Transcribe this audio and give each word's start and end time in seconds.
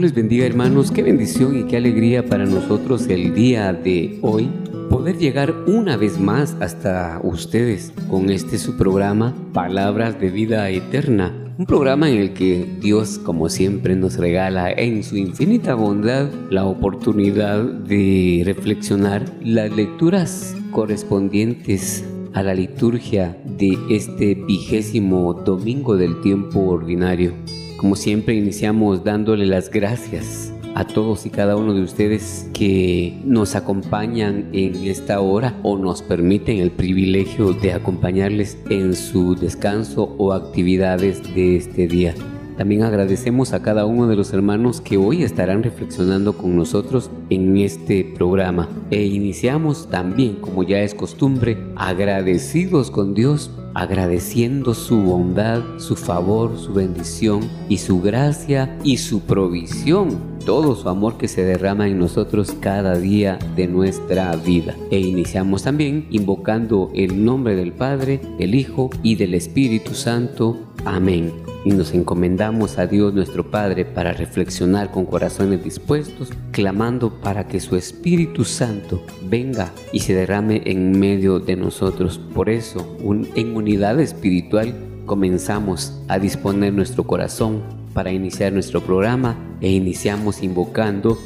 Les 0.00 0.14
bendiga 0.14 0.46
hermanos, 0.46 0.92
qué 0.92 1.02
bendición 1.02 1.58
y 1.58 1.64
qué 1.64 1.76
alegría 1.76 2.24
para 2.24 2.46
nosotros 2.46 3.08
el 3.08 3.34
día 3.34 3.72
de 3.72 4.20
hoy 4.22 4.48
poder 4.88 5.18
llegar 5.18 5.52
una 5.66 5.96
vez 5.96 6.20
más 6.20 6.56
hasta 6.60 7.20
ustedes 7.24 7.92
con 8.08 8.30
este 8.30 8.58
su 8.58 8.76
programa 8.76 9.34
Palabras 9.52 10.20
de 10.20 10.30
Vida 10.30 10.70
Eterna. 10.70 11.34
Un 11.58 11.66
programa 11.66 12.08
en 12.08 12.18
el 12.18 12.32
que 12.32 12.64
Dios, 12.80 13.18
como 13.18 13.48
siempre, 13.48 13.96
nos 13.96 14.18
regala 14.18 14.70
en 14.70 15.02
su 15.02 15.16
infinita 15.16 15.74
bondad 15.74 16.30
la 16.48 16.64
oportunidad 16.64 17.64
de 17.64 18.42
reflexionar 18.44 19.24
las 19.42 19.74
lecturas 19.74 20.54
correspondientes 20.70 22.04
a 22.34 22.44
la 22.44 22.54
liturgia 22.54 23.36
de 23.44 23.76
este 23.90 24.36
vigésimo 24.36 25.34
domingo 25.34 25.96
del 25.96 26.20
tiempo 26.20 26.60
ordinario. 26.60 27.32
Como 27.78 27.94
siempre 27.94 28.34
iniciamos 28.34 29.04
dándole 29.04 29.46
las 29.46 29.70
gracias 29.70 30.52
a 30.74 30.84
todos 30.84 31.26
y 31.26 31.30
cada 31.30 31.54
uno 31.54 31.74
de 31.74 31.82
ustedes 31.82 32.50
que 32.52 33.16
nos 33.24 33.54
acompañan 33.54 34.48
en 34.52 34.74
esta 34.84 35.20
hora 35.20 35.56
o 35.62 35.78
nos 35.78 36.02
permiten 36.02 36.58
el 36.58 36.72
privilegio 36.72 37.52
de 37.52 37.74
acompañarles 37.74 38.58
en 38.68 38.96
su 38.96 39.36
descanso 39.36 40.12
o 40.18 40.32
actividades 40.32 41.22
de 41.36 41.54
este 41.54 41.86
día. 41.86 42.16
También 42.56 42.82
agradecemos 42.82 43.52
a 43.52 43.62
cada 43.62 43.86
uno 43.86 44.08
de 44.08 44.16
los 44.16 44.32
hermanos 44.32 44.80
que 44.80 44.96
hoy 44.96 45.22
estarán 45.22 45.62
reflexionando 45.62 46.32
con 46.36 46.56
nosotros 46.56 47.12
en 47.30 47.56
este 47.58 48.02
programa. 48.02 48.68
E 48.90 49.04
iniciamos 49.04 49.88
también, 49.88 50.34
como 50.40 50.64
ya 50.64 50.80
es 50.80 50.96
costumbre, 50.96 51.56
agradecidos 51.76 52.90
con 52.90 53.14
Dios 53.14 53.52
agradeciendo 53.74 54.74
su 54.74 55.00
bondad, 55.02 55.62
su 55.78 55.96
favor, 55.96 56.58
su 56.58 56.72
bendición 56.72 57.40
y 57.68 57.78
su 57.78 58.00
gracia 58.00 58.78
y 58.84 58.98
su 58.98 59.20
provisión, 59.20 60.18
todo 60.44 60.74
su 60.74 60.88
amor 60.88 61.18
que 61.18 61.28
se 61.28 61.44
derrama 61.44 61.88
en 61.88 61.98
nosotros 61.98 62.56
cada 62.60 62.96
día 62.96 63.38
de 63.56 63.66
nuestra 63.66 64.34
vida. 64.36 64.74
E 64.90 64.98
iniciamos 64.98 65.62
también 65.62 66.06
invocando 66.10 66.90
el 66.94 67.24
nombre 67.24 67.56
del 67.56 67.72
Padre, 67.72 68.20
del 68.38 68.54
Hijo 68.54 68.90
y 69.02 69.16
del 69.16 69.34
Espíritu 69.34 69.94
Santo. 69.94 70.67
Amén 70.84 71.32
y 71.64 71.70
nos 71.70 71.92
encomendamos 71.92 72.78
a 72.78 72.86
Dios 72.86 73.12
nuestro 73.12 73.50
Padre 73.50 73.84
para 73.84 74.12
reflexionar 74.12 74.90
con 74.90 75.04
corazones 75.04 75.62
dispuestos, 75.62 76.30
clamando 76.50 77.20
para 77.20 77.46
que 77.46 77.60
su 77.60 77.76
Espíritu 77.76 78.44
Santo 78.44 79.02
venga 79.24 79.72
y 79.92 80.00
se 80.00 80.14
derrame 80.14 80.62
en 80.64 80.98
medio 80.98 81.40
de 81.40 81.56
nosotros. 81.56 82.18
Por 82.34 82.48
eso, 82.48 82.96
en 83.34 83.56
unidad 83.56 84.00
espiritual, 84.00 84.74
comenzamos 85.04 86.00
a 86.08 86.18
disponer 86.18 86.72
nuestro 86.72 87.04
corazón 87.04 87.62
para 87.92 88.12
iniciar 88.12 88.52
nuestro 88.52 88.80
programa 88.80 89.36
e 89.60 89.70
iniciamos 89.70 90.42
invocando, 90.42 91.18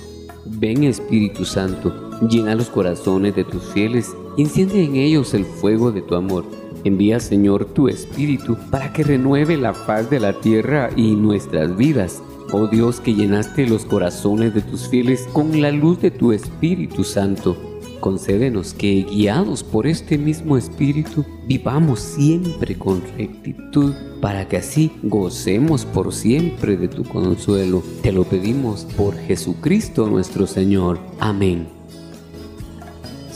ven 0.46 0.84
Espíritu 0.84 1.44
Santo, 1.44 2.10
llena 2.28 2.54
los 2.54 2.68
corazones 2.68 3.36
de 3.36 3.44
tus 3.44 3.62
fieles, 3.72 4.10
enciende 4.38 4.82
en 4.82 4.96
ellos 4.96 5.34
el 5.34 5.44
fuego 5.44 5.92
de 5.92 6.02
tu 6.02 6.14
amor 6.14 6.61
Envía, 6.84 7.20
Señor, 7.20 7.66
tu 7.66 7.88
Espíritu 7.88 8.56
para 8.70 8.92
que 8.92 9.04
renueve 9.04 9.56
la 9.56 9.72
paz 9.72 10.10
de 10.10 10.20
la 10.20 10.40
tierra 10.40 10.90
y 10.96 11.14
nuestras 11.14 11.76
vidas. 11.76 12.22
Oh 12.52 12.66
Dios, 12.66 13.00
que 13.00 13.14
llenaste 13.14 13.66
los 13.66 13.84
corazones 13.84 14.52
de 14.54 14.60
tus 14.62 14.88
fieles 14.88 15.28
con 15.32 15.60
la 15.60 15.70
luz 15.70 16.00
de 16.00 16.10
tu 16.10 16.32
Espíritu 16.32 17.04
Santo. 17.04 17.56
Concédenos 18.00 18.74
que, 18.74 19.04
guiados 19.04 19.62
por 19.62 19.86
este 19.86 20.18
mismo 20.18 20.56
Espíritu, 20.56 21.24
vivamos 21.46 22.00
siempre 22.00 22.76
con 22.76 23.00
rectitud, 23.16 23.94
para 24.20 24.48
que 24.48 24.56
así 24.56 24.90
gocemos 25.04 25.84
por 25.86 26.12
siempre 26.12 26.76
de 26.76 26.88
tu 26.88 27.04
consuelo. 27.04 27.82
Te 28.02 28.10
lo 28.10 28.24
pedimos 28.24 28.86
por 28.96 29.16
Jesucristo 29.16 30.08
nuestro 30.08 30.48
Señor. 30.48 30.98
Amén. 31.20 31.81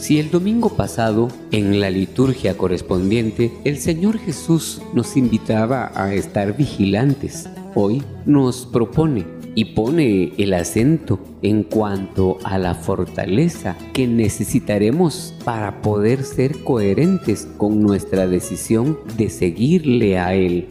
Si 0.07 0.19
el 0.19 0.31
domingo 0.31 0.69
pasado, 0.69 1.27
en 1.51 1.81
la 1.81 1.89
liturgia 1.89 2.55
correspondiente, 2.55 3.51
el 3.65 3.77
Señor 3.77 4.17
Jesús 4.17 4.81
nos 4.93 5.17
invitaba 5.17 5.91
a 5.95 6.13
estar 6.13 6.55
vigilantes, 6.55 7.49
hoy 7.75 8.01
nos 8.25 8.65
propone 8.65 9.25
y 9.53 9.65
pone 9.75 10.31
el 10.37 10.53
acento 10.53 11.19
en 11.41 11.63
cuanto 11.63 12.37
a 12.45 12.57
la 12.57 12.73
fortaleza 12.73 13.75
que 13.91 14.07
necesitaremos 14.07 15.33
para 15.43 15.81
poder 15.81 16.23
ser 16.23 16.63
coherentes 16.63 17.45
con 17.57 17.81
nuestra 17.81 18.27
decisión 18.27 18.97
de 19.17 19.29
seguirle 19.29 20.19
a 20.19 20.35
Él. 20.35 20.69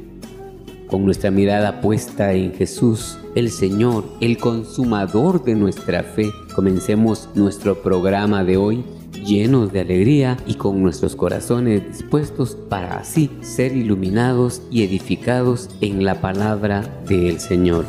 Con 0.86 1.04
nuestra 1.04 1.30
mirada 1.30 1.82
puesta 1.82 2.32
en 2.32 2.54
Jesús, 2.54 3.18
el 3.34 3.50
Señor, 3.50 4.06
el 4.22 4.38
consumador 4.38 5.44
de 5.44 5.56
nuestra 5.56 6.04
fe, 6.04 6.30
comencemos 6.54 7.28
nuestro 7.34 7.82
programa 7.82 8.42
de 8.42 8.56
hoy 8.56 8.82
llenos 9.26 9.72
de 9.72 9.81
alegría 9.81 10.37
y 10.47 10.54
con 10.54 10.81
nuestros 10.81 11.16
corazones 11.16 11.87
dispuestos 11.87 12.54
para 12.54 12.98
así 12.98 13.31
ser 13.41 13.76
iluminados 13.76 14.62
y 14.70 14.84
edificados 14.84 15.69
en 15.81 16.04
la 16.04 16.20
palabra 16.20 16.82
del 17.06 17.41
Señor. 17.41 17.84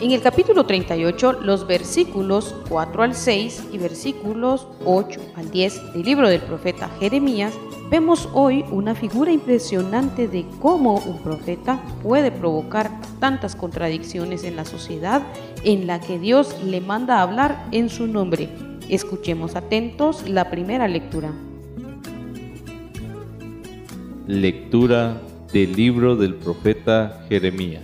En 0.00 0.12
el 0.12 0.20
capítulo 0.20 0.64
38, 0.64 1.40
los 1.42 1.66
versículos 1.66 2.54
4 2.68 3.02
al 3.02 3.14
6 3.14 3.68
y 3.72 3.78
versículos 3.78 4.68
8 4.84 5.20
al 5.36 5.50
10 5.50 5.94
del 5.94 6.02
libro 6.02 6.28
del 6.28 6.42
profeta 6.42 6.90
Jeremías, 7.00 7.54
vemos 7.90 8.28
hoy 8.34 8.64
una 8.70 8.94
figura 8.94 9.32
impresionante 9.32 10.28
de 10.28 10.44
cómo 10.60 10.98
un 11.06 11.18
profeta 11.22 11.82
puede 12.02 12.30
provocar 12.30 12.90
tantas 13.20 13.56
contradicciones 13.56 14.44
en 14.44 14.54
la 14.54 14.66
sociedad 14.66 15.22
en 15.64 15.86
la 15.86 15.98
que 15.98 16.18
Dios 16.18 16.54
le 16.62 16.82
manda 16.82 17.22
hablar 17.22 17.66
en 17.72 17.88
su 17.88 18.06
nombre 18.06 18.50
Escuchemos 18.88 19.56
atentos 19.56 20.28
la 20.28 20.48
primera 20.48 20.86
lectura. 20.86 21.32
Lectura 24.28 25.20
del 25.52 25.74
libro 25.74 26.14
del 26.14 26.34
profeta 26.34 27.24
Jeremías. 27.28 27.82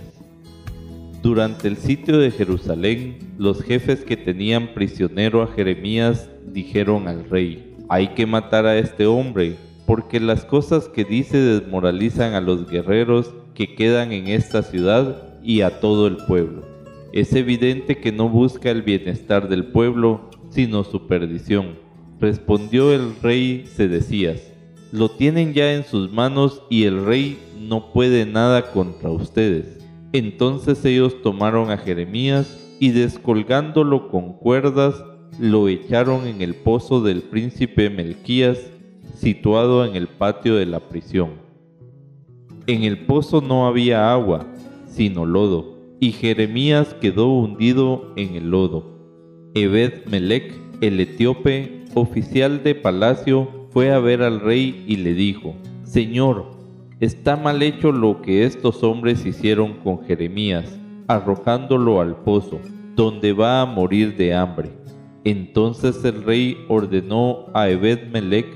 Durante 1.21 1.67
el 1.67 1.75
sitio 1.75 2.19
de 2.19 2.31
Jerusalén, 2.31 3.17
los 3.37 3.61
jefes 3.63 4.05
que 4.05 4.15
tenían 4.15 4.73
prisionero 4.73 5.41
a 5.41 5.47
Jeremías 5.47 6.29
dijeron 6.45 7.09
al 7.09 7.29
rey, 7.29 7.75
hay 7.89 8.09
que 8.09 8.25
matar 8.25 8.65
a 8.65 8.77
este 8.77 9.05
hombre, 9.05 9.57
porque 9.85 10.21
las 10.21 10.45
cosas 10.45 10.87
que 10.87 11.03
dice 11.03 11.37
desmoralizan 11.37 12.33
a 12.33 12.39
los 12.39 12.69
guerreros 12.69 13.33
que 13.55 13.75
quedan 13.75 14.13
en 14.13 14.29
esta 14.29 14.63
ciudad 14.63 15.37
y 15.43 15.61
a 15.61 15.81
todo 15.81 16.07
el 16.07 16.15
pueblo. 16.27 16.61
Es 17.11 17.33
evidente 17.33 17.97
que 17.97 18.13
no 18.13 18.29
busca 18.29 18.71
el 18.71 18.83
bienestar 18.83 19.49
del 19.49 19.65
pueblo, 19.65 20.31
sino 20.53 20.83
su 20.83 21.07
perdición. 21.07 21.79
Respondió 22.19 22.93
el 22.93 23.15
rey 23.21 23.65
Sedecías, 23.65 24.53
lo 24.91 25.09
tienen 25.09 25.53
ya 25.53 25.73
en 25.73 25.83
sus 25.83 26.11
manos 26.11 26.61
y 26.69 26.83
el 26.83 27.03
rey 27.03 27.39
no 27.59 27.91
puede 27.91 28.25
nada 28.25 28.71
contra 28.71 29.09
ustedes. 29.09 29.79
Entonces 30.13 30.85
ellos 30.85 31.21
tomaron 31.23 31.71
a 31.71 31.77
Jeremías 31.77 32.59
y 32.79 32.91
descolgándolo 32.91 34.09
con 34.09 34.33
cuerdas, 34.33 35.03
lo 35.39 35.67
echaron 35.67 36.27
en 36.27 36.43
el 36.43 36.53
pozo 36.53 37.01
del 37.01 37.23
príncipe 37.23 37.89
Melquías, 37.89 38.59
situado 39.15 39.83
en 39.83 39.95
el 39.95 40.07
patio 40.07 40.55
de 40.55 40.67
la 40.67 40.79
prisión. 40.79 41.31
En 42.67 42.83
el 42.83 43.05
pozo 43.05 43.41
no 43.41 43.65
había 43.65 44.13
agua, 44.13 44.45
sino 44.85 45.25
lodo, 45.25 45.77
y 45.99 46.11
Jeremías 46.11 46.93
quedó 47.01 47.33
hundido 47.33 48.13
en 48.15 48.35
el 48.35 48.51
lodo. 48.51 48.92
Ebed 49.55 50.07
Melech, 50.09 50.51
el 50.81 50.99
etíope, 50.99 51.85
oficial 51.93 52.63
de 52.63 52.73
palacio, 52.73 53.67
fue 53.69 53.91
a 53.91 53.99
ver 53.99 54.23
al 54.23 54.39
rey 54.39 54.83
y 54.87 54.95
le 54.95 55.13
dijo, 55.13 55.53
Señor, 55.83 56.45
está 56.99 57.35
mal 57.35 57.61
hecho 57.61 57.91
lo 57.91 58.21
que 58.23 58.45
estos 58.45 58.81
hombres 58.81 59.27
hicieron 59.27 59.73
con 59.83 60.03
Jeremías, 60.05 60.79
arrojándolo 61.07 62.01
al 62.01 62.15
pozo, 62.15 62.59
donde 62.95 63.33
va 63.33 63.61
a 63.61 63.65
morir 63.67 64.17
de 64.17 64.33
hambre. 64.33 64.71
Entonces 65.23 66.03
el 66.03 66.23
rey 66.23 66.57
ordenó 66.67 67.45
a 67.53 67.69
Ebed-Melech, 67.69 68.47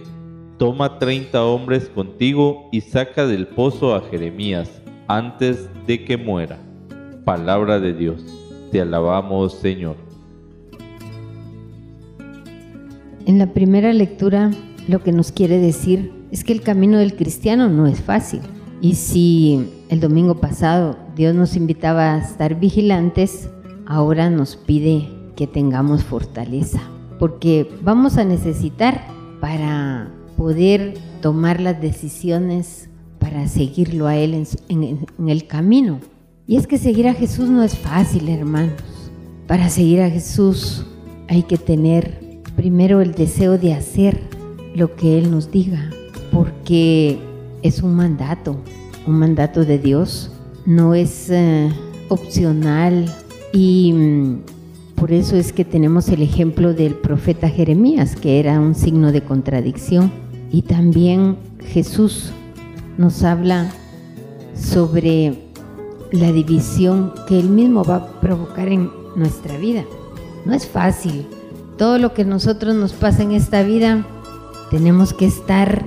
toma 0.57 0.97
treinta 0.97 1.45
hombres 1.45 1.89
contigo 1.93 2.69
y 2.71 2.81
saca 2.81 3.27
del 3.27 3.45
pozo 3.45 3.93
a 3.93 4.01
Jeremías 4.01 4.81
antes 5.07 5.69
de 5.85 6.03
que 6.03 6.17
muera. 6.17 6.57
Palabra 7.23 7.79
de 7.79 7.93
Dios. 7.93 8.25
Te 8.71 8.81
alabamos, 8.81 9.53
Señor. 9.53 10.06
En 13.27 13.39
la 13.39 13.47
primera 13.47 13.91
lectura 13.91 14.51
lo 14.87 15.03
que 15.03 15.11
nos 15.11 15.33
quiere 15.33 15.59
decir 15.59 16.13
es 16.31 16.45
que 16.45 16.53
el 16.53 16.61
camino 16.61 16.97
del 16.97 17.13
cristiano 17.13 17.67
no 17.67 17.85
es 17.85 17.99
fácil. 17.99 18.39
Y 18.79 18.95
si 18.95 19.67
el 19.89 19.99
domingo 19.99 20.39
pasado 20.39 20.97
Dios 21.13 21.35
nos 21.35 21.57
invitaba 21.57 22.13
a 22.13 22.19
estar 22.19 22.57
vigilantes, 22.57 23.49
ahora 23.85 24.29
nos 24.29 24.55
pide 24.55 25.09
que 25.35 25.45
tengamos 25.45 26.05
fortaleza, 26.05 26.79
porque 27.19 27.69
vamos 27.81 28.17
a 28.17 28.23
necesitar 28.23 29.05
para 29.41 30.09
poder 30.37 30.93
tomar 31.21 31.59
las 31.59 31.81
decisiones 31.81 32.89
para 33.19 33.49
seguirlo 33.49 34.07
a 34.07 34.15
Él 34.15 34.47
en, 34.69 35.05
el 35.27 35.47
camino. 35.47 35.99
Y 36.47 36.55
es 36.55 36.65
que 36.65 36.77
seguir 36.77 37.09
a 37.09 37.13
Jesús 37.13 37.49
no 37.49 37.61
es 37.61 37.77
fácil, 37.77 38.29
hermanos. 38.29 38.81
Para 39.47 39.69
seguir 39.69 40.01
a 40.01 40.09
Jesús 40.09 40.85
hay 41.27 41.43
que 41.43 41.57
tener 41.57 42.26
primero 42.57 42.99
el 43.01 43.13
deseo 43.13 43.57
de 43.57 43.73
hacer 43.73 44.19
lo 44.75 44.95
que 44.95 45.17
Él 45.17 45.31
nos 45.31 45.51
diga, 45.51 45.91
porque 46.33 47.19
es 47.61 47.81
un 47.83 47.95
mandato, 47.95 48.57
un 49.05 49.19
mandato 49.19 49.63
de 49.63 49.77
Dios, 49.77 50.31
no 50.65 50.93
es 50.93 51.29
eh, 51.29 51.69
opcional 52.09 53.05
y 53.53 53.93
mm, 53.93 54.37
por 54.95 55.11
eso 55.11 55.37
es 55.37 55.53
que 55.53 55.63
tenemos 55.63 56.09
el 56.09 56.23
ejemplo 56.23 56.73
del 56.73 56.95
profeta 56.95 57.47
Jeremías, 57.47 58.15
que 58.15 58.39
era 58.39 58.59
un 58.59 58.73
signo 58.73 59.11
de 59.11 59.21
contradicción, 59.21 60.11
y 60.51 60.63
también 60.63 61.37
Jesús 61.59 62.31
nos 62.97 63.23
habla 63.23 63.71
sobre 64.55 65.37
la 66.11 66.31
división 66.31 67.13
que 67.27 67.39
Él 67.39 67.49
mismo 67.49 67.83
va 67.83 67.95
a 67.97 68.19
provocar 68.19 68.67
en 68.69 68.89
nuestra 69.15 69.57
vida. 69.57 69.85
No 70.45 70.53
es 70.53 70.65
fácil. 70.65 71.27
Todo 71.77 71.99
lo 71.99 72.13
que 72.13 72.25
nosotros 72.25 72.75
nos 72.75 72.93
pasa 72.93 73.21
en 73.21 73.33
esta 73.33 73.61
vida 73.61 74.03
tenemos 74.71 75.13
que 75.13 75.27
estar 75.27 75.85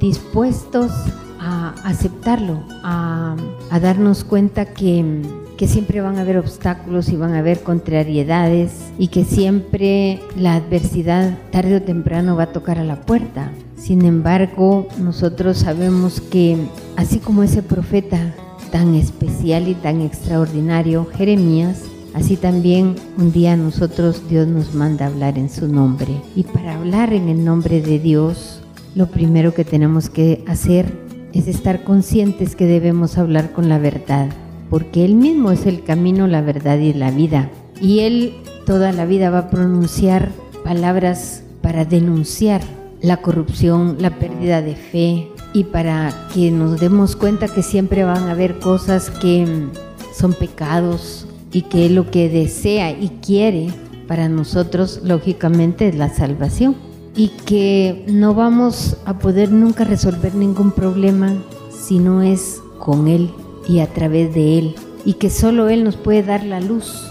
dispuestos 0.00 0.90
a 1.38 1.74
aceptarlo, 1.84 2.64
a, 2.82 3.36
darnos 3.80 4.24
cuenta 4.24 4.66
que, 4.66 5.22
siempre 5.66 6.00
van 6.00 6.16
a 6.16 6.22
haber 6.22 6.38
obstáculos 6.38 7.10
y 7.10 7.16
van 7.16 7.34
a 7.34 7.40
haber 7.40 7.62
contrariedades 7.62 8.72
y 8.98 9.08
que 9.08 9.24
siempre 9.24 10.20
la 10.34 10.54
adversidad 10.54 11.36
tarde 11.52 11.76
o 11.76 11.82
temprano 11.82 12.34
va 12.34 12.44
a 12.44 12.52
tocar 12.52 12.78
a 12.78 12.84
la 12.84 13.02
puerta. 13.02 13.52
Sin 13.76 14.06
embargo, 14.06 14.88
nosotros 14.98 15.58
sabemos 15.58 16.22
que 16.22 16.56
así 16.96 17.18
como 17.18 17.42
ese 17.42 17.62
profeta 17.62 18.34
tan 18.72 18.94
especial 18.94 19.68
y 19.68 19.74
tan 19.74 20.00
extraordinario, 20.00 21.06
Jeremías, 21.14 21.82
Así 22.14 22.36
también 22.36 22.96
un 23.18 23.32
día 23.32 23.56
nosotros 23.56 24.22
Dios 24.28 24.48
nos 24.48 24.74
manda 24.74 25.06
hablar 25.06 25.38
en 25.38 25.48
su 25.48 25.68
nombre. 25.68 26.20
Y 26.34 26.44
para 26.44 26.76
hablar 26.76 27.12
en 27.12 27.28
el 27.28 27.44
nombre 27.44 27.80
de 27.80 27.98
Dios, 27.98 28.60
lo 28.94 29.06
primero 29.06 29.54
que 29.54 29.64
tenemos 29.64 30.10
que 30.10 30.44
hacer 30.46 30.92
es 31.32 31.46
estar 31.46 31.84
conscientes 31.84 32.56
que 32.56 32.66
debemos 32.66 33.18
hablar 33.18 33.52
con 33.52 33.68
la 33.68 33.78
verdad, 33.78 34.28
porque 34.68 35.04
Él 35.04 35.14
mismo 35.14 35.52
es 35.52 35.66
el 35.66 35.84
camino, 35.84 36.26
la 36.26 36.42
verdad 36.42 36.78
y 36.78 36.92
la 36.92 37.10
vida. 37.10 37.50
Y 37.80 38.00
Él 38.00 38.34
toda 38.66 38.92
la 38.92 39.06
vida 39.06 39.30
va 39.30 39.38
a 39.38 39.50
pronunciar 39.50 40.30
palabras 40.64 41.44
para 41.62 41.84
denunciar 41.84 42.62
la 43.00 43.18
corrupción, 43.18 43.96
la 44.00 44.18
pérdida 44.18 44.62
de 44.62 44.74
fe 44.74 45.28
y 45.52 45.64
para 45.64 46.28
que 46.34 46.50
nos 46.50 46.80
demos 46.80 47.16
cuenta 47.16 47.48
que 47.48 47.62
siempre 47.62 48.04
van 48.04 48.24
a 48.24 48.32
haber 48.32 48.58
cosas 48.58 49.10
que 49.10 49.68
son 50.14 50.34
pecados, 50.34 51.26
y 51.52 51.62
que 51.62 51.88
lo 51.90 52.10
que 52.10 52.28
desea 52.28 52.90
y 52.90 53.08
quiere 53.24 53.68
para 54.06 54.28
nosotros, 54.28 55.00
lógicamente, 55.04 55.88
es 55.88 55.96
la 55.96 56.12
salvación. 56.12 56.76
Y 57.16 57.28
que 57.44 58.04
no 58.08 58.34
vamos 58.34 58.96
a 59.04 59.18
poder 59.18 59.50
nunca 59.50 59.84
resolver 59.84 60.34
ningún 60.34 60.70
problema 60.70 61.34
si 61.70 61.98
no 61.98 62.22
es 62.22 62.60
con 62.78 63.08
Él 63.08 63.30
y 63.68 63.80
a 63.80 63.86
través 63.86 64.34
de 64.34 64.58
Él. 64.58 64.74
Y 65.04 65.14
que 65.14 65.30
solo 65.30 65.68
Él 65.68 65.84
nos 65.84 65.96
puede 65.96 66.22
dar 66.22 66.44
la 66.44 66.60
luz 66.60 67.10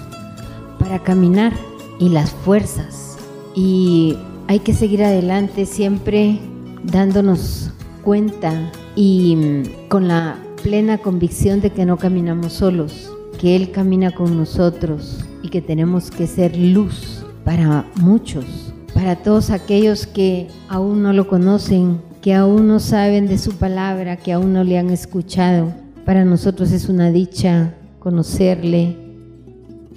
para 0.79 0.99
caminar 0.99 1.53
y 1.99 2.09
las 2.09 2.31
fuerzas. 2.31 3.17
Y 3.55 4.17
hay 4.47 4.59
que 4.59 4.73
seguir 4.73 5.03
adelante 5.03 5.65
siempre 5.65 6.39
dándonos 6.83 7.71
cuenta 8.03 8.71
y 8.95 9.63
con 9.89 10.07
la 10.07 10.37
plena 10.63 10.97
convicción 10.97 11.61
de 11.61 11.71
que 11.71 11.85
no 11.85 11.97
caminamos 11.97 12.53
solos, 12.53 13.08
que 13.39 13.55
Él 13.55 13.71
camina 13.71 14.11
con 14.11 14.37
nosotros 14.37 15.25
y 15.41 15.49
que 15.49 15.61
tenemos 15.61 16.11
que 16.11 16.27
ser 16.27 16.57
luz 16.57 17.25
para 17.45 17.85
muchos, 17.95 18.73
para 18.93 19.15
todos 19.15 19.49
aquellos 19.49 20.05
que 20.05 20.49
aún 20.67 21.01
no 21.01 21.13
lo 21.13 21.27
conocen, 21.29 22.01
que 22.21 22.35
aún 22.35 22.67
no 22.67 22.81
saben 22.81 23.27
de 23.27 23.37
su 23.37 23.53
palabra, 23.53 24.17
que 24.17 24.33
aún 24.33 24.51
no 24.51 24.65
le 24.65 24.77
han 24.77 24.89
escuchado. 24.89 25.73
Para 26.05 26.25
nosotros 26.25 26.73
es 26.73 26.89
una 26.89 27.11
dicha 27.11 27.75
conocerle 27.99 28.97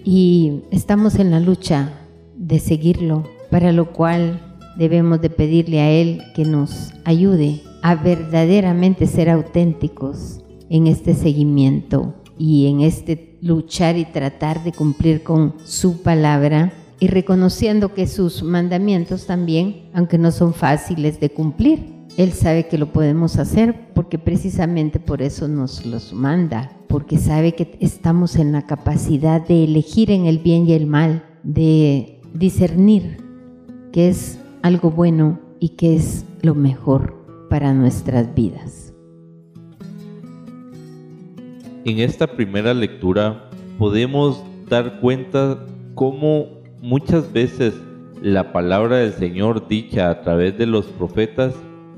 y 0.05 0.62
estamos 0.71 1.17
en 1.17 1.33
la 1.33 1.41
lucha 1.41 1.91
de 2.37 2.61
seguirlo, 2.61 3.25
para 3.50 3.73
lo 3.73 3.93
cual 3.93 4.41
debemos 4.79 5.21
de 5.21 5.31
pedirle 5.31 5.81
a 5.81 5.91
Él 5.91 6.23
que 6.37 6.45
nos 6.45 6.93
ayude 7.05 7.61
a 7.83 7.97
verdaderamente 7.97 9.09
ser 9.09 9.29
auténticos 9.29 10.40
en 10.71 10.87
este 10.87 11.14
seguimiento 11.14 12.14
y 12.42 12.66
en 12.66 12.80
este 12.80 13.38
luchar 13.40 13.96
y 13.96 14.04
tratar 14.04 14.64
de 14.64 14.72
cumplir 14.72 15.22
con 15.22 15.54
su 15.64 16.02
palabra 16.02 16.72
y 16.99 17.06
reconociendo 17.06 17.94
que 17.94 18.08
sus 18.08 18.42
mandamientos 18.42 19.26
también, 19.26 19.88
aunque 19.94 20.18
no 20.18 20.32
son 20.32 20.52
fáciles 20.52 21.20
de 21.20 21.30
cumplir, 21.30 21.94
Él 22.16 22.32
sabe 22.32 22.66
que 22.66 22.78
lo 22.78 22.92
podemos 22.92 23.37
hacer 23.38 23.92
porque 23.94 24.18
precisamente 24.18 24.99
por 24.99 25.22
eso 25.22 25.46
nos 25.46 25.87
los 25.87 26.12
manda, 26.12 26.72
porque 26.88 27.16
sabe 27.16 27.52
que 27.52 27.78
estamos 27.78 28.34
en 28.34 28.50
la 28.50 28.66
capacidad 28.66 29.40
de 29.40 29.62
elegir 29.62 30.11
en 30.11 30.26
el 30.26 30.38
bien 30.38 30.66
y 30.66 30.72
el 30.72 30.88
mal, 30.88 31.25
de 31.44 32.20
discernir 32.34 33.18
qué 33.92 34.08
es 34.08 34.40
algo 34.62 34.90
bueno 34.90 35.38
y 35.61 35.70
qué 35.70 35.94
es 35.94 36.25
lo 36.40 36.56
mejor 36.56 37.25
para 37.49 37.72
nuestras 37.72 38.34
vidas. 38.34 38.82
En 41.85 41.99
esta 41.99 42.29
primera 42.29 42.75
lectura 42.75 43.51
podemos 43.77 44.45
dar 44.69 45.01
cuenta 45.01 45.67
cómo 45.97 46.47
muchas 46.81 47.33
veces 47.33 47.75
la 48.21 48.53
palabra 48.53 48.99
del 48.99 49.12
Señor 49.15 49.67
dicha 49.67 50.09
a 50.09 50.21
través 50.21 50.57
de 50.57 50.67
los 50.67 50.87
profetas 50.87 51.57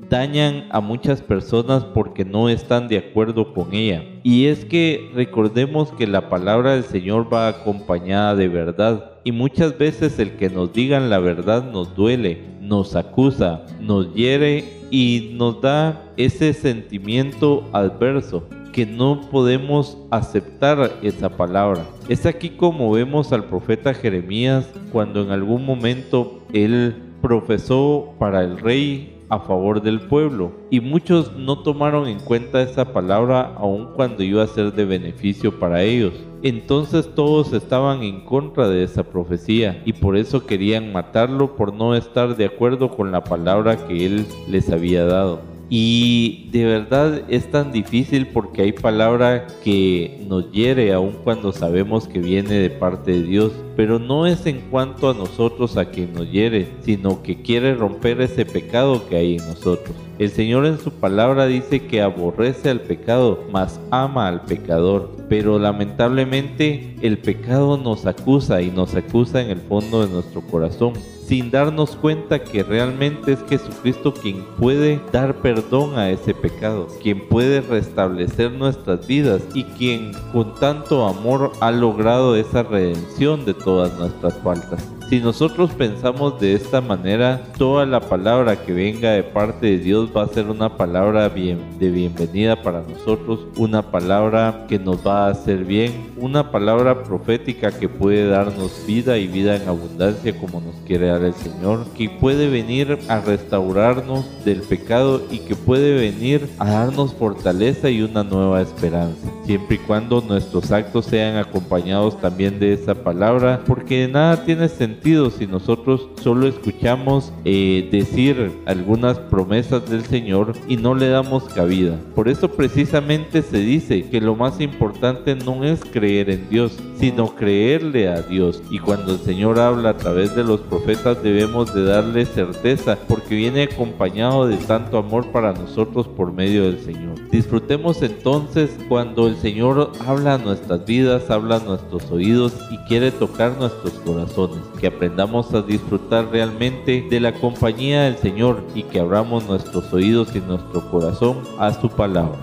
dañan 0.08 0.64
a 0.70 0.80
muchas 0.80 1.20
personas 1.20 1.84
porque 1.84 2.24
no 2.24 2.48
están 2.48 2.88
de 2.88 2.96
acuerdo 2.96 3.52
con 3.52 3.74
ella. 3.74 4.02
Y 4.22 4.46
es 4.46 4.64
que 4.64 5.10
recordemos 5.14 5.92
que 5.92 6.06
la 6.06 6.30
palabra 6.30 6.72
del 6.72 6.84
Señor 6.84 7.30
va 7.30 7.48
acompañada 7.48 8.34
de 8.36 8.48
verdad. 8.48 9.12
Y 9.22 9.32
muchas 9.32 9.76
veces 9.76 10.18
el 10.18 10.36
que 10.36 10.48
nos 10.48 10.72
digan 10.72 11.10
la 11.10 11.18
verdad 11.18 11.70
nos 11.70 11.94
duele, 11.94 12.40
nos 12.58 12.96
acusa, 12.96 13.66
nos 13.82 14.14
hiere 14.14 14.64
y 14.90 15.32
nos 15.34 15.60
da 15.60 16.10
ese 16.16 16.54
sentimiento 16.54 17.68
adverso 17.74 18.48
que 18.74 18.84
no 18.84 19.20
podemos 19.30 19.96
aceptar 20.10 20.98
esa 21.00 21.28
palabra. 21.28 21.86
Es 22.08 22.26
aquí 22.26 22.50
como 22.50 22.90
vemos 22.90 23.32
al 23.32 23.44
profeta 23.44 23.94
Jeremías 23.94 24.68
cuando 24.90 25.22
en 25.22 25.30
algún 25.30 25.64
momento 25.64 26.40
él 26.52 26.96
profesó 27.22 28.14
para 28.18 28.42
el 28.42 28.58
rey 28.58 29.14
a 29.28 29.38
favor 29.38 29.80
del 29.80 30.00
pueblo 30.00 30.50
y 30.70 30.80
muchos 30.80 31.36
no 31.36 31.60
tomaron 31.60 32.08
en 32.08 32.18
cuenta 32.18 32.62
esa 32.62 32.92
palabra 32.92 33.54
aun 33.56 33.90
cuando 33.94 34.24
iba 34.24 34.42
a 34.42 34.48
ser 34.48 34.72
de 34.72 34.84
beneficio 34.84 35.56
para 35.60 35.84
ellos. 35.84 36.12
Entonces 36.42 37.08
todos 37.14 37.52
estaban 37.52 38.02
en 38.02 38.24
contra 38.24 38.68
de 38.68 38.82
esa 38.82 39.04
profecía 39.04 39.82
y 39.84 39.92
por 39.92 40.16
eso 40.16 40.46
querían 40.46 40.92
matarlo 40.92 41.54
por 41.54 41.72
no 41.72 41.94
estar 41.94 42.34
de 42.34 42.46
acuerdo 42.46 42.90
con 42.90 43.12
la 43.12 43.22
palabra 43.22 43.86
que 43.86 44.04
él 44.04 44.26
les 44.48 44.68
había 44.68 45.04
dado. 45.04 45.53
Y 45.70 46.48
de 46.52 46.64
verdad 46.64 47.22
es 47.28 47.50
tan 47.50 47.72
difícil 47.72 48.26
porque 48.26 48.62
hay 48.62 48.72
palabra 48.72 49.46
que 49.62 50.22
nos 50.28 50.50
hiere 50.52 50.92
aun 50.92 51.12
cuando 51.24 51.52
sabemos 51.52 52.06
que 52.06 52.18
viene 52.18 52.54
de 52.54 52.70
parte 52.70 53.12
de 53.12 53.22
Dios. 53.22 53.52
Pero 53.76 53.98
no 53.98 54.26
es 54.26 54.46
en 54.46 54.60
cuanto 54.70 55.10
a 55.10 55.14
nosotros 55.14 55.76
a 55.76 55.86
quien 55.86 56.12
nos 56.12 56.30
hiere, 56.30 56.68
sino 56.82 57.22
que 57.22 57.42
quiere 57.42 57.74
romper 57.74 58.20
ese 58.20 58.44
pecado 58.44 59.08
que 59.08 59.16
hay 59.16 59.36
en 59.36 59.46
nosotros. 59.46 59.96
El 60.18 60.30
Señor 60.30 60.66
en 60.66 60.78
su 60.78 60.92
palabra 60.92 61.46
dice 61.46 61.86
que 61.86 62.00
aborrece 62.00 62.70
al 62.70 62.82
pecado, 62.82 63.42
mas 63.50 63.80
ama 63.90 64.28
al 64.28 64.42
pecador. 64.42 65.10
Pero 65.28 65.58
lamentablemente 65.58 66.94
el 67.02 67.18
pecado 67.18 67.76
nos 67.76 68.06
acusa 68.06 68.62
y 68.62 68.70
nos 68.70 68.94
acusa 68.94 69.40
en 69.40 69.50
el 69.50 69.60
fondo 69.60 70.06
de 70.06 70.12
nuestro 70.12 70.40
corazón 70.42 70.92
sin 71.26 71.50
darnos 71.50 71.96
cuenta 71.96 72.42
que 72.42 72.62
realmente 72.62 73.32
es 73.32 73.44
Jesucristo 73.48 74.12
quien 74.12 74.44
puede 74.58 75.00
dar 75.12 75.36
perdón 75.36 75.98
a 75.98 76.10
ese 76.10 76.34
pecado, 76.34 76.88
quien 77.02 77.28
puede 77.28 77.60
restablecer 77.60 78.52
nuestras 78.52 79.06
vidas 79.06 79.42
y 79.54 79.64
quien 79.64 80.12
con 80.32 80.54
tanto 80.54 81.06
amor 81.06 81.52
ha 81.60 81.70
logrado 81.70 82.36
esa 82.36 82.62
redención 82.62 83.44
de 83.44 83.54
todas 83.54 83.98
nuestras 83.98 84.36
faltas. 84.38 84.84
Si 85.14 85.20
nosotros 85.20 85.70
pensamos 85.70 86.40
de 86.40 86.54
esta 86.54 86.80
manera, 86.80 87.40
toda 87.56 87.86
la 87.86 88.00
palabra 88.00 88.56
que 88.56 88.72
venga 88.72 89.12
de 89.12 89.22
parte 89.22 89.66
de 89.66 89.78
Dios 89.78 90.10
va 90.10 90.24
a 90.24 90.26
ser 90.26 90.46
una 90.46 90.76
palabra 90.76 91.28
de 91.28 91.90
bienvenida 91.92 92.60
para 92.60 92.82
nosotros, 92.82 93.46
una 93.56 93.92
palabra 93.92 94.66
que 94.68 94.80
nos 94.80 95.06
va 95.06 95.28
a 95.28 95.30
hacer 95.30 95.64
bien, 95.64 95.92
una 96.16 96.50
palabra 96.50 97.04
profética 97.04 97.70
que 97.70 97.88
puede 97.88 98.26
darnos 98.26 98.84
vida 98.88 99.16
y 99.16 99.28
vida 99.28 99.54
en 99.54 99.68
abundancia 99.68 100.36
como 100.36 100.60
nos 100.60 100.74
quiere 100.84 101.06
dar 101.06 101.22
el 101.22 101.34
Señor, 101.34 101.86
que 101.96 102.10
puede 102.10 102.48
venir 102.48 102.98
a 103.06 103.20
restaurarnos 103.20 104.26
del 104.44 104.62
pecado 104.62 105.22
y 105.30 105.38
que 105.38 105.54
puede 105.54 105.94
venir 105.94 106.48
a 106.58 106.68
darnos 106.68 107.14
fortaleza 107.14 107.88
y 107.88 108.02
una 108.02 108.24
nueva 108.24 108.60
esperanza, 108.62 109.30
siempre 109.46 109.76
y 109.76 109.78
cuando 109.78 110.20
nuestros 110.22 110.72
actos 110.72 111.04
sean 111.04 111.36
acompañados 111.36 112.20
también 112.20 112.58
de 112.58 112.72
esa 112.72 112.96
palabra, 112.96 113.62
porque 113.64 114.08
nada 114.08 114.44
tiene 114.44 114.68
sentido 114.68 115.03
si 115.04 115.46
nosotros 115.46 116.08
solo 116.22 116.48
escuchamos 116.48 117.30
eh, 117.44 117.86
decir 117.92 118.52
algunas 118.64 119.18
promesas 119.18 119.84
del 119.90 120.02
Señor 120.02 120.54
y 120.66 120.78
no 120.78 120.94
le 120.94 121.08
damos 121.08 121.44
cabida. 121.44 122.00
Por 122.14 122.26
eso 122.26 122.48
precisamente 122.48 123.42
se 123.42 123.58
dice 123.58 124.08
que 124.08 124.22
lo 124.22 124.34
más 124.34 124.62
importante 124.62 125.34
no 125.34 125.62
es 125.62 125.84
creer 125.84 126.30
en 126.30 126.48
Dios, 126.48 126.78
sino 126.98 127.36
creerle 127.36 128.08
a 128.08 128.22
Dios. 128.22 128.62
Y 128.70 128.78
cuando 128.78 129.12
el 129.12 129.18
Señor 129.18 129.60
habla 129.60 129.90
a 129.90 129.96
través 129.98 130.34
de 130.34 130.42
los 130.42 130.60
profetas 130.60 131.22
debemos 131.22 131.74
de 131.74 131.84
darle 131.84 132.24
certeza 132.24 132.96
porque 133.06 133.34
viene 133.34 133.64
acompañado 133.64 134.46
de 134.46 134.56
tanto 134.56 134.96
amor 134.96 135.26
para 135.32 135.52
nosotros 135.52 136.08
por 136.08 136.32
medio 136.32 136.62
del 136.62 136.80
Señor. 136.80 137.28
Disfrutemos 137.30 138.00
entonces 138.00 138.70
cuando 138.88 139.28
el 139.28 139.36
Señor 139.36 139.92
habla 140.06 140.34
a 140.34 140.38
nuestras 140.38 140.86
vidas, 140.86 141.30
habla 141.30 141.56
a 141.56 141.60
nuestros 141.60 142.10
oídos 142.10 142.54
y 142.70 142.78
quiere 142.88 143.10
tocar 143.10 143.58
nuestros 143.58 143.92
corazones 144.04 144.62
que 144.84 144.88
aprendamos 144.88 145.54
a 145.54 145.62
disfrutar 145.62 146.28
realmente 146.30 147.06
de 147.08 147.18
la 147.18 147.32
compañía 147.32 148.02
del 148.02 148.18
Señor 148.18 148.62
y 148.74 148.82
que 148.82 149.00
abramos 149.00 149.46
nuestros 149.46 149.90
oídos 149.94 150.36
y 150.36 150.40
nuestro 150.40 150.90
corazón 150.90 151.38
a 151.58 151.72
su 151.72 151.88
palabra. 151.88 152.38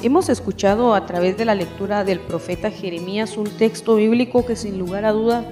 Hemos 0.00 0.28
escuchado 0.28 0.94
a 0.94 1.06
través 1.06 1.36
de 1.36 1.44
la 1.44 1.56
lectura 1.56 2.04
del 2.04 2.20
profeta 2.20 2.70
Jeremías 2.70 3.36
un 3.36 3.48
texto 3.48 3.96
bíblico 3.96 4.46
que 4.46 4.54
sin 4.54 4.78
lugar 4.78 5.04
a 5.04 5.10
duda 5.10 5.44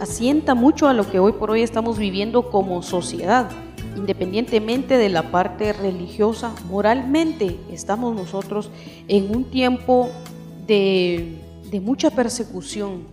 asienta 0.00 0.56
mucho 0.56 0.88
a 0.88 0.92
lo 0.92 1.08
que 1.08 1.20
hoy 1.20 1.34
por 1.34 1.52
hoy 1.52 1.62
estamos 1.62 1.98
viviendo 2.00 2.50
como 2.50 2.82
sociedad. 2.82 3.48
Independientemente 3.96 4.98
de 4.98 5.08
la 5.08 5.30
parte 5.30 5.72
religiosa, 5.72 6.52
moralmente 6.68 7.60
estamos 7.70 8.16
nosotros 8.16 8.72
en 9.06 9.32
un 9.32 9.44
tiempo 9.44 10.08
de 10.66 11.46
de 11.70 11.80
mucha 11.80 12.10
persecución, 12.10 13.04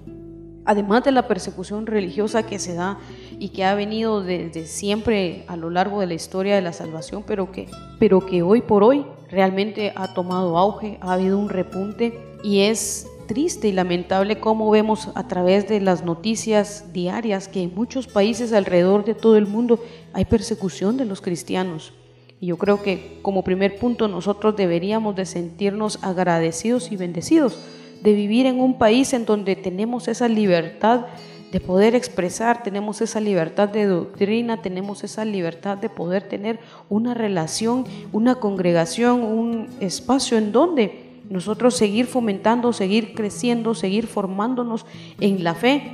además 0.65 1.03
de 1.03 1.11
la 1.11 1.27
persecución 1.27 1.85
religiosa 1.85 2.43
que 2.43 2.57
se 2.57 2.73
da 2.73 2.97
y 3.39 3.49
que 3.49 3.63
ha 3.63 3.75
venido 3.75 4.23
desde 4.23 4.65
siempre 4.65 5.45
a 5.47 5.55
lo 5.55 5.69
largo 5.69 5.99
de 5.99 6.07
la 6.07 6.15
historia 6.15 6.55
de 6.55 6.61
la 6.61 6.73
salvación, 6.73 7.23
pero 7.25 7.51
que, 7.51 7.69
pero 7.99 8.25
que 8.25 8.41
hoy 8.41 8.61
por 8.61 8.83
hoy 8.83 9.05
realmente 9.29 9.93
ha 9.95 10.13
tomado 10.13 10.57
auge, 10.57 10.97
ha 11.01 11.13
habido 11.13 11.37
un 11.37 11.49
repunte 11.49 12.19
y 12.43 12.61
es 12.61 13.07
triste 13.27 13.67
y 13.67 13.73
lamentable 13.73 14.39
cómo 14.39 14.69
vemos 14.71 15.09
a 15.13 15.27
través 15.27 15.67
de 15.67 15.79
las 15.79 16.03
noticias 16.03 16.91
diarias 16.93 17.47
que 17.47 17.61
en 17.61 17.75
muchos 17.75 18.07
países 18.07 18.53
alrededor 18.53 19.05
de 19.05 19.13
todo 19.13 19.37
el 19.37 19.45
mundo 19.45 19.79
hay 20.13 20.25
persecución 20.25 20.97
de 20.97 21.05
los 21.05 21.21
cristianos. 21.21 21.93
Y 22.39 22.47
yo 22.47 22.57
creo 22.57 22.81
que 22.81 23.19
como 23.21 23.43
primer 23.43 23.77
punto 23.77 24.07
nosotros 24.07 24.55
deberíamos 24.55 25.15
de 25.15 25.25
sentirnos 25.25 25.99
agradecidos 26.03 26.91
y 26.91 26.95
bendecidos 26.95 27.59
de 28.07 28.13
vivir 28.13 28.45
en 28.45 28.61
un 28.61 28.77
país 28.77 29.11
en 29.11 29.25
donde 29.25 29.57
tenemos 29.57 30.07
esa 30.07 30.29
libertad 30.29 31.07
de 31.51 31.59
poder 31.59 31.93
expresar, 31.93 32.63
tenemos 32.63 33.01
esa 33.01 33.19
libertad 33.19 33.67
de 33.67 33.85
doctrina, 33.85 34.61
tenemos 34.61 35.03
esa 35.03 35.25
libertad 35.25 35.77
de 35.77 35.89
poder 35.89 36.23
tener 36.23 36.57
una 36.87 37.13
relación, 37.13 37.83
una 38.13 38.35
congregación, 38.35 39.23
un 39.23 39.67
espacio 39.81 40.37
en 40.37 40.53
donde 40.53 41.03
nosotros 41.29 41.75
seguir 41.75 42.05
fomentando, 42.05 42.71
seguir 42.71 43.13
creciendo, 43.13 43.75
seguir 43.75 44.07
formándonos 44.07 44.85
en 45.19 45.43
la 45.43 45.53
fe 45.53 45.91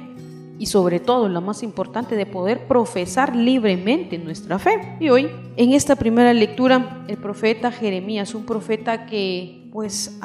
y 0.63 0.65
sobre 0.65 1.01
todo, 1.01 1.27
la 1.27 1.41
más 1.41 1.61
importante, 1.61 2.15
de 2.15 2.25
poder 2.25 2.67
profesar 2.69 3.35
libremente 3.35 4.17
nuestra 4.17 4.57
fe. 4.59 4.95
Y 5.01 5.09
hoy, 5.09 5.29
en 5.57 5.73
esta 5.73 5.97
primera 5.97 6.33
lectura, 6.33 7.03
el 7.09 7.17
profeta 7.17 7.69
Jeremías, 7.69 8.33
un 8.33 8.45
profeta 8.45 9.05
que 9.05 9.67
pues 9.73 10.17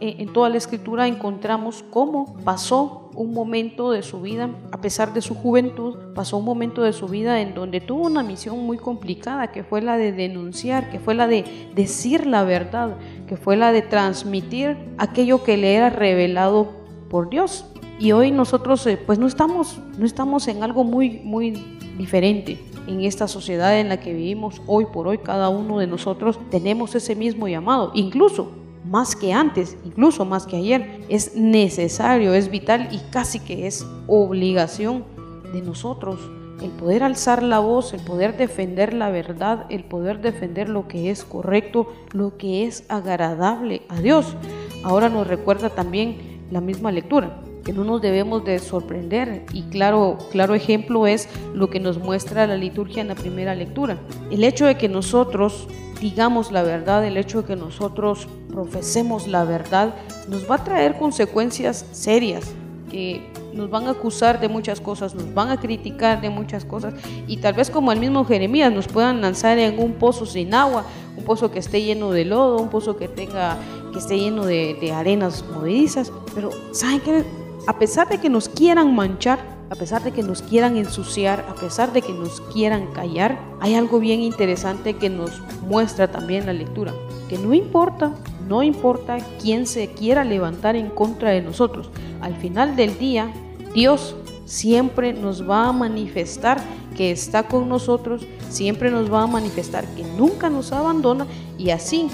en 0.00 0.32
toda 0.32 0.48
la 0.48 0.56
escritura 0.56 1.06
encontramos 1.06 1.84
cómo 1.90 2.38
pasó 2.42 3.10
un 3.14 3.34
momento 3.34 3.90
de 3.90 4.02
su 4.02 4.22
vida, 4.22 4.48
a 4.70 4.80
pesar 4.80 5.12
de 5.12 5.20
su 5.20 5.34
juventud, 5.34 6.14
pasó 6.14 6.38
un 6.38 6.46
momento 6.46 6.80
de 6.80 6.94
su 6.94 7.06
vida 7.06 7.42
en 7.42 7.52
donde 7.52 7.82
tuvo 7.82 8.06
una 8.06 8.22
misión 8.22 8.64
muy 8.64 8.78
complicada, 8.78 9.52
que 9.52 9.62
fue 9.62 9.82
la 9.82 9.98
de 9.98 10.12
denunciar, 10.12 10.88
que 10.88 11.00
fue 11.00 11.12
la 11.14 11.26
de 11.26 11.44
decir 11.74 12.26
la 12.26 12.44
verdad, 12.44 12.96
que 13.26 13.36
fue 13.36 13.58
la 13.58 13.72
de 13.72 13.82
transmitir 13.82 14.74
aquello 14.96 15.44
que 15.44 15.58
le 15.58 15.74
era 15.74 15.90
revelado 15.90 16.80
por 17.10 17.28
Dios. 17.28 17.66
Y 17.98 18.12
hoy 18.12 18.30
nosotros 18.30 18.86
eh, 18.86 18.96
pues 18.96 19.18
no 19.18 19.26
estamos, 19.26 19.78
no 19.98 20.04
estamos 20.04 20.48
en 20.48 20.62
algo 20.62 20.84
muy, 20.84 21.20
muy 21.24 21.50
diferente 21.96 22.58
en 22.86 23.02
esta 23.02 23.28
sociedad 23.28 23.78
en 23.78 23.88
la 23.88 24.00
que 24.00 24.12
vivimos 24.12 24.60
hoy 24.66 24.86
por 24.86 25.06
hoy, 25.06 25.18
cada 25.18 25.48
uno 25.48 25.78
de 25.78 25.86
nosotros 25.86 26.38
tenemos 26.50 26.94
ese 26.94 27.14
mismo 27.14 27.48
llamado. 27.48 27.92
Incluso 27.94 28.50
más 28.84 29.14
que 29.14 29.32
antes, 29.32 29.76
incluso 29.84 30.24
más 30.24 30.46
que 30.46 30.56
ayer. 30.56 31.04
Es 31.08 31.36
necesario, 31.36 32.34
es 32.34 32.50
vital 32.50 32.88
y 32.90 32.98
casi 33.10 33.38
que 33.38 33.66
es 33.66 33.86
obligación 34.06 35.04
de 35.52 35.62
nosotros 35.62 36.18
el 36.60 36.70
poder 36.70 37.02
alzar 37.02 37.42
la 37.42 37.58
voz, 37.58 37.92
el 37.92 38.00
poder 38.02 38.36
defender 38.36 38.94
la 38.94 39.10
verdad, 39.10 39.66
el 39.68 39.82
poder 39.82 40.20
defender 40.20 40.68
lo 40.68 40.86
que 40.86 41.10
es 41.10 41.24
correcto, 41.24 41.92
lo 42.12 42.36
que 42.36 42.66
es 42.66 42.84
agradable 42.88 43.82
a 43.88 44.00
Dios. 44.00 44.36
Ahora 44.84 45.08
nos 45.08 45.26
recuerda 45.26 45.70
también 45.70 46.40
la 46.52 46.60
misma 46.60 46.92
lectura 46.92 47.42
que 47.64 47.72
no 47.72 47.84
nos 47.84 48.02
debemos 48.02 48.44
de 48.44 48.58
sorprender. 48.58 49.44
Y 49.52 49.62
claro, 49.64 50.18
claro 50.30 50.54
ejemplo 50.54 51.06
es 51.06 51.28
lo 51.54 51.70
que 51.70 51.80
nos 51.80 51.98
muestra 51.98 52.46
la 52.46 52.56
liturgia 52.56 53.02
en 53.02 53.08
la 53.08 53.14
primera 53.14 53.54
lectura. 53.54 53.98
El 54.30 54.44
hecho 54.44 54.66
de 54.66 54.76
que 54.76 54.88
nosotros 54.88 55.68
digamos 56.02 56.50
la 56.50 56.64
verdad, 56.64 57.06
el 57.06 57.16
hecho 57.16 57.42
de 57.42 57.46
que 57.46 57.56
nosotros 57.56 58.26
profesemos 58.50 59.28
la 59.28 59.44
verdad, 59.44 59.94
nos 60.28 60.50
va 60.50 60.56
a 60.56 60.64
traer 60.64 60.98
consecuencias 60.98 61.86
serias 61.92 62.52
que 62.90 63.22
nos 63.54 63.70
van 63.70 63.86
a 63.86 63.90
acusar 63.90 64.40
de 64.40 64.48
muchas 64.48 64.80
cosas, 64.80 65.14
nos 65.14 65.32
van 65.32 65.50
a 65.50 65.60
criticar 65.60 66.20
de 66.20 66.28
muchas 66.28 66.64
cosas 66.64 66.94
y 67.28 67.36
tal 67.36 67.54
vez 67.54 67.70
como 67.70 67.92
el 67.92 68.00
mismo 68.00 68.24
Jeremías 68.24 68.72
nos 68.72 68.88
puedan 68.88 69.20
lanzar 69.20 69.58
en 69.58 69.78
un 69.78 69.92
pozo 69.92 70.26
sin 70.26 70.52
agua, 70.54 70.84
un 71.16 71.24
pozo 71.24 71.52
que 71.52 71.60
esté 71.60 71.82
lleno 71.82 72.10
de 72.10 72.24
lodo, 72.24 72.58
un 72.58 72.68
pozo 72.68 72.96
que 72.96 73.06
tenga 73.06 73.56
que 73.92 74.00
esté 74.00 74.18
lleno 74.18 74.44
de, 74.44 74.76
de 74.80 74.92
arenas 74.92 75.44
movedizas, 75.54 76.10
pero 76.34 76.50
saben 76.72 77.00
que 77.00 77.24
a 77.66 77.78
pesar 77.78 78.08
de 78.08 78.18
que 78.18 78.28
nos 78.28 78.48
quieran 78.48 78.94
manchar, 78.94 79.38
a 79.70 79.74
pesar 79.74 80.02
de 80.02 80.12
que 80.12 80.22
nos 80.22 80.42
quieran 80.42 80.76
ensuciar, 80.76 81.46
a 81.48 81.54
pesar 81.54 81.92
de 81.92 82.02
que 82.02 82.12
nos 82.12 82.40
quieran 82.52 82.88
callar, 82.92 83.38
hay 83.60 83.74
algo 83.74 84.00
bien 84.00 84.20
interesante 84.20 84.94
que 84.94 85.08
nos 85.08 85.40
muestra 85.62 86.10
también 86.10 86.46
la 86.46 86.52
lectura, 86.52 86.92
que 87.28 87.38
no 87.38 87.54
importa, 87.54 88.12
no 88.48 88.62
importa 88.62 89.18
quién 89.40 89.66
se 89.66 89.88
quiera 89.88 90.24
levantar 90.24 90.76
en 90.76 90.90
contra 90.90 91.30
de 91.30 91.40
nosotros, 91.40 91.88
al 92.20 92.36
final 92.36 92.76
del 92.76 92.98
día 92.98 93.32
Dios 93.74 94.16
siempre 94.44 95.12
nos 95.12 95.48
va 95.48 95.68
a 95.68 95.72
manifestar 95.72 96.60
que 96.96 97.10
está 97.10 97.44
con 97.44 97.68
nosotros, 97.68 98.26
siempre 98.50 98.90
nos 98.90 99.10
va 99.10 99.22
a 99.22 99.26
manifestar 99.26 99.86
que 99.94 100.04
nunca 100.04 100.50
nos 100.50 100.72
abandona 100.72 101.26
y 101.56 101.70
así 101.70 102.08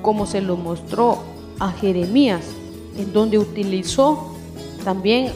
como 0.00 0.24
se 0.24 0.40
lo 0.40 0.56
mostró 0.56 1.18
a 1.58 1.70
Jeremías, 1.72 2.44
en 2.96 3.12
donde 3.12 3.36
utilizó 3.36 4.37
también 4.84 5.32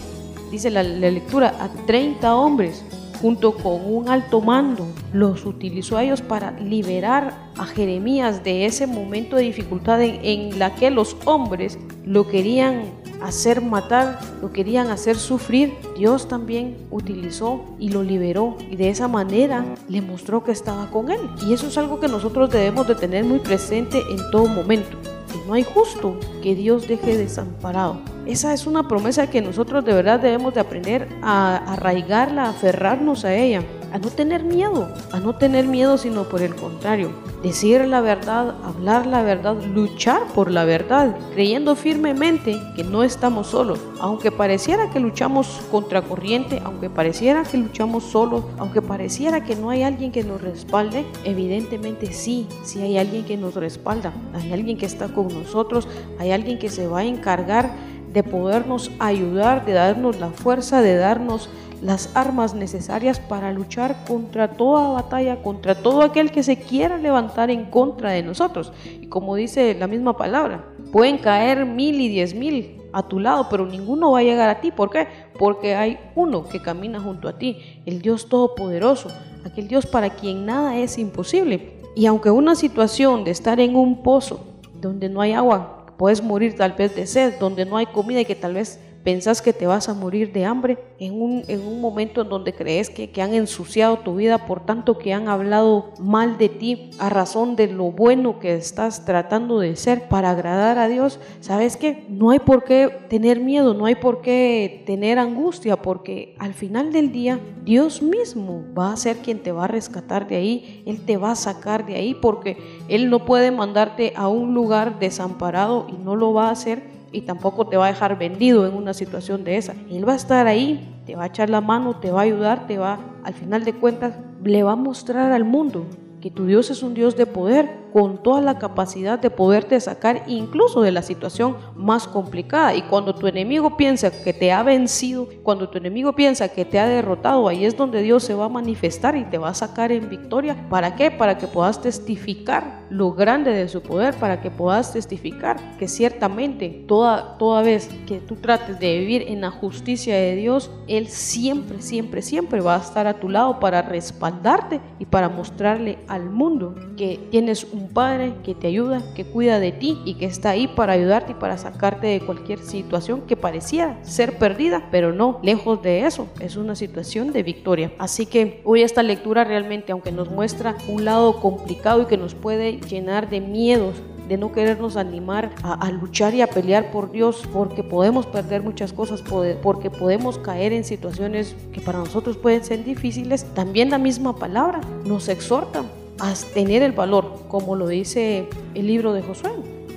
dice 0.52 0.70
la, 0.70 0.82
lectura, 0.82 1.54
a 1.58 1.68
30 1.86 2.36
hombres 2.36 2.84
junto 3.22 3.54
con 3.54 3.80
un 3.86 4.08
alto 4.08 4.40
mando, 4.40 4.84
los 5.12 5.46
utilizó 5.46 5.96
a 5.96 6.02
ellos 6.02 6.20
para 6.20 6.50
liberar 6.58 7.50
a 7.56 7.64
Jeremías 7.64 8.42
de 8.42 8.66
ese 8.66 8.88
momento 8.88 9.36
de 9.36 9.44
dificultad 9.44 10.00
en, 10.02 10.58
la 10.58 10.74
que 10.74 10.90
los 10.90 11.16
hombres 11.24 11.78
lo 12.04 12.26
querían 12.26 12.82
hacer 13.22 13.62
matar, 13.62 14.18
lo 14.42 14.52
querían 14.52 14.90
hacer 14.90 15.16
sufrir, 15.16 15.72
Dios 15.96 16.26
también 16.26 16.76
utilizó 16.90 17.64
y 17.78 17.90
lo 17.90 18.02
liberó 18.02 18.56
y 18.68 18.74
de 18.74 18.90
esa 18.90 19.06
manera 19.06 19.64
le 19.88 20.02
mostró 20.02 20.42
que 20.42 20.50
estaba 20.50 20.90
con 20.90 21.10
él. 21.10 21.20
Y 21.46 21.52
eso 21.52 21.68
es 21.68 21.78
algo 21.78 22.00
que 22.00 22.08
nosotros 22.08 22.50
debemos 22.50 22.88
de 22.88 22.96
tener 22.96 23.24
muy 23.24 23.38
presente 23.38 24.02
en 24.10 24.18
todo 24.32 24.48
momento. 24.48 24.98
Que 25.30 25.46
no 25.46 25.54
hay 25.54 25.62
justo 25.62 26.18
que 26.42 26.56
Dios 26.56 26.88
deje 26.88 27.16
desamparado. 27.16 28.00
Esa 28.26 28.54
es 28.54 28.66
una 28.66 28.86
promesa 28.86 29.28
que 29.28 29.42
nosotros 29.42 29.84
de 29.84 29.92
verdad 29.92 30.20
debemos 30.20 30.54
de 30.54 30.60
aprender 30.60 31.08
a 31.22 31.56
arraigarla, 31.72 32.44
a 32.44 32.50
aferrarnos 32.50 33.24
a 33.24 33.34
ella 33.34 33.62
a 33.92 33.98
no 33.98 34.08
tener 34.08 34.42
miedo, 34.42 34.88
a 35.12 35.20
no 35.20 35.34
tener 35.34 35.66
miedo, 35.66 35.98
sino 35.98 36.24
por 36.24 36.40
el 36.40 36.54
contrario, 36.56 37.12
decir 37.42 37.86
la 37.86 38.00
verdad, 38.00 38.54
hablar 38.64 39.06
la 39.06 39.22
verdad, 39.22 39.54
luchar 39.62 40.22
por 40.34 40.50
la 40.50 40.64
verdad, 40.64 41.14
creyendo 41.34 41.76
firmemente 41.76 42.58
que 42.74 42.84
no 42.84 43.02
estamos 43.02 43.48
solos, 43.48 43.78
aunque 44.00 44.32
pareciera 44.32 44.90
que 44.90 44.98
luchamos 44.98 45.60
contra 45.70 46.00
corriente, 46.00 46.62
aunque 46.64 46.88
pareciera 46.88 47.42
que 47.42 47.58
luchamos 47.58 48.04
solos, 48.04 48.44
aunque 48.56 48.80
pareciera 48.80 49.44
que 49.44 49.56
no 49.56 49.68
hay 49.68 49.82
alguien 49.82 50.10
que 50.10 50.24
nos 50.24 50.40
respalde, 50.40 51.04
evidentemente 51.24 52.12
sí, 52.12 52.48
sí 52.64 52.80
hay 52.80 52.96
alguien 52.96 53.26
que 53.26 53.36
nos 53.36 53.54
respalda, 53.54 54.14
hay 54.32 54.52
alguien 54.52 54.78
que 54.78 54.86
está 54.86 55.08
con 55.08 55.28
nosotros, 55.28 55.86
hay 56.18 56.30
alguien 56.30 56.58
que 56.58 56.70
se 56.70 56.86
va 56.86 57.00
a 57.00 57.04
encargar 57.04 57.91
de 58.12 58.22
podernos 58.22 58.90
ayudar, 58.98 59.64
de 59.64 59.72
darnos 59.72 60.20
la 60.20 60.30
fuerza, 60.30 60.82
de 60.82 60.96
darnos 60.96 61.48
las 61.82 62.14
armas 62.14 62.54
necesarias 62.54 63.18
para 63.18 63.52
luchar 63.52 64.04
contra 64.06 64.48
toda 64.48 64.90
batalla, 64.90 65.42
contra 65.42 65.74
todo 65.74 66.02
aquel 66.02 66.30
que 66.30 66.42
se 66.42 66.56
quiera 66.56 66.96
levantar 66.96 67.50
en 67.50 67.64
contra 67.64 68.10
de 68.10 68.22
nosotros. 68.22 68.72
Y 69.00 69.08
como 69.08 69.34
dice 69.34 69.74
la 69.74 69.88
misma 69.88 70.16
palabra, 70.16 70.64
pueden 70.92 71.18
caer 71.18 71.66
mil 71.66 72.00
y 72.00 72.08
diez 72.08 72.34
mil 72.34 72.78
a 72.92 73.02
tu 73.02 73.18
lado, 73.18 73.48
pero 73.50 73.66
ninguno 73.66 74.12
va 74.12 74.20
a 74.20 74.22
llegar 74.22 74.48
a 74.48 74.60
ti. 74.60 74.70
¿Por 74.70 74.90
qué? 74.90 75.08
Porque 75.38 75.74
hay 75.74 75.98
uno 76.14 76.44
que 76.44 76.60
camina 76.60 77.00
junto 77.00 77.28
a 77.28 77.38
ti, 77.38 77.80
el 77.84 78.00
Dios 78.00 78.28
Todopoderoso, 78.28 79.08
aquel 79.44 79.66
Dios 79.66 79.86
para 79.86 80.10
quien 80.10 80.46
nada 80.46 80.76
es 80.76 80.98
imposible. 80.98 81.80
Y 81.96 82.06
aunque 82.06 82.30
una 82.30 82.54
situación 82.54 83.24
de 83.24 83.32
estar 83.32 83.58
en 83.58 83.74
un 83.74 84.02
pozo 84.02 84.44
donde 84.80 85.08
no 85.08 85.20
hay 85.20 85.32
agua, 85.32 85.81
puedes 85.96 86.22
morir 86.22 86.54
tal 86.54 86.72
vez 86.72 86.94
de 86.94 87.06
sed, 87.06 87.34
donde 87.38 87.64
no 87.64 87.76
hay 87.76 87.86
comida 87.86 88.20
y 88.20 88.24
que 88.24 88.34
tal 88.34 88.54
vez 88.54 88.78
pensás 89.02 89.42
que 89.42 89.52
te 89.52 89.66
vas 89.66 89.88
a 89.88 89.94
morir 89.94 90.32
de 90.32 90.44
hambre 90.44 90.78
en 90.98 91.20
un, 91.20 91.42
en 91.48 91.60
un 91.60 91.80
momento 91.80 92.22
en 92.22 92.28
donde 92.28 92.52
crees 92.52 92.88
que, 92.90 93.10
que, 93.10 93.22
han 93.22 93.34
ensuciado 93.34 93.98
tu 93.98 94.16
vida, 94.16 94.46
por 94.46 94.64
tanto 94.64 94.98
que 94.98 95.12
han 95.12 95.28
hablado 95.28 95.92
mal 95.98 96.38
de 96.38 96.48
ti 96.48 96.90
a 96.98 97.08
razón 97.08 97.56
de 97.56 97.66
lo 97.66 97.90
bueno 97.90 98.38
que 98.38 98.54
estás 98.54 99.04
tratando 99.04 99.58
de 99.58 99.76
ser 99.76 100.08
para 100.08 100.30
agradar 100.30 100.78
a 100.78 100.88
Dios, 100.88 101.18
sabes 101.40 101.76
que 101.76 102.04
no 102.08 102.30
hay 102.30 102.38
por 102.38 102.64
qué 102.64 102.88
tener 103.08 103.40
miedo, 103.40 103.74
no 103.74 103.86
hay 103.86 103.96
por 103.96 104.20
qué 104.22 104.82
tener 104.86 105.18
angustia, 105.18 105.76
porque 105.76 106.34
al 106.38 106.54
final 106.54 106.92
del 106.92 107.12
día 107.12 107.40
Dios 107.64 108.02
mismo 108.02 108.64
va 108.76 108.92
a 108.92 108.96
ser 108.96 109.18
quien 109.18 109.42
te 109.42 109.52
va 109.52 109.64
a 109.64 109.68
rescatar 109.68 110.28
de 110.28 110.36
ahí, 110.36 110.82
Él 110.86 111.00
te 111.04 111.16
va 111.16 111.32
a 111.32 111.36
sacar 111.36 111.86
de 111.86 111.96
ahí, 111.96 112.14
porque 112.14 112.58
Él 112.88 113.10
no 113.10 113.24
puede 113.24 113.50
mandarte 113.50 114.12
a 114.16 114.28
un 114.28 114.54
lugar 114.54 114.98
desamparado 114.98 115.86
y 115.88 116.02
no 116.02 116.16
lo 116.16 116.32
va 116.32 116.48
a 116.48 116.52
hacer 116.52 116.91
y 117.12 117.22
tampoco 117.22 117.66
te 117.66 117.76
va 117.76 117.86
a 117.86 117.88
dejar 117.88 118.18
vendido 118.18 118.66
en 118.66 118.74
una 118.74 118.94
situación 118.94 119.44
de 119.44 119.56
esa. 119.56 119.74
Él 119.90 120.08
va 120.08 120.14
a 120.14 120.16
estar 120.16 120.46
ahí, 120.46 121.02
te 121.06 121.14
va 121.14 121.24
a 121.24 121.26
echar 121.26 121.50
la 121.50 121.60
mano, 121.60 121.96
te 121.96 122.10
va 122.10 122.20
a 122.20 122.24
ayudar, 122.24 122.66
te 122.66 122.78
va, 122.78 122.98
al 123.22 123.34
final 123.34 123.64
de 123.64 123.74
cuentas, 123.74 124.14
le 124.42 124.62
va 124.62 124.72
a 124.72 124.76
mostrar 124.76 125.32
al 125.32 125.44
mundo 125.44 125.86
que 126.20 126.30
tu 126.30 126.46
Dios 126.46 126.70
es 126.70 126.82
un 126.82 126.94
Dios 126.94 127.16
de 127.16 127.26
poder, 127.26 127.81
con 127.92 128.22
toda 128.22 128.40
la 128.40 128.58
capacidad 128.58 129.18
de 129.18 129.30
poderte 129.30 129.78
sacar 129.80 130.24
incluso 130.26 130.80
de 130.80 130.92
la 130.92 131.02
situación 131.02 131.56
más 131.76 132.08
complicada. 132.08 132.74
Y 132.74 132.82
cuando 132.82 133.14
tu 133.14 133.26
enemigo 133.26 133.76
piensa 133.76 134.10
que 134.10 134.32
te 134.32 134.50
ha 134.50 134.62
vencido, 134.62 135.28
cuando 135.42 135.68
tu 135.68 135.78
enemigo 135.78 136.14
piensa 136.14 136.48
que 136.48 136.64
te 136.64 136.78
ha 136.78 136.86
derrotado, 136.86 137.48
ahí 137.48 137.64
es 137.64 137.76
donde 137.76 138.02
Dios 138.02 138.22
se 138.24 138.34
va 138.34 138.46
a 138.46 138.48
manifestar 138.48 139.16
y 139.16 139.24
te 139.24 139.38
va 139.38 139.50
a 139.50 139.54
sacar 139.54 139.92
en 139.92 140.08
victoria. 140.08 140.56
¿Para 140.70 140.94
qué? 140.96 141.10
Para 141.10 141.36
que 141.36 141.46
puedas 141.46 141.82
testificar 141.82 142.82
lo 142.88 143.12
grande 143.12 143.52
de 143.52 143.68
su 143.68 143.82
poder, 143.82 144.14
para 144.14 144.40
que 144.40 144.50
puedas 144.50 144.92
testificar 144.92 145.76
que 145.78 145.88
ciertamente 145.88 146.84
toda, 146.86 147.38
toda 147.38 147.62
vez 147.62 147.88
que 148.06 148.18
tú 148.18 148.36
trates 148.36 148.78
de 148.78 148.98
vivir 148.98 149.24
en 149.28 149.40
la 149.40 149.50
justicia 149.50 150.14
de 150.14 150.36
Dios, 150.36 150.70
Él 150.88 151.08
siempre, 151.08 151.80
siempre, 151.80 152.22
siempre 152.22 152.60
va 152.60 152.76
a 152.76 152.80
estar 152.80 153.06
a 153.06 153.14
tu 153.14 153.28
lado 153.28 153.60
para 153.60 153.82
respaldarte 153.82 154.80
y 154.98 155.06
para 155.06 155.28
mostrarle 155.28 155.98
al 156.08 156.30
mundo 156.30 156.74
que 156.96 157.18
tienes 157.30 157.64
un 157.72 157.81
padre 157.88 158.34
que 158.44 158.54
te 158.54 158.66
ayuda, 158.66 159.02
que 159.14 159.24
cuida 159.24 159.58
de 159.60 159.72
ti 159.72 159.98
y 160.04 160.14
que 160.14 160.26
está 160.26 160.50
ahí 160.50 160.68
para 160.68 160.92
ayudarte 160.92 161.32
y 161.32 161.34
para 161.34 161.58
sacarte 161.58 162.06
de 162.06 162.20
cualquier 162.20 162.58
situación 162.58 163.22
que 163.22 163.36
pareciera 163.36 163.98
ser 164.02 164.38
perdida, 164.38 164.88
pero 164.90 165.12
no, 165.12 165.40
lejos 165.42 165.82
de 165.82 166.06
eso, 166.06 166.28
es 166.40 166.56
una 166.56 166.74
situación 166.74 167.32
de 167.32 167.42
victoria. 167.42 167.92
Así 167.98 168.26
que 168.26 168.60
hoy 168.64 168.82
esta 168.82 169.02
lectura 169.02 169.44
realmente, 169.44 169.92
aunque 169.92 170.12
nos 170.12 170.30
muestra 170.30 170.76
un 170.88 171.04
lado 171.04 171.40
complicado 171.40 172.02
y 172.02 172.06
que 172.06 172.16
nos 172.16 172.34
puede 172.34 172.80
llenar 172.80 173.28
de 173.28 173.40
miedos, 173.40 174.02
de 174.28 174.36
no 174.38 174.52
querernos 174.52 174.96
animar 174.96 175.50
a, 175.62 175.90
luchar 175.90 176.34
y 176.34 176.42
a 176.42 176.46
pelear 176.46 176.90
por 176.90 177.10
Dios, 177.10 177.46
porque 177.52 177.82
podemos 177.82 178.26
perder 178.26 178.62
muchas 178.62 178.92
cosas, 178.92 179.22
porque 179.62 179.90
podemos 179.90 180.38
caer 180.38 180.72
en 180.72 180.84
situaciones 180.84 181.54
que 181.72 181.80
para 181.80 181.98
nosotros 181.98 182.36
pueden 182.36 182.64
ser 182.64 182.84
difíciles, 182.84 183.44
también 183.54 183.90
la 183.90 183.98
misma 183.98 184.36
palabra 184.36 184.80
nos 185.04 185.28
exhorta 185.28 185.84
a 186.22 186.34
tener 186.54 186.84
el 186.84 186.92
valor, 186.92 187.40
como 187.48 187.74
lo 187.74 187.88
dice 187.88 188.48
el 188.74 188.86
libro 188.86 189.12
de 189.12 189.22
Josué. 189.22 189.50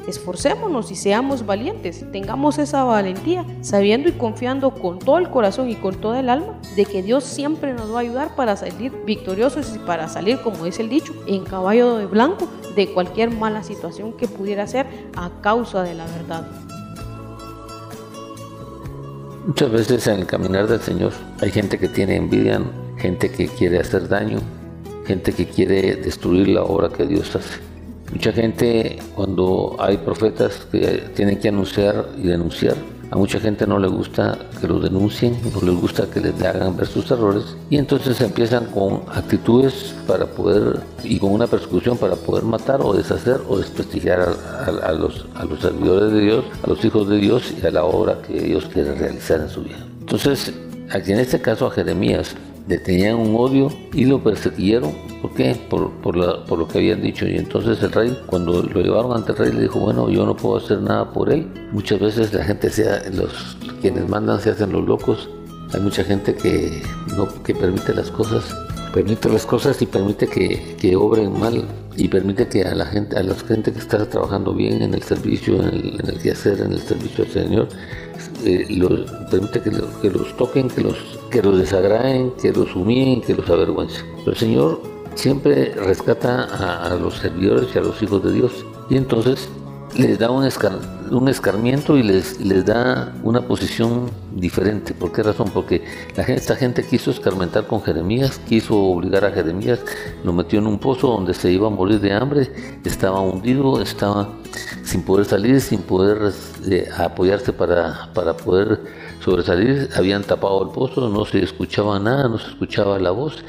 Esforcémonos 0.07 0.89
y 0.91 0.95
seamos 0.95 1.45
valientes, 1.45 2.03
tengamos 2.11 2.57
esa 2.57 2.83
valentía, 2.83 3.45
sabiendo 3.61 4.09
y 4.09 4.13
confiando 4.13 4.71
con 4.71 4.97
todo 4.97 5.19
el 5.19 5.29
corazón 5.29 5.69
y 5.69 5.75
con 5.75 5.95
toda 5.95 6.19
el 6.19 6.29
alma 6.29 6.59
de 6.75 6.85
que 6.85 7.03
Dios 7.03 7.23
siempre 7.23 7.73
nos 7.73 7.91
va 7.91 7.97
a 7.97 8.01
ayudar 8.01 8.35
para 8.35 8.55
salir 8.55 8.91
victoriosos 9.05 9.75
y 9.75 9.79
para 9.79 10.07
salir, 10.07 10.39
como 10.41 10.65
dice 10.65 10.81
el 10.81 10.89
dicho, 10.89 11.13
en 11.27 11.43
caballo 11.43 11.97
de 11.97 12.07
blanco 12.07 12.47
de 12.75 12.91
cualquier 12.91 13.29
mala 13.29 13.61
situación 13.61 14.11
que 14.13 14.27
pudiera 14.27 14.65
ser 14.65 14.87
a 15.15 15.29
causa 15.41 15.83
de 15.83 15.93
la 15.93 16.05
verdad. 16.05 16.47
Muchas 19.45 19.71
veces 19.71 20.07
en 20.07 20.21
el 20.21 20.25
caminar 20.25 20.67
del 20.67 20.81
Señor 20.81 21.13
hay 21.39 21.51
gente 21.51 21.77
que 21.77 21.87
tiene 21.87 22.15
envidia, 22.15 22.61
gente 22.97 23.31
que 23.31 23.47
quiere 23.47 23.79
hacer 23.79 24.07
daño, 24.07 24.39
gente 25.05 25.33
que 25.33 25.45
quiere 25.45 25.95
destruir 25.95 26.47
la 26.49 26.63
obra 26.63 26.89
que 26.89 27.05
Dios 27.05 27.35
hace. 27.35 27.59
Mucha 28.11 28.31
gente 28.31 28.97
cuando 29.15 29.75
hay 29.79 29.97
profetas 29.97 30.67
que 30.71 31.03
tienen 31.15 31.39
que 31.39 31.49
anunciar 31.49 32.07
y 32.17 32.27
denunciar, 32.27 32.75
a 33.11 33.17
mucha 33.17 33.39
gente 33.39 33.67
no 33.67 33.77
le 33.79 33.87
gusta 33.87 34.37
que 34.59 34.67
los 34.67 34.81
denuncien, 34.81 35.37
no 35.53 35.61
les 35.61 35.79
gusta 35.79 36.07
que 36.07 36.19
les 36.19 36.41
hagan 36.41 36.75
ver 36.75 36.87
sus 36.87 37.09
errores 37.11 37.55
y 37.69 37.77
entonces 37.77 38.19
empiezan 38.21 38.65
con 38.65 39.03
actitudes 39.07 39.95
para 40.07 40.25
poder 40.25 40.81
y 41.03 41.19
con 41.19 41.31
una 41.31 41.47
persecución 41.47 41.97
para 41.97 42.15
poder 42.15 42.43
matar 42.43 42.81
o 42.81 42.93
deshacer 42.93 43.41
o 43.47 43.57
desprestigiar 43.57 44.21
a, 44.21 44.91
los, 44.91 45.25
a 45.35 45.45
los 45.45 45.59
servidores 45.59 46.11
de 46.11 46.21
Dios, 46.21 46.45
a 46.63 46.67
los 46.67 46.83
hijos 46.83 47.07
de 47.07 47.17
Dios 47.17 47.53
y 47.61 47.65
a 47.65 47.71
la 47.71 47.85
obra 47.85 48.21
que 48.25 48.39
Dios 48.39 48.65
quiere 48.65 48.95
realizar 48.95 49.41
en 49.41 49.49
su 49.49 49.63
vida. 49.63 49.85
Entonces, 49.99 50.53
aquí 50.91 51.11
en 51.11 51.19
este 51.19 51.39
caso 51.39 51.67
a 51.67 51.71
Jeremías 51.71 52.35
le 52.67 52.77
tenían 52.79 53.17
un 53.17 53.35
odio 53.35 53.69
y 53.93 54.05
lo 54.05 54.23
persiguieron. 54.23 54.93
¿Por 55.21 55.33
qué? 55.33 55.55
Por, 55.69 55.91
por, 56.01 56.15
lo 56.15 56.67
que 56.67 56.79
habían 56.79 57.01
dicho. 57.01 57.27
Y 57.27 57.37
entonces 57.37 57.81
el 57.83 57.91
rey, 57.91 58.17
cuando 58.25 58.63
lo 58.63 58.81
llevaron 58.81 59.13
ante 59.13 59.31
el 59.31 59.37
rey, 59.37 59.51
le 59.51 59.61
dijo, 59.63 59.79
bueno, 59.79 60.09
yo 60.09 60.25
no 60.25 60.35
puedo 60.35 60.57
hacer 60.57 60.81
nada 60.81 61.11
por 61.11 61.31
él. 61.31 61.47
Muchas 61.71 61.99
veces 61.99 62.33
la 62.33 62.43
gente, 62.43 62.69
sea, 62.69 63.01
los 63.11 63.57
quienes 63.81 64.07
mandan 64.09 64.39
se 64.39 64.51
hacen 64.51 64.71
los 64.71 64.85
locos. 64.85 65.29
Hay 65.73 65.81
mucha 65.81 66.03
gente 66.03 66.35
que 66.35 66.81
no 67.15 67.27
que 67.43 67.53
permite 67.53 67.93
las 67.93 68.11
cosas, 68.11 68.55
permite 68.93 69.29
las 69.29 69.45
cosas 69.45 69.81
y 69.81 69.85
permite 69.85 70.27
que, 70.27 70.75
que 70.79 70.95
obren 70.95 71.37
mal 71.39 71.65
y 71.97 72.07
permite 72.07 72.47
que 72.47 72.63
a 72.63 72.75
la 72.75 72.85
gente, 72.85 73.17
a 73.17 73.23
la 73.23 73.35
gente 73.35 73.71
que 73.71 73.79
está 73.79 74.05
trabajando 74.09 74.53
bien 74.53 74.81
en 74.81 74.93
el 74.93 75.03
servicio, 75.03 75.55
en 75.55 75.69
el, 75.69 76.09
en 76.09 76.19
quehacer, 76.19 76.59
en 76.61 76.73
el 76.73 76.79
servicio 76.79 77.23
al 77.23 77.31
Señor, 77.31 77.67
eh, 78.43 78.67
permite 79.31 79.61
que, 79.61 79.71
que, 80.01 80.09
los 80.09 80.35
toquen, 80.37 80.67
que 80.69 80.81
los, 80.81 80.95
que 81.31 81.41
los 81.41 81.57
desagraden, 81.57 82.31
que 82.41 82.51
los 82.51 82.75
humillen, 82.75 83.21
que 83.21 83.33
los 83.33 83.49
avergüencen. 83.49 84.05
El 84.25 84.35
Señor 84.35 84.81
siempre 85.15 85.73
rescata 85.75 86.43
a, 86.89 86.95
los 86.95 87.15
servidores 87.15 87.69
y 87.73 87.79
a 87.79 87.81
los 87.81 88.01
hijos 88.01 88.23
de 88.23 88.33
Dios. 88.33 88.65
Y 88.89 88.97
entonces 88.97 89.49
les 89.97 90.19
da 90.19 90.29
un, 90.29 90.45
escarmiento 90.45 91.97
y 91.97 92.03
les, 92.03 92.39
les 92.39 92.65
da 92.65 93.13
una 93.23 93.41
posición 93.41 94.11
diferente. 94.35 94.93
¿Por 94.93 95.11
qué 95.11 95.23
razón? 95.23 95.49
Porque 95.53 95.83
la 96.15 96.23
gente, 96.23 96.41
esta 96.41 96.55
gente 96.55 96.85
quiso 96.85 97.11
escarmentar 97.11 97.67
con 97.67 97.81
Jeremías, 97.81 98.39
quiso 98.47 98.77
obligar 98.77 99.25
a 99.25 99.31
Jeremías, 99.31 99.79
lo 100.23 100.33
metió 100.33 100.59
en 100.59 100.67
un 100.67 100.79
pozo 100.79 101.07
donde 101.07 101.33
se 101.33 101.51
iba 101.51 101.67
a 101.67 101.69
morir 101.69 101.99
de 101.99 102.13
hambre, 102.13 102.51
estaba 102.83 103.21
hundido, 103.21 103.81
estaba 103.81 104.29
sin 104.83 105.03
poder 105.03 105.25
salir, 105.25 105.61
sin 105.61 105.81
poder 105.81 106.33
eh, 106.69 106.87
apoyarse 106.97 107.53
para, 107.53 108.11
para 108.13 108.35
poder 108.35 108.81
sobresalir, 109.23 109.89
habían 109.95 110.23
tapado 110.23 110.63
el 110.63 110.69
pozo, 110.69 111.09
no 111.09 111.25
se 111.25 111.43
escuchaba 111.43 111.99
nada, 111.99 112.27
no 112.27 112.37
se 112.37 112.49
escuchaba 112.49 112.99
la 112.99 113.11
voz 113.11 113.43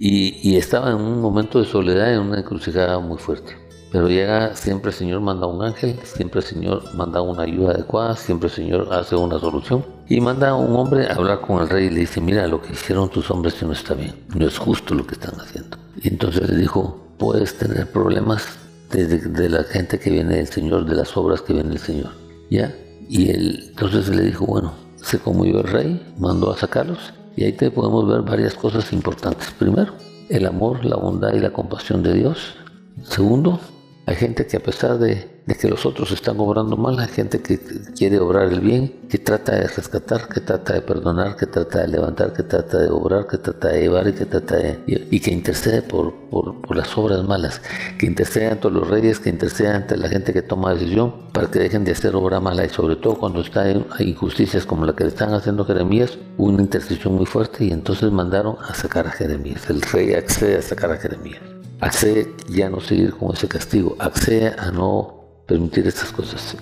y, 0.00 0.56
estaba 0.56 0.90
en 0.90 0.96
un 0.96 1.20
momento 1.20 1.58
de 1.58 1.66
soledad, 1.66 2.14
en 2.14 2.20
una 2.20 2.38
encrucijada 2.38 2.98
muy 3.00 3.18
fuerte. 3.18 3.67
Pero 3.90 4.08
llega, 4.08 4.54
siempre 4.54 4.90
el 4.90 4.96
Señor 4.96 5.20
manda 5.20 5.46
un 5.46 5.64
ángel, 5.64 5.98
siempre 6.04 6.40
el 6.40 6.46
Señor 6.46 6.94
manda 6.94 7.22
una 7.22 7.44
ayuda 7.44 7.72
adecuada, 7.72 8.16
siempre 8.16 8.48
el 8.48 8.54
Señor 8.54 8.88
hace 8.92 9.16
una 9.16 9.38
solución. 9.38 9.84
Y 10.08 10.20
manda 10.20 10.50
a 10.50 10.54
un 10.54 10.76
hombre 10.76 11.06
a 11.06 11.14
hablar 11.14 11.40
con 11.40 11.62
el 11.62 11.68
rey 11.68 11.86
y 11.86 11.90
le 11.90 12.00
dice, 12.00 12.20
mira, 12.20 12.46
lo 12.46 12.60
que 12.60 12.72
hicieron 12.72 13.08
tus 13.08 13.30
hombres 13.30 13.62
no 13.62 13.72
está 13.72 13.94
bien, 13.94 14.14
no 14.34 14.46
es 14.46 14.58
justo 14.58 14.94
lo 14.94 15.06
que 15.06 15.14
están 15.14 15.40
haciendo. 15.40 15.78
Y 16.02 16.08
entonces 16.08 16.48
le 16.48 16.56
dijo, 16.56 17.14
puedes 17.18 17.56
tener 17.56 17.90
problemas 17.90 18.46
de, 18.90 19.48
la 19.48 19.64
gente 19.64 19.98
que 19.98 20.10
viene 20.10 20.36
del 20.36 20.48
Señor, 20.48 20.86
de 20.86 20.96
las 20.96 21.16
obras 21.16 21.42
que 21.42 21.52
viene 21.52 21.70
del 21.70 21.78
Señor. 21.78 22.10
¿Ya? 22.50 22.74
Y 23.08 23.30
él 23.30 23.66
entonces 23.70 24.08
le 24.08 24.22
dijo, 24.22 24.46
bueno, 24.46 24.72
se 24.96 25.18
conmovió 25.18 25.60
el 25.60 25.68
rey, 25.68 26.14
mandó 26.18 26.52
a 26.52 26.56
sacarlos 26.56 27.12
y 27.36 27.44
ahí 27.44 27.52
te 27.52 27.70
podemos 27.70 28.06
ver 28.08 28.22
varias 28.22 28.54
cosas 28.54 28.92
importantes. 28.92 29.50
Primero, 29.58 29.92
el 30.28 30.46
amor, 30.46 30.84
la 30.84 30.96
bondad 30.96 31.32
y 31.34 31.38
la 31.38 31.50
compasión 31.50 32.02
de 32.02 32.14
Dios. 32.14 32.54
Segundo, 33.04 33.60
hay 34.08 34.16
gente 34.16 34.46
que 34.46 34.56
a 34.56 34.60
pesar 34.60 34.98
de, 34.98 35.42
que 35.60 35.68
los 35.68 35.84
otros 35.84 36.12
están 36.12 36.40
obrando 36.40 36.78
mal, 36.78 36.98
hay 36.98 37.08
gente 37.08 37.40
que 37.40 37.58
quiere 37.94 38.18
obrar 38.18 38.50
el 38.50 38.60
bien, 38.60 39.06
que 39.06 39.18
trata 39.18 39.52
de 39.52 39.66
rescatar, 39.68 40.28
que 40.28 40.40
trata 40.40 40.72
de 40.72 40.80
perdonar, 40.80 41.36
que 41.36 41.44
trata 41.44 41.82
de 41.82 41.88
levantar, 41.88 42.32
que 42.32 42.42
trata 42.42 42.78
de 42.78 42.88
obrar, 42.88 43.26
que 43.26 43.36
trata 43.36 43.68
de 43.68 43.82
llevar 43.82 44.08
y 44.08 44.14
que 44.14 44.24
trata 44.24 44.56
de... 44.56 44.80
y 44.86 45.20
que 45.20 45.30
intercede 45.30 45.82
por, 45.82 46.14
las 46.74 46.96
obras 46.96 47.22
malas, 47.24 47.60
que 47.98 48.06
intercede 48.06 48.46
ante 48.46 48.70
los 48.70 48.88
reyes, 48.88 49.20
que 49.20 49.28
intercede 49.28 49.68
ante 49.68 49.94
la 49.98 50.08
gente 50.08 50.32
que 50.32 50.40
toma 50.40 50.72
decisión 50.72 51.28
para 51.34 51.50
que 51.50 51.58
dejen 51.58 51.84
de 51.84 51.92
hacer 51.92 52.16
obra 52.16 52.40
mala. 52.40 52.64
Y 52.64 52.70
sobre 52.70 52.96
todo 52.96 53.18
cuando 53.18 53.42
está 53.42 53.68
en, 53.68 53.84
hay 53.90 54.08
injusticias 54.08 54.64
como 54.64 54.86
la 54.86 54.96
que 54.96 55.04
le 55.04 55.10
están 55.10 55.34
haciendo 55.34 55.66
Jeremías, 55.66 56.16
una 56.38 56.62
intercesión 56.62 57.14
muy 57.14 57.26
fuerte. 57.26 57.66
Y 57.66 57.72
entonces 57.72 58.10
mandaron 58.10 58.56
a 58.66 58.72
sacar 58.72 59.06
a 59.06 59.10
Jeremías. 59.10 59.68
El 59.68 59.82
rey 59.82 60.14
accede 60.14 60.56
a 60.56 60.62
sacar 60.62 60.92
a 60.92 60.96
Jeremías 60.96 61.57
accede 61.80 62.34
ya 62.48 62.68
no 62.70 62.80
seguir 62.80 63.14
con 63.14 63.34
ese 63.34 63.48
castigo, 63.48 63.96
accede 63.98 64.54
a 64.58 64.70
no 64.70 65.42
permitir 65.46 65.86
estas 65.86 66.10
cosas. 66.12 66.56